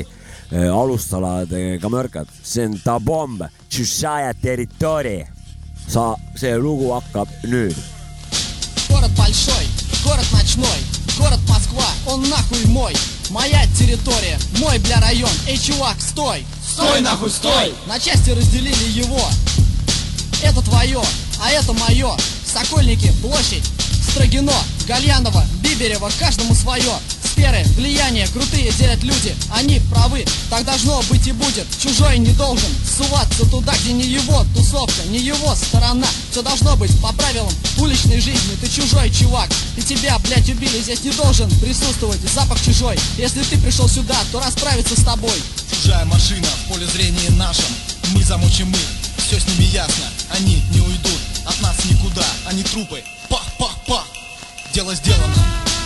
[0.00, 5.20] äh, alustaladega mörkat, see on Ta Bomb, Tšušaja territoori.
[5.86, 7.95] sa, see lugu hakkab nüüd
[8.96, 9.66] Город большой,
[10.04, 10.78] город ночной,
[11.18, 12.96] город Москва, он нахуй мой.
[13.28, 15.28] Моя территория, мой бля район.
[15.46, 16.46] Эй, чувак, стой!
[16.66, 17.74] Стой, нахуй, стой!
[17.86, 19.20] На части разделили его.
[20.42, 21.02] Это твое,
[21.42, 22.16] а это мое.
[22.50, 23.64] Сокольники, площадь,
[24.16, 24.54] Строгино,
[24.88, 26.90] Гальянова, Биберева, каждому свое.
[27.22, 29.36] Сферы, влияние, крутые делят люди.
[29.50, 31.66] Они правы, так должно быть и будет.
[31.78, 36.06] Чужой не должен суваться туда, где не его тусовка, не его сторона.
[36.30, 38.56] Все должно быть по правилам уличной жизни.
[38.58, 40.80] Ты чужой чувак, и тебя, блядь, убили.
[40.80, 42.98] Здесь не должен присутствовать запах чужой.
[43.18, 45.42] Если ты пришел сюда, то расправиться с тобой.
[45.70, 47.66] Чужая машина в поле зрения нашем
[48.14, 48.78] Мы замучим мы,
[49.26, 54.05] все с ними ясно Они не уйдут от нас никуда Они трупы, пах-пах-пах
[54.76, 55.34] Дело сделано,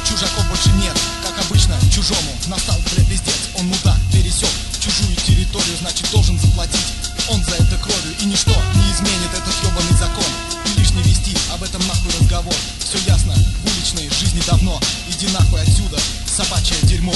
[0.04, 2.32] чужаков больше нет Как обычно, чужому.
[2.48, 4.50] Настал блядь пиздец Он мудак пересек
[4.80, 6.88] чужую территорию Значит должен заплатить.
[7.28, 10.26] Он за это кровью И ничто не изменит этот ебаный закон.
[10.66, 12.52] И лишь не вести об этом нахуй разговор.
[12.80, 14.80] Все ясно, в уличной жизни давно.
[15.08, 15.96] Иди нахуй отсюда,
[16.26, 17.14] собачье дерьмо.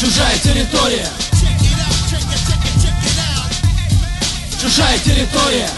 [0.00, 1.08] Чужая территория.
[4.62, 5.70] Чужая территория.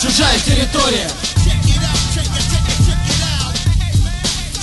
[0.00, 1.10] Чужая территория.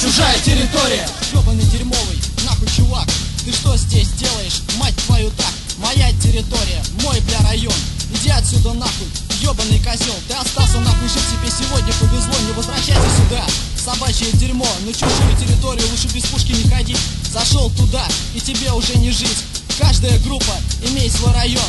[0.01, 1.07] Чужая территория.
[1.31, 3.07] Ёбаный дерьмовый, нахуй чувак.
[3.45, 5.53] Ты что здесь делаешь, мать твою так.
[5.77, 7.75] Моя территория, мой бля район.
[8.15, 9.05] Иди отсюда нахуй,
[9.41, 10.15] ёбаный козел.
[10.27, 13.45] Ты остался нахуй жить, тебе сегодня повезло Не возвращайся сюда,
[13.77, 16.99] собачье дерьмо На чужую территорию лучше без пушки не ходить.
[17.31, 19.43] Зашел туда, и тебе уже не жить.
[19.77, 21.61] Каждая группа имеет свой район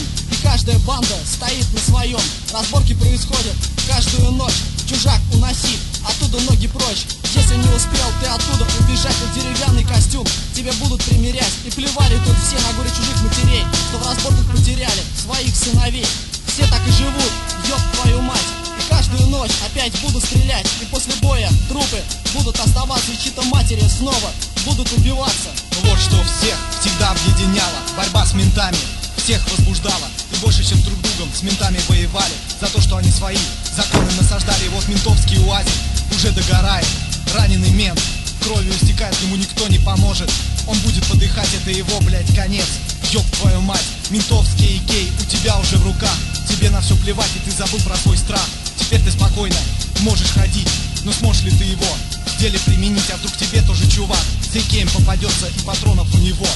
[0.42, 2.20] каждая банда стоит на своем.
[2.52, 3.54] Разборки происходят
[3.86, 4.62] каждую ночь.
[4.86, 7.04] Чужак уноси, оттуда ноги прочь.
[7.34, 11.52] Если не успел ты оттуда убежать в деревянный костюм Тебе будут примерять.
[11.66, 16.06] И плевали тут все на горе чужих матерей Что в разборках потеряли своих сыновей.
[16.46, 17.32] Все так и живут,
[17.68, 18.48] ёб твою мать.
[18.78, 20.66] И каждую ночь опять будут стрелять.
[20.80, 22.02] И после боя трупы
[22.34, 24.32] будут оставаться И чьи-то матери снова
[24.68, 25.48] будут убиваться.
[25.82, 27.78] Вот что всех всегда объединяло.
[27.96, 28.76] Борьба с ментами
[29.16, 30.08] всех возбуждала.
[30.32, 32.34] И больше, чем друг другом с ментами воевали.
[32.60, 33.38] За то, что они свои
[33.74, 34.68] законы насаждали.
[34.68, 35.72] Вот ментовский уазик
[36.14, 36.86] уже догорает.
[37.34, 38.00] Раненый мент.
[38.42, 40.30] Кровью истекает, ему никто не поможет.
[40.66, 42.66] Он будет подыхать, это его, блядь, конец.
[43.10, 46.16] Ёб твою мать, ментовский икей у тебя уже в руках.
[46.48, 48.46] Тебе на все плевать, и ты забыл про свой страх.
[48.78, 49.56] Теперь ты спокойно
[50.00, 50.68] можешь ходить
[51.04, 51.86] Но сможешь ли ты его
[52.26, 54.22] в деле применить А вдруг тебе тоже чувак
[54.52, 56.46] с икеем попадется и патронов у него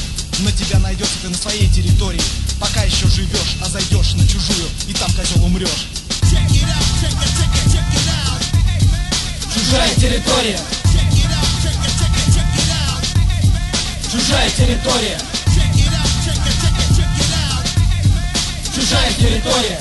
[0.41, 2.23] На тебя найдется ты на своей территории
[2.59, 5.89] Пока еще живешь, а зайдешь на чужую И там, козел, умрешь
[9.73, 10.59] Чужая территория.
[14.11, 15.19] Чужая территория.
[18.75, 19.79] Чужая территория.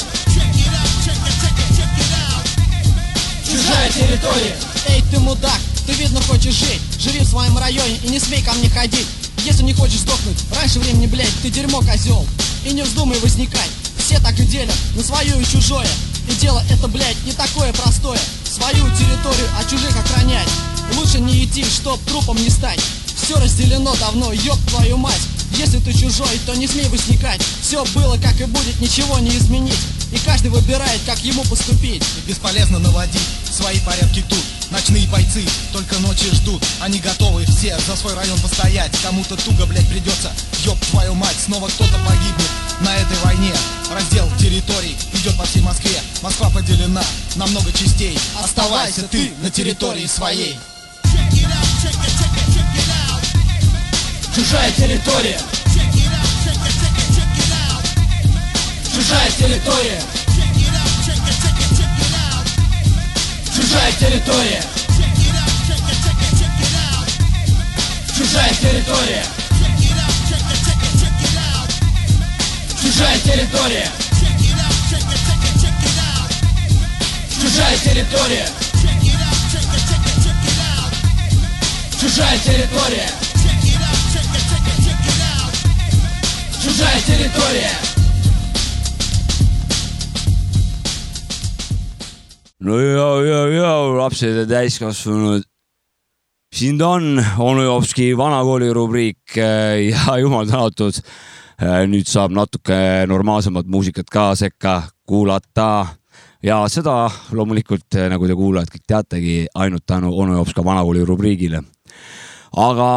[3.46, 4.56] Чужая территория.
[4.88, 6.82] Эй, ты мудак, ты видно хочешь жить.
[7.00, 9.08] Живи в своем районе и не смей ко мне ходить.
[9.46, 12.26] Если не хочешь сдохнуть, раньше времени, блядь, ты дерьмо козел.
[12.66, 15.88] И не вздумай возникать, все так и делят На свое и чужое.
[16.30, 18.20] И дело это, блядь, не такое простое.
[18.44, 20.48] Свою территорию от чужих охранять.
[20.96, 22.80] Лучше не идти, чтоб трупом не стать.
[23.22, 25.22] Все разделено давно, ёб твою мать
[25.58, 27.42] Если ты чужой, то не смей возникать.
[27.62, 29.80] Все было как и будет, ничего не изменить.
[30.12, 32.04] И каждый выбирает, как ему поступить.
[32.18, 34.44] И бесполезно наводить свои порядки тут.
[34.72, 36.64] Ночные бойцы только ночи ждут.
[36.80, 38.92] Они готовы все за свой район постоять.
[39.02, 40.32] Кому-то туго, блядь, придется
[40.66, 42.50] Ёб твою мать, снова кто-то погибнет.
[42.82, 43.54] На этой войне
[43.94, 46.02] Раздел территорий идет по всей Москве.
[46.22, 47.04] Москва поделена
[47.36, 48.18] на много частей.
[48.42, 50.58] Оставайся ты на территории своей
[54.34, 55.38] Чужая территория.
[58.94, 60.02] Чужая территория.
[63.54, 64.64] Чужая территория.
[68.18, 69.26] Чужая территория.
[72.82, 73.88] Чужая территория.
[77.42, 78.48] Чужая территория.
[82.00, 83.31] Чужая территория.
[86.63, 87.71] Чужая территория.
[92.61, 95.45] no ja , ja , ja lapsed ja täiskasvanud .
[96.55, 100.99] siin ta on , onu Jopski vanakooli rubriik äh, ja jumal tänatud .
[101.89, 105.87] nüüd saab natuke normaalsemat muusikat ka sekka kuulata
[106.45, 111.63] ja seda loomulikult , nagu te kuulajad kõik teategi , ainult tänu onu Jopska vanakooli rubriigile
[112.52, 112.88] aga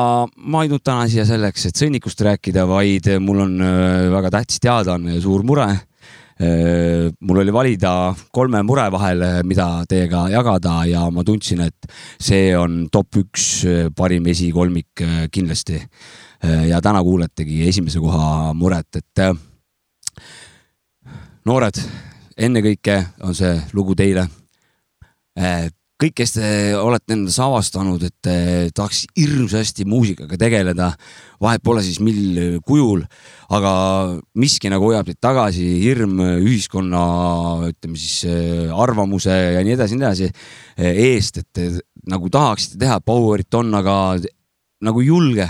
[0.50, 4.62] ma ei tulnud täna siia selleks, et sõnnikust rääkida, vaid mul on äh, väga tähtis
[4.62, 5.68] teadaanne ja suur mure.
[6.34, 11.86] mul oli valida kolme mure vahel, mida teiega jagada ja ma tundsin, et
[12.18, 15.80] see on top üks äh, parim esikolmik äh, kindlasti.
[16.68, 19.30] ja täna kuuletegi esimese koha muret, et äh,
[21.46, 21.78] noored,
[22.36, 24.26] ennekõike on see lugu teile
[26.00, 28.28] kõik, kes te olete endas avastanud, et
[28.74, 30.90] tahaks hirmsasti muusikaga tegeleda,
[31.42, 33.04] vahet pole siis mil kujul,
[33.54, 33.72] aga
[34.40, 37.04] miski nagu hoiab teid tagasi, hirm ühiskonna,
[37.70, 42.98] ütleme siis äh, arvamuse ja nii edasi, nii edasi äh, eest, et nagu tahaksite teha,
[43.04, 43.96] power'it on, aga
[44.84, 45.46] nagu julge,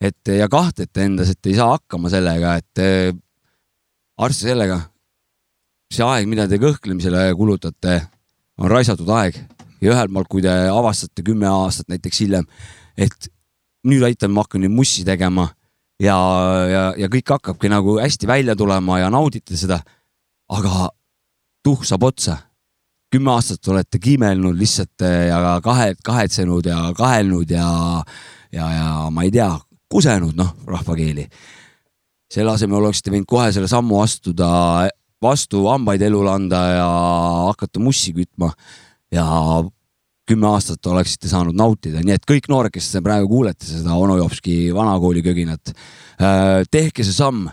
[0.00, 3.10] et ja kahtlete endas, et ei saa hakkama sellega, et äh,
[4.20, 4.82] arvestage sellega,
[5.90, 8.04] see aeg, mida te kõhklemisele kulutate,
[8.60, 9.40] on raisatud aeg
[9.80, 12.46] ja ühelt poolt, kui te avastate kümme aastat näiteks hiljem,
[12.96, 13.30] et
[13.88, 15.48] nüüd aitan, ma hakkan nüüd mussi tegema
[16.00, 16.16] ja,
[16.68, 19.80] ja, ja kõik hakkabki nagu hästi välja tulema ja naudite seda.
[20.50, 20.90] aga
[21.64, 22.36] tuhk saab otsa.
[23.10, 28.02] kümme aastat olete kiimelnud lihtsalt eh, ja kahe, kahetsenud ja kahelnud ja,
[28.52, 29.50] ja, ja ma ei tea,
[29.90, 31.26] kusenud, noh, rahvakeeli.
[32.30, 34.50] selle asemel oleksite võinud kohe selle sammu astuda,
[35.22, 36.86] vastu hambaid elule anda ja
[37.48, 38.52] hakata mussi kütma
[39.14, 39.26] ja
[40.30, 44.70] kümme aastat oleksite saanud nautida, nii et kõik noored, kes praegu kuulete seda onu Jopski
[44.74, 45.72] vanakooli köginat,
[46.70, 47.48] tehke see samm.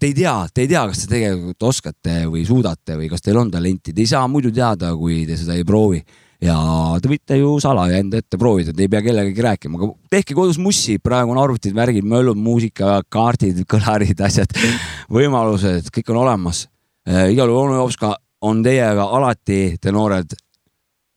[0.00, 3.38] Te ei tea, te ei tea, kas te tegelikult oskate või suudate või kas teil
[3.40, 6.02] on talenti, te ei saa muidu teada, kui te seda ei proovi
[6.44, 6.56] ja
[7.00, 10.58] te võite ju salaja enda ette proovida, te ei pea kellegagi rääkima, aga tehke kodus
[10.60, 14.52] mussi, praegu on arvutid, värgid, möllud, muusika, kaardid, kõlarid, asjad,
[15.16, 16.66] võimalused, kõik on olemas.
[17.06, 18.14] igal juhul onu Jopska
[18.44, 20.34] on teiega alati, te noored,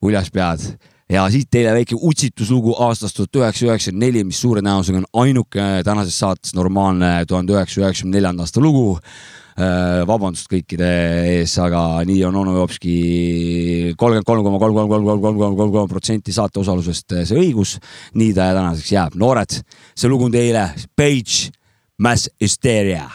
[0.04, 0.64] uljas pead
[1.08, 5.66] ja siit teile väike utsituslugu aastast tuhat üheksasada üheksakümmend neli, mis suure tõenäosusega on ainuke
[5.84, 8.98] tänases saates normaalne tuhande üheksasaja üheksakümne neljanda aasta lugu.
[10.06, 10.88] vabandust kõikide
[11.26, 12.92] ees, aga nii on onu Jopski
[13.98, 17.40] kolmkümmend kolm koma kolm, kolm, kolm, kolm, kolm, kolm, kolm, kolm protsenti saate osalusest see
[17.40, 17.78] õigus.
[18.14, 19.58] nii ta tänaseks jääb, noored,
[19.98, 21.50] see lugu on teile, Page,
[21.98, 23.08] Mass Hysteria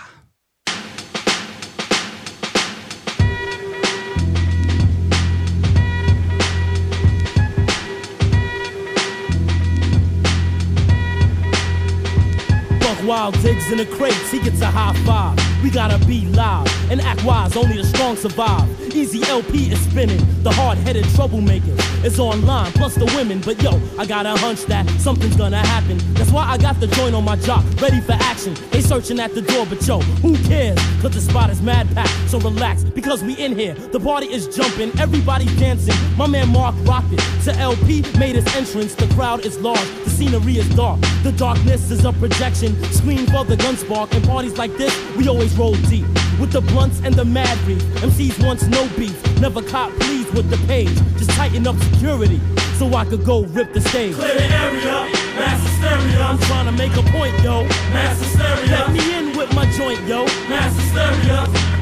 [13.06, 15.53] wild digs in the crates, he gets a high five.
[15.64, 18.68] We gotta be loud and act wise, only the strong survive.
[18.94, 21.74] Easy LP is spinning, the hard headed troublemaker
[22.04, 23.40] is online, plus the women.
[23.40, 25.98] But yo, I got a hunch that something's gonna happen.
[26.16, 28.56] That's why I got the joint on my jock, ready for action.
[28.72, 30.78] They searching at the door, but yo, who cares?
[31.02, 33.74] Cause the spot is mad packed, so relax, because we in here.
[33.74, 35.96] The party is jumping, everybody dancing.
[36.18, 37.22] My man Mark rocked it.
[37.46, 41.00] To LP made his entrance, the crowd is large, the scenery is dark.
[41.24, 44.14] The darkness is a projection, screen for the gun spark.
[44.14, 46.06] And parties like this, we always roll deep.
[46.40, 47.82] With the blunts and the mad reef.
[48.02, 50.96] MCs wants no beef, never cop please with the page.
[51.18, 52.40] Just tighten up security,
[52.78, 54.16] so I could go rip the stage.
[54.16, 55.08] Clear the area,
[55.38, 56.22] mass hysteria.
[56.24, 57.64] I'm trying to make a point, yo.
[57.94, 58.72] Mass hysteria.
[58.72, 60.26] Let me in with my joint, yo.
[60.50, 61.74] Mass hysteria.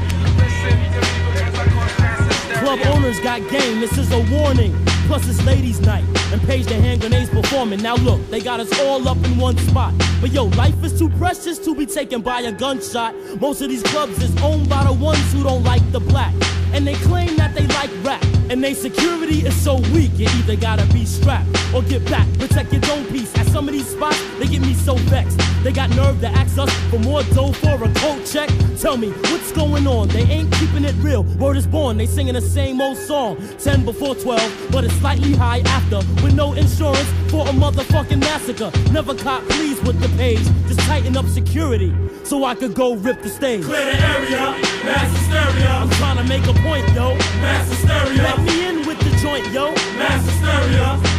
[2.72, 4.74] Club owners got game, this is a warning.
[5.06, 7.82] Plus it's ladies' night, and Page the hand grenades performing.
[7.82, 9.92] Now look, they got us all up in one spot.
[10.22, 13.14] But yo, life is too precious to be taken by a gunshot.
[13.38, 16.32] Most of these clubs is owned by the ones who don't like the black.
[16.72, 18.24] And they claim that they like rap.
[18.48, 22.26] And they security is so weak, you either gotta be strapped or get back.
[22.38, 23.41] Protect your own peace.
[23.52, 25.38] At some of these spots, they get me so vexed.
[25.62, 28.48] They got nerve to ask us for more dough for a coat check.
[28.80, 30.08] Tell me, what's going on?
[30.08, 31.24] They ain't keeping it real.
[31.38, 33.36] Word is born, they singing the same old song.
[33.58, 35.98] 10 before 12, but it's slightly high after.
[36.24, 38.72] With no insurance for a motherfucking massacre.
[38.90, 40.42] Never caught pleased with the page.
[40.66, 43.64] Just tighten up security so I could go rip the stage.
[43.64, 44.40] Clear the area,
[44.82, 45.68] mass hysteria.
[45.68, 47.16] I'm trying to make a point, yo.
[47.44, 48.22] Mass hysteria.
[48.22, 49.74] Let me in with the joint, yo.
[49.98, 51.12] Mass hysteria.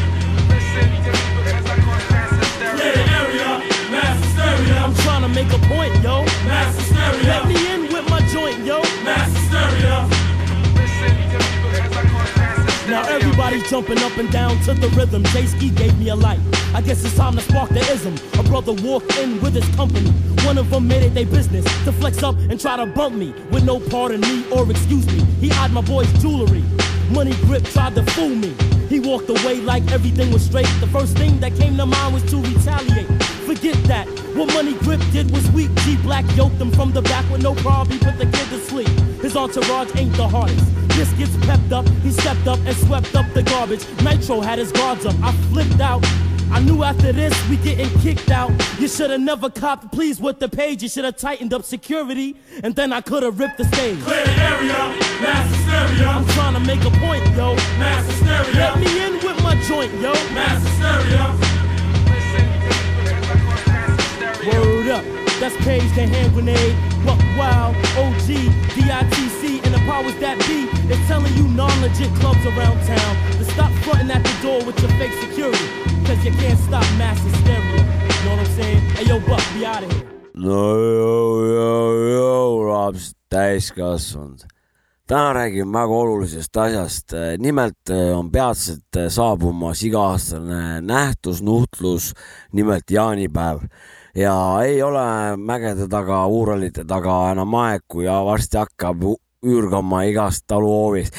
[2.83, 3.61] Area,
[3.91, 4.75] mass hysteria.
[4.77, 6.23] I'm trying to make a point, yo.
[6.45, 7.23] Mass hysteria.
[7.23, 8.81] Let me in with my joint, yo.
[9.03, 10.07] Mass hysteria.
[12.89, 15.23] Now everybody's jumping up and down to the rhythm.
[15.25, 16.39] Jay Ski gave me a light.
[16.75, 18.15] I guess it's time to spark the ism.
[18.37, 20.09] A brother walked in with his company.
[20.45, 23.33] One of them made it their business to flex up and try to bump me
[23.51, 25.21] with no pardon me or excuse me.
[25.39, 26.63] He eyed my boy's jewelry.
[27.11, 28.55] Money grip tried to fool me.
[28.89, 30.67] He walked away like everything was straight.
[30.79, 33.07] The first thing that came to mind was to retaliate.
[33.45, 34.07] Forget that.
[34.35, 35.73] What Money Grip did was weak.
[35.83, 37.97] G Black yoked him from the back with no problem.
[37.97, 38.87] He put the kid to sleep.
[39.21, 40.65] His entourage ain't the hardest.
[40.89, 41.87] This gets pepped up.
[42.03, 43.85] He stepped up and swept up the garbage.
[44.03, 45.15] Nitro had his guards up.
[45.21, 46.03] I flipped out.
[46.53, 48.51] I knew after this we getting kicked out.
[48.79, 50.83] You should have never copped please with the page.
[50.83, 53.99] You should have tightened up security, and then I could have ripped the stage.
[54.03, 54.77] Clear the area,
[55.19, 56.07] mass hysteria.
[56.09, 57.55] I'm trying to make a point, yo.
[57.81, 58.53] Mass hysteria.
[58.53, 60.13] Let me in with my joint, yo.
[60.37, 61.25] Mass hysteria.
[64.45, 65.03] Word up,
[65.39, 66.75] that's Page the hand grenade.
[67.03, 68.29] Buck Wild, OG,
[68.77, 70.69] DITC, and the powers that be.
[70.87, 74.91] They're telling you non-legit clubs around town to stop fronting at the door with your
[74.99, 75.92] fake security.
[76.05, 77.79] Cause you can't stop mass hysteria.
[77.79, 78.79] You know what I'm saying?
[78.95, 80.09] Hey yo, Buck, be out of here.
[80.35, 84.39] no joo, joo, joo, lapsed täiskasvanud.
[85.07, 87.13] täna räägime väga olulisest asjast.
[87.37, 92.13] nimelt eh, on peatselt eh, saabumas iga-aastane nähtus, nuhtlus,
[92.51, 93.59] nimelt jaanipäev.
[94.15, 99.03] ja ei ole mägede taga, uuralite taga enam aegu ja varsti hakkab
[99.43, 101.15] üürgama igast taluhoovist.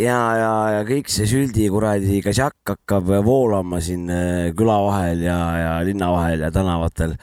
[0.00, 5.38] ja, ja, ja kõik see süldi kuradi kasjakk hakkab voolama siin äh, küla vahel ja,
[5.60, 7.16] ja linna vahel ja tänavatel.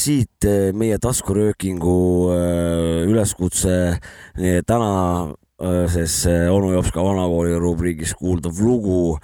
[0.00, 1.98] siit äh, meie taskuröökingu
[2.34, 9.18] äh, üleskutse äh, tänases äh, onu Jopska vanakooli rubriigis kuuldav lugu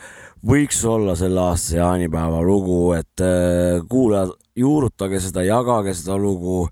[0.46, 6.66] võiks olla selle aasta jaanipäeva lugu, et äh, kuulajad, juurutage seda, jagage seda lugu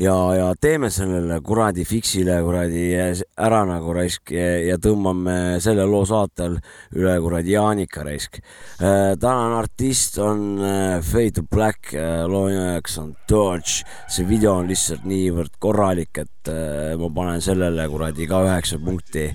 [0.00, 6.06] ja, ja teeme sellele kuradi fiksile kuradi ära nagu raisk ja, ja tõmbame selle loo
[6.08, 6.56] saatel
[6.96, 8.40] üle kuradi Jaanika raisk.
[8.80, 14.68] tänane artist on äh, Fade to Black, äh, loo nimeks on Dodge, see video on
[14.70, 19.26] lihtsalt niivõrd korralik, et äh, ma panen sellele kuradi ka üheksa punkti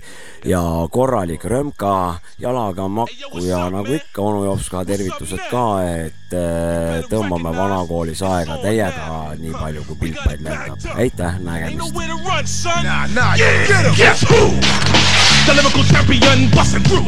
[0.50, 0.62] ja
[0.92, 1.94] korralik römka,
[2.42, 9.36] jalaga makku ja nagu ikka onu Jopska tervitused ka, et äh, tõmbame vanakoolis aega täiega
[9.40, 10.98] nii palju kui pilpaid lendab.
[10.98, 12.65] aitäh, nägemist.
[12.84, 13.68] Nah, nah, yeah.
[13.68, 13.95] get him.
[13.95, 15.05] Guess who?
[15.45, 17.06] The lyrical champion busting through.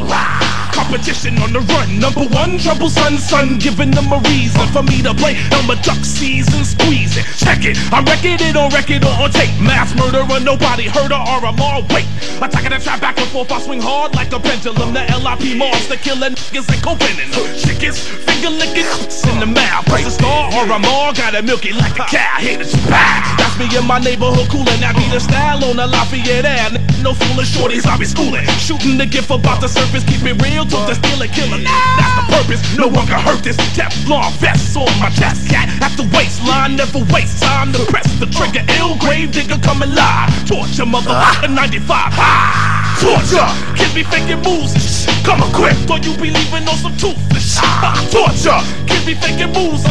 [0.78, 2.00] Competition on the run.
[2.00, 5.34] Number one, troublesome son, son giving them a reason for me to play.
[5.52, 7.26] Elmer Duck season, squeeze it.
[7.38, 7.78] Check it.
[7.92, 9.50] I record it on record or on tape.
[9.60, 12.06] Mass murderer, nobody heard or I'm all wait.
[12.38, 14.94] Attacking the trap back and forth, I swing hard like a pendulum.
[14.94, 17.34] The LIP monster killing niggas and covenant.
[17.58, 18.86] Chickens, finger licking
[19.34, 19.86] in the mouth.
[19.90, 22.38] Press a star or I'm all gotta milk it like a cow.
[22.38, 23.26] Hit it, back.
[23.40, 24.80] That's me in my neighborhood coolin'.
[24.80, 26.97] That be the style on the Lafayette Ave.
[27.02, 28.46] No fooling shorties, I be schooling.
[28.58, 31.62] Shooting the gift about the surface, keep it real dope that's still a killer.
[31.62, 32.62] That's the purpose.
[32.78, 35.50] No one can hurt this Teflon vest on my chest.
[35.50, 38.66] Cat at the waistline, never waste time to press the trigger.
[38.80, 40.30] Ill grave digger coming live.
[40.48, 41.88] Torture motherfucker 95.
[41.90, 43.48] Ah, torture.
[43.78, 45.06] Kids be faking moves.
[45.24, 47.58] Come equipped, or you be leaving on some toothless.
[47.62, 48.58] Ah, torture.
[48.88, 49.84] Kids be faking moves.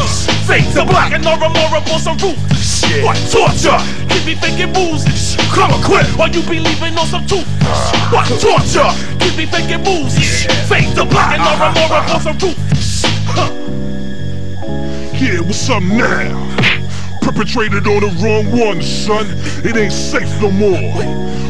[0.47, 2.37] Fake to black and aura more on some roof.
[3.03, 3.79] What torture?
[4.09, 5.35] Kids be faking moves.
[5.53, 7.79] Come equipped, or you be leaving on some toothless.
[7.89, 8.01] shit.
[8.11, 8.91] What torture?
[9.19, 10.15] Kids be faking moves.
[10.67, 12.57] Fake to black and aura more on some roof.
[13.31, 13.51] Huh.
[15.17, 16.56] Yeah, what's up now?
[17.37, 19.27] Perpetrated on the wrong one, son.
[19.63, 20.73] It ain't safe no more.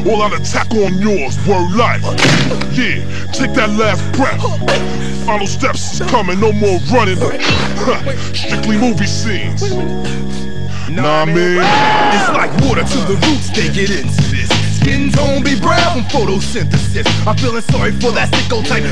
[0.05, 2.03] All out attack on yours, word life.
[2.75, 4.43] Yeah, take that last breath.
[5.25, 7.15] Final steps is coming, no more running.
[8.35, 9.61] Strictly movie scenes.
[10.91, 11.63] Nah, man.
[12.13, 14.36] It's like water to the roots, they get this.
[14.87, 17.03] Skin tone be brown from photosynthesis.
[17.27, 18.87] I'm feeling sorry for that sicko type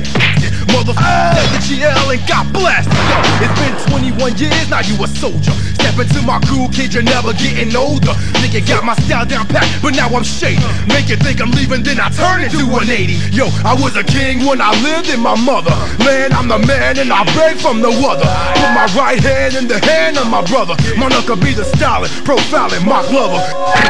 [0.76, 2.92] Motherfucker, the GL and got blasted.
[2.92, 5.56] Yo, it's been 21 years, now you a soldier.
[5.80, 8.12] Step into my cool kid, you're never getting older.
[8.44, 10.60] Nigga got my style down pat, but now I'm shady.
[10.92, 13.32] Make you think I'm leaving, then I turn into an 80.
[13.32, 15.72] Yo, I was a king when I lived in my mother.
[16.04, 18.28] Man, I'm the man and I beg from no other.
[18.60, 20.76] Put my right hand in the hand of my brother.
[21.00, 23.40] Monica be the styling, profiling, mock lover.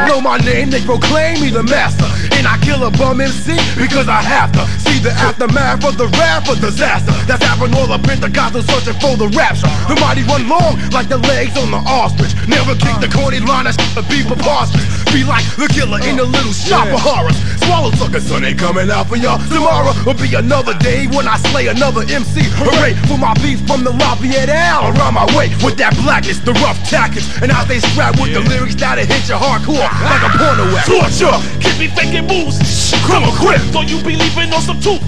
[0.05, 1.94] Know my name, they proclaim me the master.
[2.35, 4.63] And I kill a bum MC because I have to.
[4.83, 7.11] See the aftermath of the rap of disaster.
[7.25, 9.69] That's happened all the Pentecostals searching for the rapture.
[9.87, 12.33] The mighty run long like the legs on the ostrich.
[12.47, 14.85] Never kick the corny line, that shit be preposterous.
[15.13, 17.37] Be like the killer in the little shop of horrors.
[17.63, 19.39] Swallow sucker, son ain't coming out for y'all.
[19.47, 22.43] Tomorrow will be another day when I slay another MC.
[22.61, 26.53] Hooray for my beef from the Lafayette Al around my way with that blackness, the
[26.65, 30.31] rough tactics, and how they strap with the lyrics that'll hit your hardcore like a
[30.37, 30.87] porno act.
[30.87, 32.57] Torture, kids be faking moves.
[33.05, 35.01] Come equipped, or you be leaving on some tooth.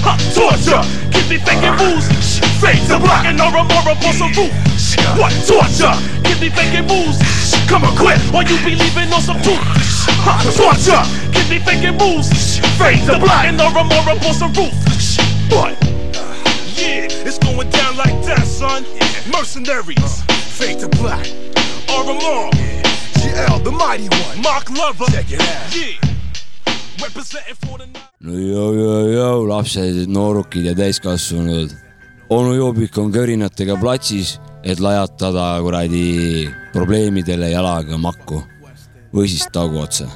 [0.00, 0.80] Huh, Torture,
[1.12, 2.08] kids be faking moves.
[2.60, 4.52] Fake to black and aura more on some roof.
[5.20, 5.92] What torture?
[6.24, 7.20] Kids be faking moves.
[7.68, 9.60] Come equipped, or you be leaving on some tooth.
[10.24, 12.58] Huh, Torture, kids be faking moves.
[12.80, 14.72] Fake to black and aura more on some roof.
[15.52, 15.76] What?
[16.80, 18.84] Yeah, it's going down like that, son.
[19.30, 20.22] Mercenaries,
[20.56, 21.26] Fade to Black.
[21.88, 22.50] Aramar,
[23.20, 24.42] GL, the mighty one.
[24.42, 25.76] Mark Lover, check it out.
[25.76, 26.13] Yeah, for
[28.20, 31.70] no joo, joo, joo, lapsed, noorukid ja täiskasvanud.
[32.30, 38.42] onu Joobik on körinatega platsis, et lajatada kuradi probleemidele jalaga makku
[39.14, 40.08] või siis taguotsa.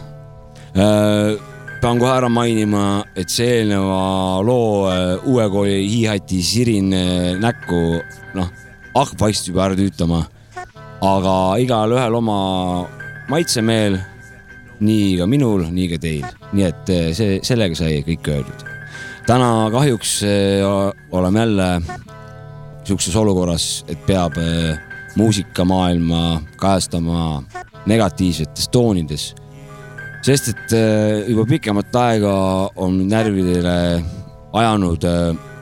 [1.81, 8.01] pean kohe ära mainima, et see eelneva loo äh, uue kooli hiihati sirin äh, näkku,
[8.35, 8.51] noh,
[8.95, 10.25] hakkab vaikselt juba ära tüütama.
[11.01, 12.39] aga igalühel oma
[13.29, 14.01] maitsemeel,
[14.81, 18.67] nii ka minul, nii ka teil, nii et äh, see, sellega sai kõik öeldud.
[19.27, 21.69] täna kahjuks äh, oleme jälle
[22.85, 24.79] sihukeses olukorras, et peab äh,
[25.17, 27.43] muusikamaailma kajastama
[27.87, 29.33] negatiivsetes toonides
[30.23, 30.73] sest et
[31.31, 32.33] juba pikemat aega
[32.77, 33.77] on närvidele
[34.59, 35.05] ajanud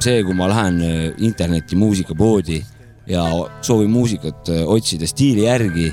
[0.03, 2.61] see, kui ma lähen äh, interneti muusikapoodi
[3.07, 3.25] ja
[3.63, 5.93] soovin muusikat otsida stiili järgi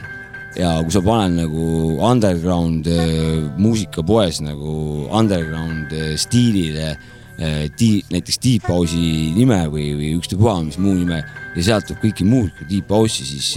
[0.60, 1.66] ja kui sa paned nagu
[2.04, 10.14] underground äh, muusikapoes nagu underground äh, stiilile äh, di- näiteks Deep House'i nime või, või
[10.20, 11.24] ükstapuha mis muu nime
[11.56, 13.54] ja sealt tuleb kõiki muud Deep House'i, siis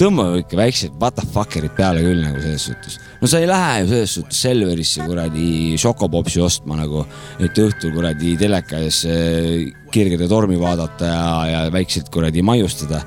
[0.00, 2.98] tõmbame ikka väiksed what the fucker'id peale küll nagu selles suhtes.
[3.20, 7.04] no sa ei lähe ju selles suhtes Selverisse kuradi šokopopsi ostma nagu,
[7.40, 13.00] et õhtul kuradi teleka ees äh, kirgede tormi vaadata ja, ja väikselt kuradi maiustada.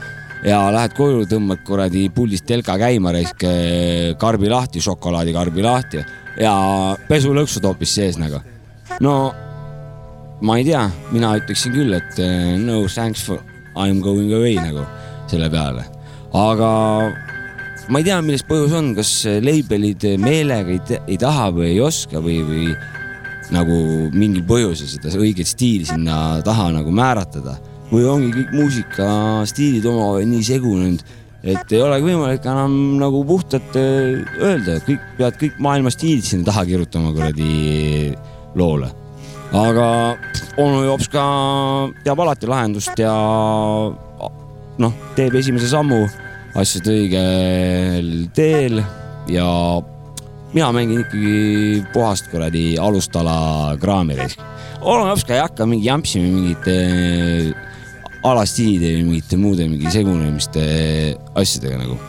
[0.45, 6.03] Ja lähed koju, tõmbad kuradi puldist telka käima, raisk äh, karbi lahti, šokolaadikarbi lahti.
[6.39, 6.55] Ja
[7.09, 8.39] pesulõksud hoopis sees nagu.
[9.03, 9.13] no
[10.41, 13.41] ma ei tea, mina ütleksin küll, et eh, no thanks for
[13.75, 14.85] I m going away nagu
[15.29, 15.83] selle peale,
[16.35, 16.69] aga
[17.89, 19.11] ma ei tea, milles põhjus on, kas
[19.43, 22.71] label'id meelega ei, ei taha või ei oska või, või
[23.53, 23.77] nagu
[24.13, 27.57] mingil põhjusel seda õiget stiili sinna taha nagu määratleda
[27.89, 31.03] või ongi kõik muusikastiilid omavahel nii segunenud,
[31.43, 36.51] et ei olegi võimalik enam nagu puhtalt eh, öelda, kõik peavad kõik maailma stiilid sinna
[36.51, 38.15] taha kirjutama kuradi
[38.59, 38.91] loole
[39.55, 40.15] aga
[40.61, 41.23] onu Jops ka
[42.05, 43.13] teab alati lahendust ja
[44.79, 46.03] noh, teeb esimese sammu
[46.59, 48.81] asjade õigel teel
[49.29, 49.47] ja
[50.53, 54.41] mina mängin ikkagi puhast kuradi alustala kraami raisk.
[54.81, 56.77] onu Jops ka ei hakka mingi jampsima mingite
[58.31, 60.63] alastiilide või mingite muude mingi segunemiste
[61.37, 61.99] asjadega nagu.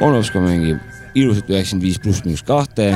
[0.00, 0.78] onu Jops ka mängib
[1.14, 2.92] ilusat üheksakümmend viis pluss miinus kahte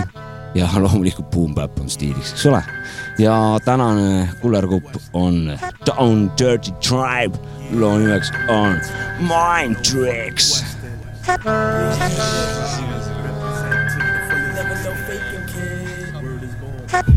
[0.54, 2.62] ja loomulikult Boom Bap on stiiliks, eks ole.
[3.18, 3.34] ja
[3.64, 7.38] tänane kullergrupp on Down Dirty Tribe,
[7.72, 8.80] loo nimeks on
[9.20, 10.64] Mind Tricks.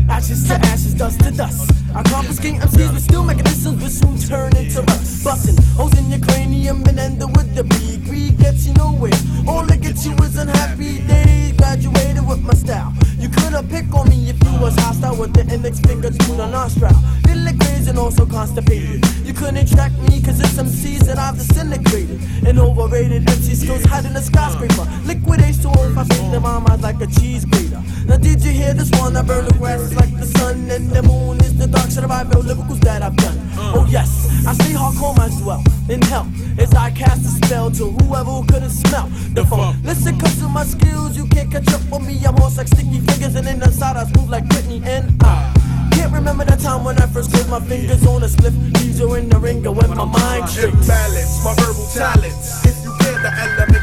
[0.08, 1.70] Ashes to ashes, dust to dust.
[1.94, 5.24] I confiscate MCs with steel mechanisms, will soon turn into rust.
[5.24, 8.04] Busting holes in your cranium and end up with the beat.
[8.04, 9.12] Greed gets you nowhere.
[9.46, 11.52] All that gets you is unhappy days.
[11.56, 12.92] Graduated with my style.
[13.18, 16.46] You couldn't pick on me if you was hostile with the index finger to the
[16.46, 16.94] nostril.
[17.26, 17.58] Feel like
[17.88, 19.02] and also constipated.
[19.24, 22.20] You couldn't track me cause it's MCs that I've disintegrated.
[22.46, 24.86] And overrated MC skills hiding a skyscraper.
[25.04, 27.82] Liquidate to if I think my mind like a cheese grater.
[28.06, 29.16] Now did you hear this one?
[29.16, 32.42] I burn the grass like the sun and the moon is the dark my real
[32.42, 33.38] lyricals that I've done.
[33.56, 33.72] Uh.
[33.76, 36.26] Oh yes, I stay hardcore myself in hell
[36.58, 39.76] as I cast a spell to whoever couldn't smell the funk.
[39.84, 42.20] Listen, cause of my skills, you can't catch up with me.
[42.26, 45.54] I'm horse like sticky fingers and in the side I smooth like Britney and I.
[45.92, 48.52] Can't remember the time when I first closed my fingers on a slip.
[48.78, 50.74] These are in the ringer when my mind tricks.
[50.74, 52.64] Imbalance, my verbal talents.
[52.64, 53.77] If you can, the element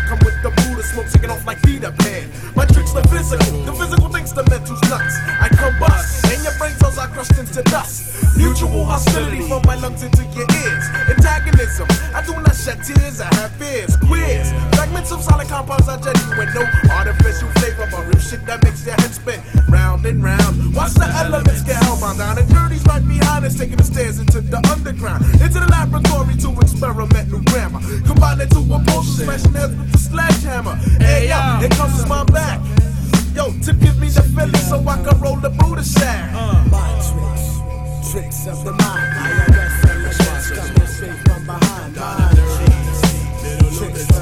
[0.95, 2.31] smoke, taking off like Peter Pan.
[2.55, 5.15] My tricks the physical, the physical thinks the mental's nuts.
[5.27, 8.37] I combust, and your brain cells are crushed into dust.
[8.37, 10.85] Mutual hostility from my lungs into your ears.
[11.11, 13.97] Antagonism, I do not shed tears, I have fears.
[14.07, 14.51] Queers,
[14.85, 16.53] fragments of solid compounds are genuine.
[16.53, 20.75] No artificial flavor, but real shit that makes your head spin round and round.
[20.75, 24.41] Watch the elements get hellbound down, and dirty's right behind us, taking the stairs into
[24.41, 27.79] the underground, into the laboratory to experiment new grammar.
[28.05, 30.75] Combine it to a potion, smashing heads with the sledgehammer.
[31.01, 32.61] Hey yo, here comes my back.
[33.33, 36.31] Yo, to give me the feeling so I can roll the Buddha sack.
[36.69, 39.09] Mind tricks, tricks of the mind.
[39.17, 41.95] IRS elements coming straight from behind.
[41.95, 44.14] Mind tricks, tricks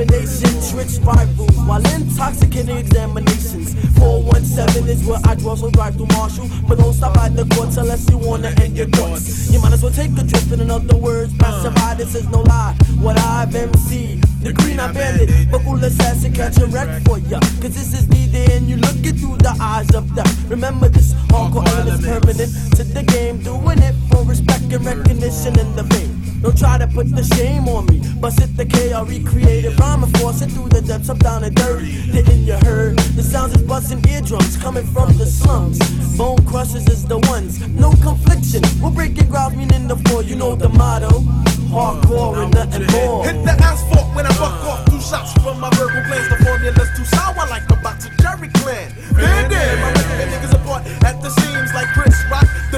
[0.00, 3.74] or determination, tricks rivals while intoxicating examinations.
[3.98, 6.48] 417 is where I draw, so drive through Marshall.
[6.68, 9.50] But don't stop at the courts unless you wanna end your thoughts.
[9.50, 12.40] You might as well take a trip, in other words, passing by, this is no
[12.42, 12.76] lie.
[13.00, 17.40] What I've MC, the green I've bandit, but cool assassin catch a wreck for ya.
[17.60, 20.50] Cause this is needed, and you look it through the eyes of death.
[20.50, 25.58] Remember this, hardcore element is permanent to the game, doing it for respect and recognition
[25.58, 26.05] in the vein.
[26.42, 28.00] Don't try to put the shame on me.
[28.20, 31.54] Bust it the K, I recreated rhyme and forcing through the depths of down and
[31.54, 32.10] dirty.
[32.12, 32.98] Didn't you heard?
[33.16, 35.78] The sounds is busting eardrums coming from the slums.
[36.16, 37.66] Bone crushers is the ones.
[37.68, 38.62] No confliction.
[38.82, 40.22] We're breaking ground, meaning the floor.
[40.22, 41.20] You know the motto.
[41.66, 43.24] Hardcore and nothing more.
[43.24, 46.28] Hit the asphalt when I buck off two shots from my verbal glands.
[46.28, 48.90] The formula's too sour like the box of Jerry Clan.
[49.12, 51.55] Van Damme, I'm ripping niggas apart at the seams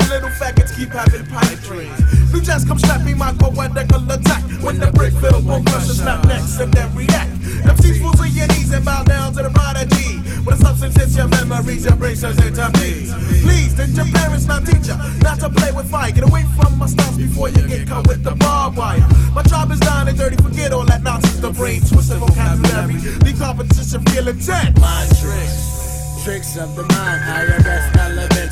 [0.09, 2.33] little faggots keep having pipe dreams.
[2.33, 4.43] New jazz come snapping my poetical attack.
[4.63, 7.31] When the brick fill won't crush and snap necks and then react.
[7.69, 10.19] MCs fall to your knees and bow down to the prodigy.
[10.45, 13.13] When the substance hits your memories, your brain turns into beats.
[13.45, 16.11] Please, did your parents not teach you not to play with fire?
[16.11, 19.05] Get away from my styles before you get caught with the barbed wire.
[19.35, 21.41] My job is down and dirty, forget all that nonsense.
[21.41, 22.97] The brain twisted vocabulary.
[22.97, 24.79] The competition feel intense.
[24.81, 27.21] Mind tricks, tricks of the mind.
[27.29, 27.93] IRS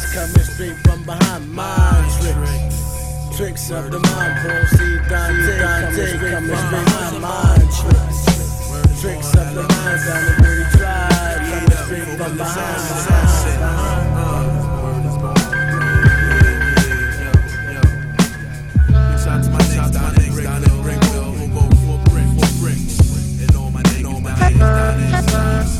[0.07, 1.53] elements coming straight from behind.
[1.53, 4.39] Mind tricks, tricks of the mind.
[4.41, 8.20] Proceed Dante, Dante coming straight from mind tricks,
[9.01, 10.01] tricks of the mind.
[10.07, 12.57] Down the dirty drive coming straight from behind.
[19.27, 19.61] My
[19.91, 22.81] down in Brickville, who go for brick, for brick.
[23.43, 25.76] And all my niggas down in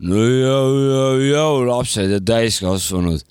[0.00, 3.22] no jõu, jõu, jõu, lapsed ja täiskasvanud.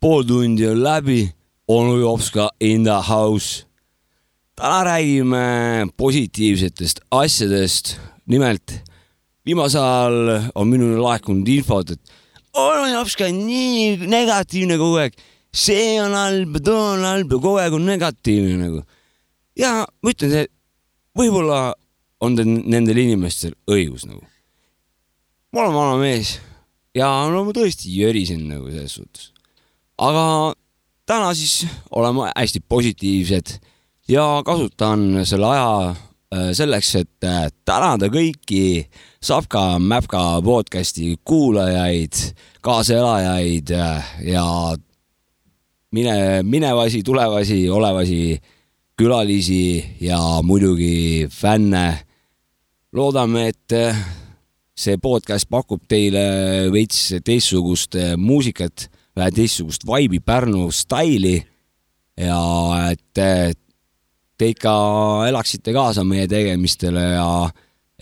[0.00, 1.28] pool tundi on läbi,
[1.68, 3.64] onu Jops ka in the house.
[4.56, 7.98] täna räägime positiivsetest asjadest.
[8.26, 8.72] nimelt
[9.44, 12.00] viimasel ajal on minule laekunud infot, et
[12.54, 15.12] onu Jops ka on nii negatiivne kogu aeg.
[15.52, 18.82] see on halb, too on halb ja kogu aeg on negatiivne nagu.
[19.56, 20.48] ja ma ütlen,
[21.18, 21.74] võib-olla
[22.20, 24.24] on nendel inimestel õigus nagu
[25.52, 26.36] ma olen vana mees
[26.96, 29.30] ja no ma tõesti jörisen nagu selles suhtes.
[29.98, 30.54] aga
[31.08, 33.54] täna siis oleme hästi positiivsed
[34.08, 38.88] ja kasutan selle aja äh, selleks, et äh, tänada kõiki
[39.24, 42.14] Sapka Mäpka podcasti kuulajaid,
[42.62, 44.44] kaaselajaid äh, ja
[45.92, 48.38] mine, minevasi, tulevasi, olevasi
[48.98, 52.04] külalisi ja muidugi fänne.
[52.92, 53.72] loodame, et
[54.78, 58.86] see podcast pakub teile veits teistsugust äh, muusikat,
[59.18, 61.38] vähe teistsugust vibe'i, Pärnu staili
[62.18, 62.42] ja
[62.92, 63.50] et äh,
[64.38, 64.74] te ikka
[65.28, 67.30] elaksite kaasa meie tegemistele ja,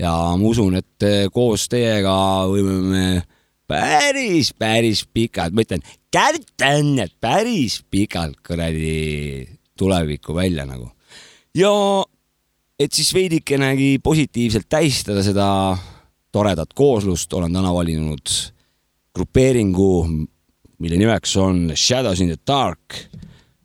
[0.00, 2.16] ja ma usun, et äh, koos teiega
[2.50, 3.06] võime me
[3.66, 5.82] päris, päris pikalt, ma ütlen,
[6.12, 9.48] kärtan, et päris pikalt kuradi
[9.80, 10.92] tulevikku välja nagu.
[11.56, 11.72] ja
[12.78, 15.48] et siis veidikenegi positiivselt tähistada seda
[16.36, 18.28] toredat kooslust, olen täna valinud
[19.16, 20.08] grupeeringu,
[20.78, 22.94] mille nimeks on Shadows in the Dark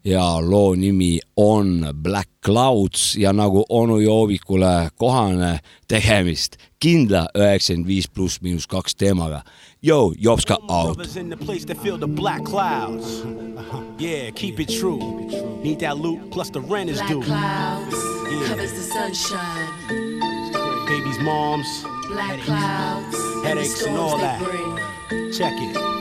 [0.06, 8.08] ja loo nimi on Black Clouds ja nagu onu Joovikule kohane tegemist kindla üheksakümmend viis
[8.10, 9.42] pluss miinus kaks teemaga.
[9.84, 10.96] Yo, Jopska out.
[10.96, 13.26] Brothers in the place that feel the black clouds.
[14.00, 15.00] Yeah, keep it true.
[15.64, 17.22] Need that loot plus the rent is Black due.
[17.22, 17.96] clouds
[18.32, 18.48] Yeah.
[18.48, 20.11] covers the sunshine.
[21.24, 23.16] Moms, Black clouds.
[23.44, 24.91] Headaches and all that.
[25.32, 25.92] Check it.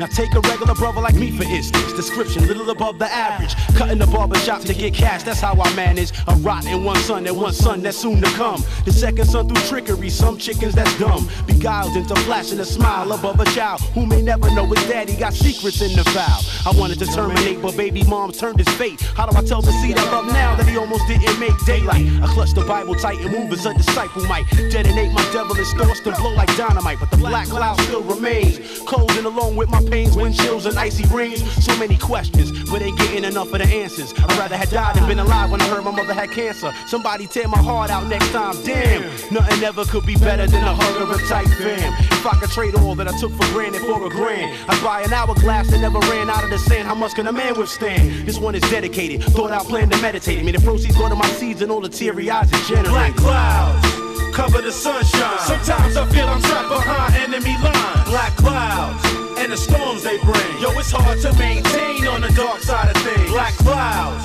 [0.00, 1.92] Now take a regular brother like me for instance.
[1.92, 3.54] Description little above the average.
[3.76, 6.10] Cutting the barber shop to get cash, that's how I manage.
[6.26, 8.64] A rotten one son and one son that's soon to come.
[8.84, 11.28] The second son through trickery, some chickens that's dumb.
[11.46, 15.32] Beguiled into flashing a smile above a child who may never know his daddy got
[15.32, 16.40] secrets in the vow.
[16.66, 19.00] I wanted to terminate, but baby mom turned his fate.
[19.00, 22.06] How do I tell the seed I love now that he almost didn't make daylight?
[22.20, 24.48] I clutch the Bible tight and move as a disciple might.
[24.50, 28.58] Detonate my devilish thoughts to blow like dynamite, but the black cloud still remains.
[28.86, 31.42] Closing along with my pains, wind chills and icy rains.
[31.64, 34.12] So many questions, but ain't getting enough of the answers.
[34.14, 36.72] I'd rather have died than been alive when I heard my mother had cancer.
[36.86, 39.02] Somebody tear my heart out next time, damn.
[39.32, 41.92] Nothing ever could be better than a hug of a tight fam.
[41.98, 45.02] If I could trade all that I took for granted for a grand, I'd buy
[45.02, 46.86] an hourglass that never ran out of the sand.
[46.86, 48.26] How much can a man withstand?
[48.26, 50.44] This one is dedicated, thought out, plan to meditate.
[50.44, 52.90] May the proceeds go to my seeds and all the teary eyes it generates.
[52.90, 53.93] Black clouds
[54.34, 55.38] cover the sunshine.
[55.38, 58.10] Sometimes I feel I'm trapped behind enemy lines.
[58.10, 59.02] Black clouds
[59.38, 60.52] and the storms they bring.
[60.60, 63.30] Yo, it's hard to maintain on the dark side of things.
[63.30, 64.24] Black clouds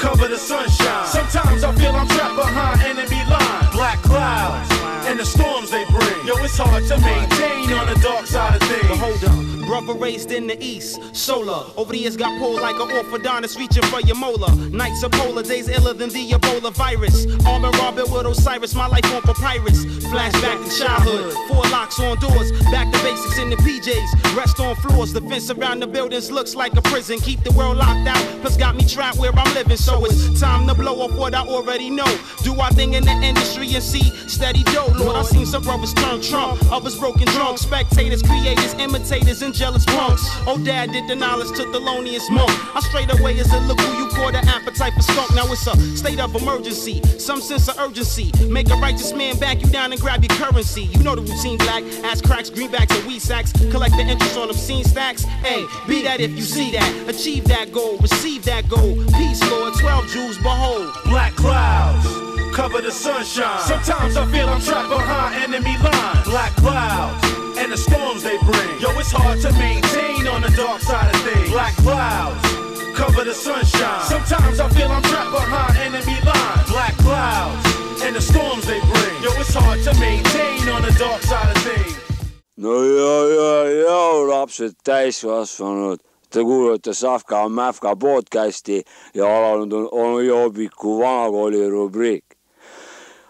[0.00, 1.06] cover the sunshine.
[1.06, 3.74] Sometimes I feel I'm trapped behind enemy lines.
[3.74, 4.70] Black clouds
[5.08, 6.26] and the storms they bring.
[6.26, 8.88] Yo, it's hard to maintain on the dark side of things.
[8.88, 9.58] But hold up.
[9.68, 11.62] Brother raised in the east, solar.
[11.76, 14.54] Over the years got pulled like an orthodontist reaching for your molar.
[14.70, 17.26] Nights are polar, days iller than the Ebola virus.
[17.44, 19.84] Arm and Robin with Osiris, my life on papyrus.
[20.08, 22.50] Flashback to childhood, four locks on doors.
[22.72, 24.34] Back to basics in the PJs.
[24.34, 27.18] Rest on floors, the fence around the buildings looks like a prison.
[27.20, 29.76] Keep the world locked out, plus got me trapped where I'm living.
[29.76, 32.08] So it's time to blow up what I already know.
[32.42, 34.88] Do our thing in the industry and see steady dough.
[34.98, 37.58] Lord, I seen some brothers turn Trump, others broken drunk.
[37.58, 40.22] Spectators, creators, imitators, and jealous punks.
[40.46, 42.50] Oh, dad did the knowledge to Thelonious Monk.
[42.74, 45.34] I straight away as a look who you caught an appetite for skunk.
[45.34, 48.32] Now it's a state of emergency, some sense of urgency.
[48.48, 50.82] Make a righteous man back you down and grab your currency.
[50.82, 53.52] You know the routine, black ass cracks, greenbacks, and weed sacks.
[53.70, 55.22] Collect the interest on obscene stacks.
[55.22, 57.08] Hey, be that if you see that.
[57.08, 58.96] Achieve that goal, receive that goal.
[59.14, 60.92] Peace, Lord, 12 Jews, behold.
[61.04, 63.60] Black clouds cover the sunshine.
[63.60, 66.24] Sometimes I feel I'm trapped behind enemy lines.
[66.24, 67.24] Black clouds
[67.58, 68.80] and the storms they bring.
[68.80, 71.50] Yo, it's hard to maintain on the dark side of things.
[71.50, 72.40] Black clouds
[72.94, 74.04] cover the sunshine.
[74.04, 76.68] Sometimes I feel I'm trapped behind enemy lines.
[76.68, 77.66] Black clouds
[78.02, 79.16] and the storms they bring.
[79.22, 81.98] Yo, it's hard to maintain on the dark side of things.
[82.58, 86.00] no ja, ja, ja lapsed täiskasvanud,
[86.30, 88.82] te kuulate Savka Mäfka podcasti
[89.14, 92.24] ja alanud on onu Joobiku vanakooli rubriik.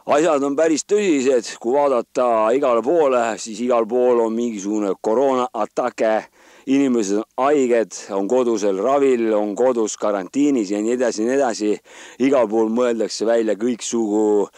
[0.09, 6.13] Asjad on päris tõsised, kui vaadata igale poole, siis igal pool on mingisugune koroonaatake,
[6.73, 11.71] inimesed on haiged, on kodusel ravil, on kodus karantiinis ja nii edasi ja nii edasi.
[12.25, 14.49] igal pool mõeldakse välja kõiksugu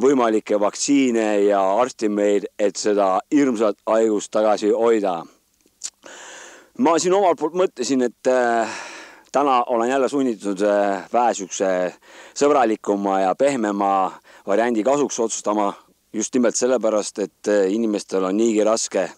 [0.00, 5.22] võimalikke vaktsiine ja arstimeid, et seda hirmsat haigust tagasi hoida.
[6.78, 8.68] ma siin omalt poolt mõtlesin, et äh,
[9.32, 11.94] täna olen jälle sunnitud äh, vähe siukse
[12.34, 14.12] sõbralikuma ja pehmema
[14.46, 15.72] variandi kasuks otsustama
[16.12, 19.08] just nimelt sellepärast, et äh, inimestel on niigi raske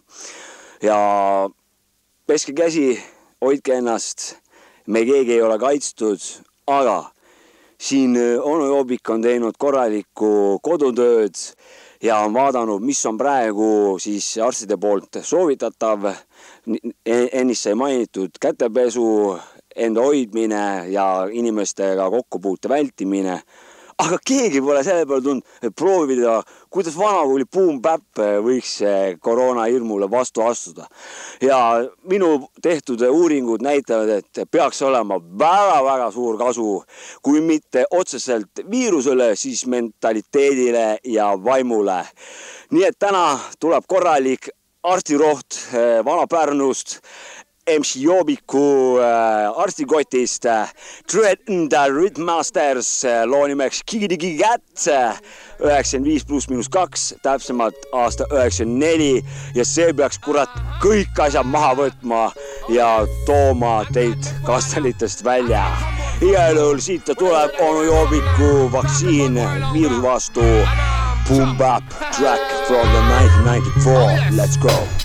[0.82, 0.98] ja
[2.26, 2.96] peske käsi,
[3.44, 4.36] hoidke ennast,
[4.86, 6.22] me keegi ei ole kaitstud,
[6.66, 7.02] aga
[7.78, 11.36] siin äh, onu Joobik on teinud korralikku kodutööd
[12.02, 16.12] ja on vaadanud, mis on praegu siis arstide poolt soovitatav.
[17.06, 19.38] ennist sai mainitud kätepesu,
[19.76, 23.40] enda hoidmine ja inimestega kokkupuute vältimine.
[24.02, 26.36] Aga keegi pole selle peale tulnud, et proovida,
[26.73, 30.86] kuidas vanakooli Boom-Bap võiks eh, koroona hirmule vastu astuda.
[31.40, 31.59] ja
[32.10, 36.82] minu tehtud uuringud näitavad, et peaks olema väga-väga suur kasu,
[37.23, 42.05] kui mitte otseselt viirusele, siis mentaliteedile ja vaimule.
[42.70, 44.51] nii et täna tuleb korralik
[44.82, 47.01] arstiroht eh, Vana-Pärnust
[47.66, 50.66] MC Joobiku äh, arstikotist äh,
[51.09, 55.14] the Rhythmasters äh, loo nimeks Kigidigi Cat äh,
[55.59, 59.24] üheksakümmend viis pluss miinus kaks, täpsemalt aasta üheksakümmend neli
[59.55, 60.52] ja see peaks kurat
[60.82, 62.28] kõik asjad maha võtma
[62.70, 62.90] ja
[63.26, 65.64] tooma teid kastanitest välja.
[66.22, 69.40] igal juhul siit ta tuleb, onu Joobiku vaktsiin
[69.72, 70.47] viiruse vastu.
[71.28, 71.82] Boom Bap
[72.14, 74.06] track from the nineteen ninety four,
[74.38, 74.95] let's go.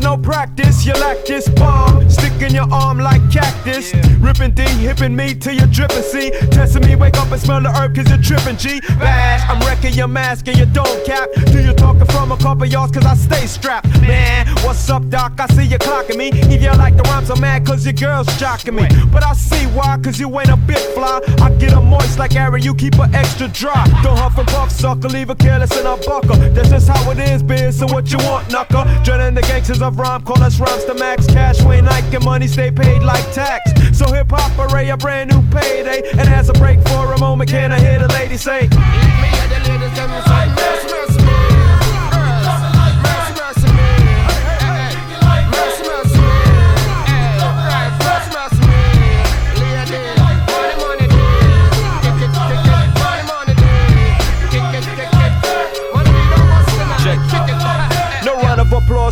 [0.00, 0.84] No practice.
[0.84, 3.77] You lack this bomb, stick in your arm like cactus.
[3.78, 6.02] Ripping D, hipping me till you're dripping.
[6.02, 8.56] See, testing me, wake up and smell the herb cause you're tripping.
[8.56, 11.28] G, bash, I'm wrecking your mask and your don't cap.
[11.46, 13.88] Do you talking from a couple yards cause I stay strapped?
[14.00, 15.34] Man, what's up, doc?
[15.38, 16.30] I see you clocking me.
[16.32, 18.88] If you like the rhymes, I'm mad cause your girl's jocking me.
[19.12, 21.20] But I see why, cause you ain't a bit fly.
[21.40, 23.84] I get her moist like Aaron, you keep her extra dry.
[24.02, 26.36] Don't huff and puff, sucker, leave a careless in a buckle.
[26.50, 27.78] That's just how it is, biz.
[27.78, 28.84] So what you want, knuckle?
[29.04, 31.26] Dreading the gangsters of rhyme, call us rhymes to max.
[31.28, 33.67] Cash, Wayne, Nike, and money stay paid like tax.
[33.92, 36.02] So hip hop array a brand new payday.
[36.12, 38.68] And as a break for a moment, can I hear the lady say?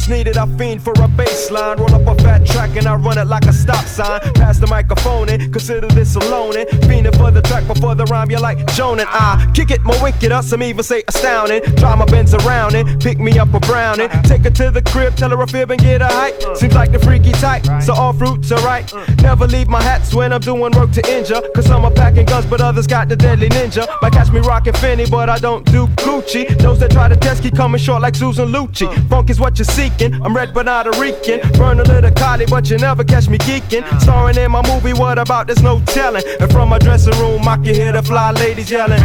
[0.08, 1.08] Needed, I fiend for a
[1.46, 1.78] baseline.
[1.78, 4.20] Roll up a fat track and I run it like a stop sign.
[4.34, 6.66] Pass the microphone in, consider this a loaning.
[6.88, 9.50] Fiending for the track before the rhyme, you're like Joan and I.
[9.54, 11.62] Kick it more wicked, up, some even say astounding.
[11.76, 14.08] Drive my Benz around it, pick me up a brownie.
[14.24, 16.40] Take her to the crib, tell her a fib and get a hike.
[16.56, 18.92] Seems like the freaky type, so all fruits are right.
[19.22, 21.40] Never leave my hats when I'm doing work to injure.
[21.54, 23.86] Cause some are packing guns, but others got the deadly ninja.
[24.02, 26.58] Might catch me rocking Finny, but I don't do Gucci.
[26.58, 28.86] Those that try to test keep coming short like Susan Lucci.
[29.08, 30.14] Funk is what you're seeking.
[30.22, 31.35] I'm red but not a Rican.
[31.58, 33.84] Burn a little Cali, but you never catch me geeking.
[34.00, 35.46] Starring in my movie, what about?
[35.46, 36.22] There's no telling.
[36.40, 39.02] And from my dressing room, I can hear the fly ladies yelling.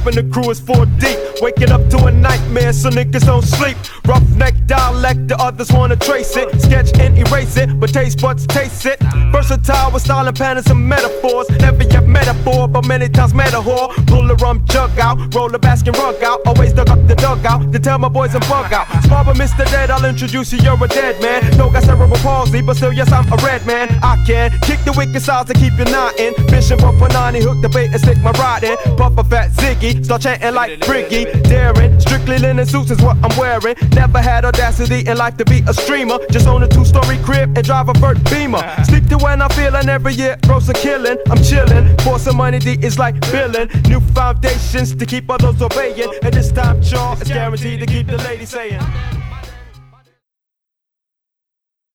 [0.00, 1.18] Stomping, the crew is four deep.
[1.40, 3.76] Waking up to a nightmare, so niggas don't sleep.
[4.06, 6.48] Roughneck dialect, the others wanna trace it.
[6.60, 8.98] Sketch and erase it, but taste buds taste it.
[9.32, 11.48] Versatile with style and patterns and metaphors.
[11.50, 13.88] Never yet metaphor, but many times metaphor.
[14.06, 16.40] Pull a rum jug out, roll a basket rug out.
[16.46, 18.86] Always dug up the dugout to tell my boys and bug out.
[19.04, 19.64] Small but Mr.
[19.70, 21.56] Dead, I'll introduce you, you're a dead man.
[21.56, 23.88] No got cerebral palsy, but still, yes, I'm a red man.
[24.02, 26.34] I can kick the wicked sides to keep you knotting.
[26.48, 28.76] Bishop up Panani, hook the bait and stick my rod in.
[28.96, 31.24] Puff a fat Ziggy, start chanting like Briggy.
[31.44, 33.76] Daring, strictly linen suits is what I'm wearing.
[34.00, 36.18] Never had audacity in life to be a streamer.
[36.30, 38.62] Just own a two story crib and drive a vert beamer.
[38.84, 41.18] Sleep to when I'm feeling every year, gross a killing.
[41.28, 43.68] I'm chilling, for some money, D is like billing.
[43.90, 46.14] New foundations to keep others obeying.
[46.22, 48.80] And this time, Charles is guaranteed to keep the lady saying.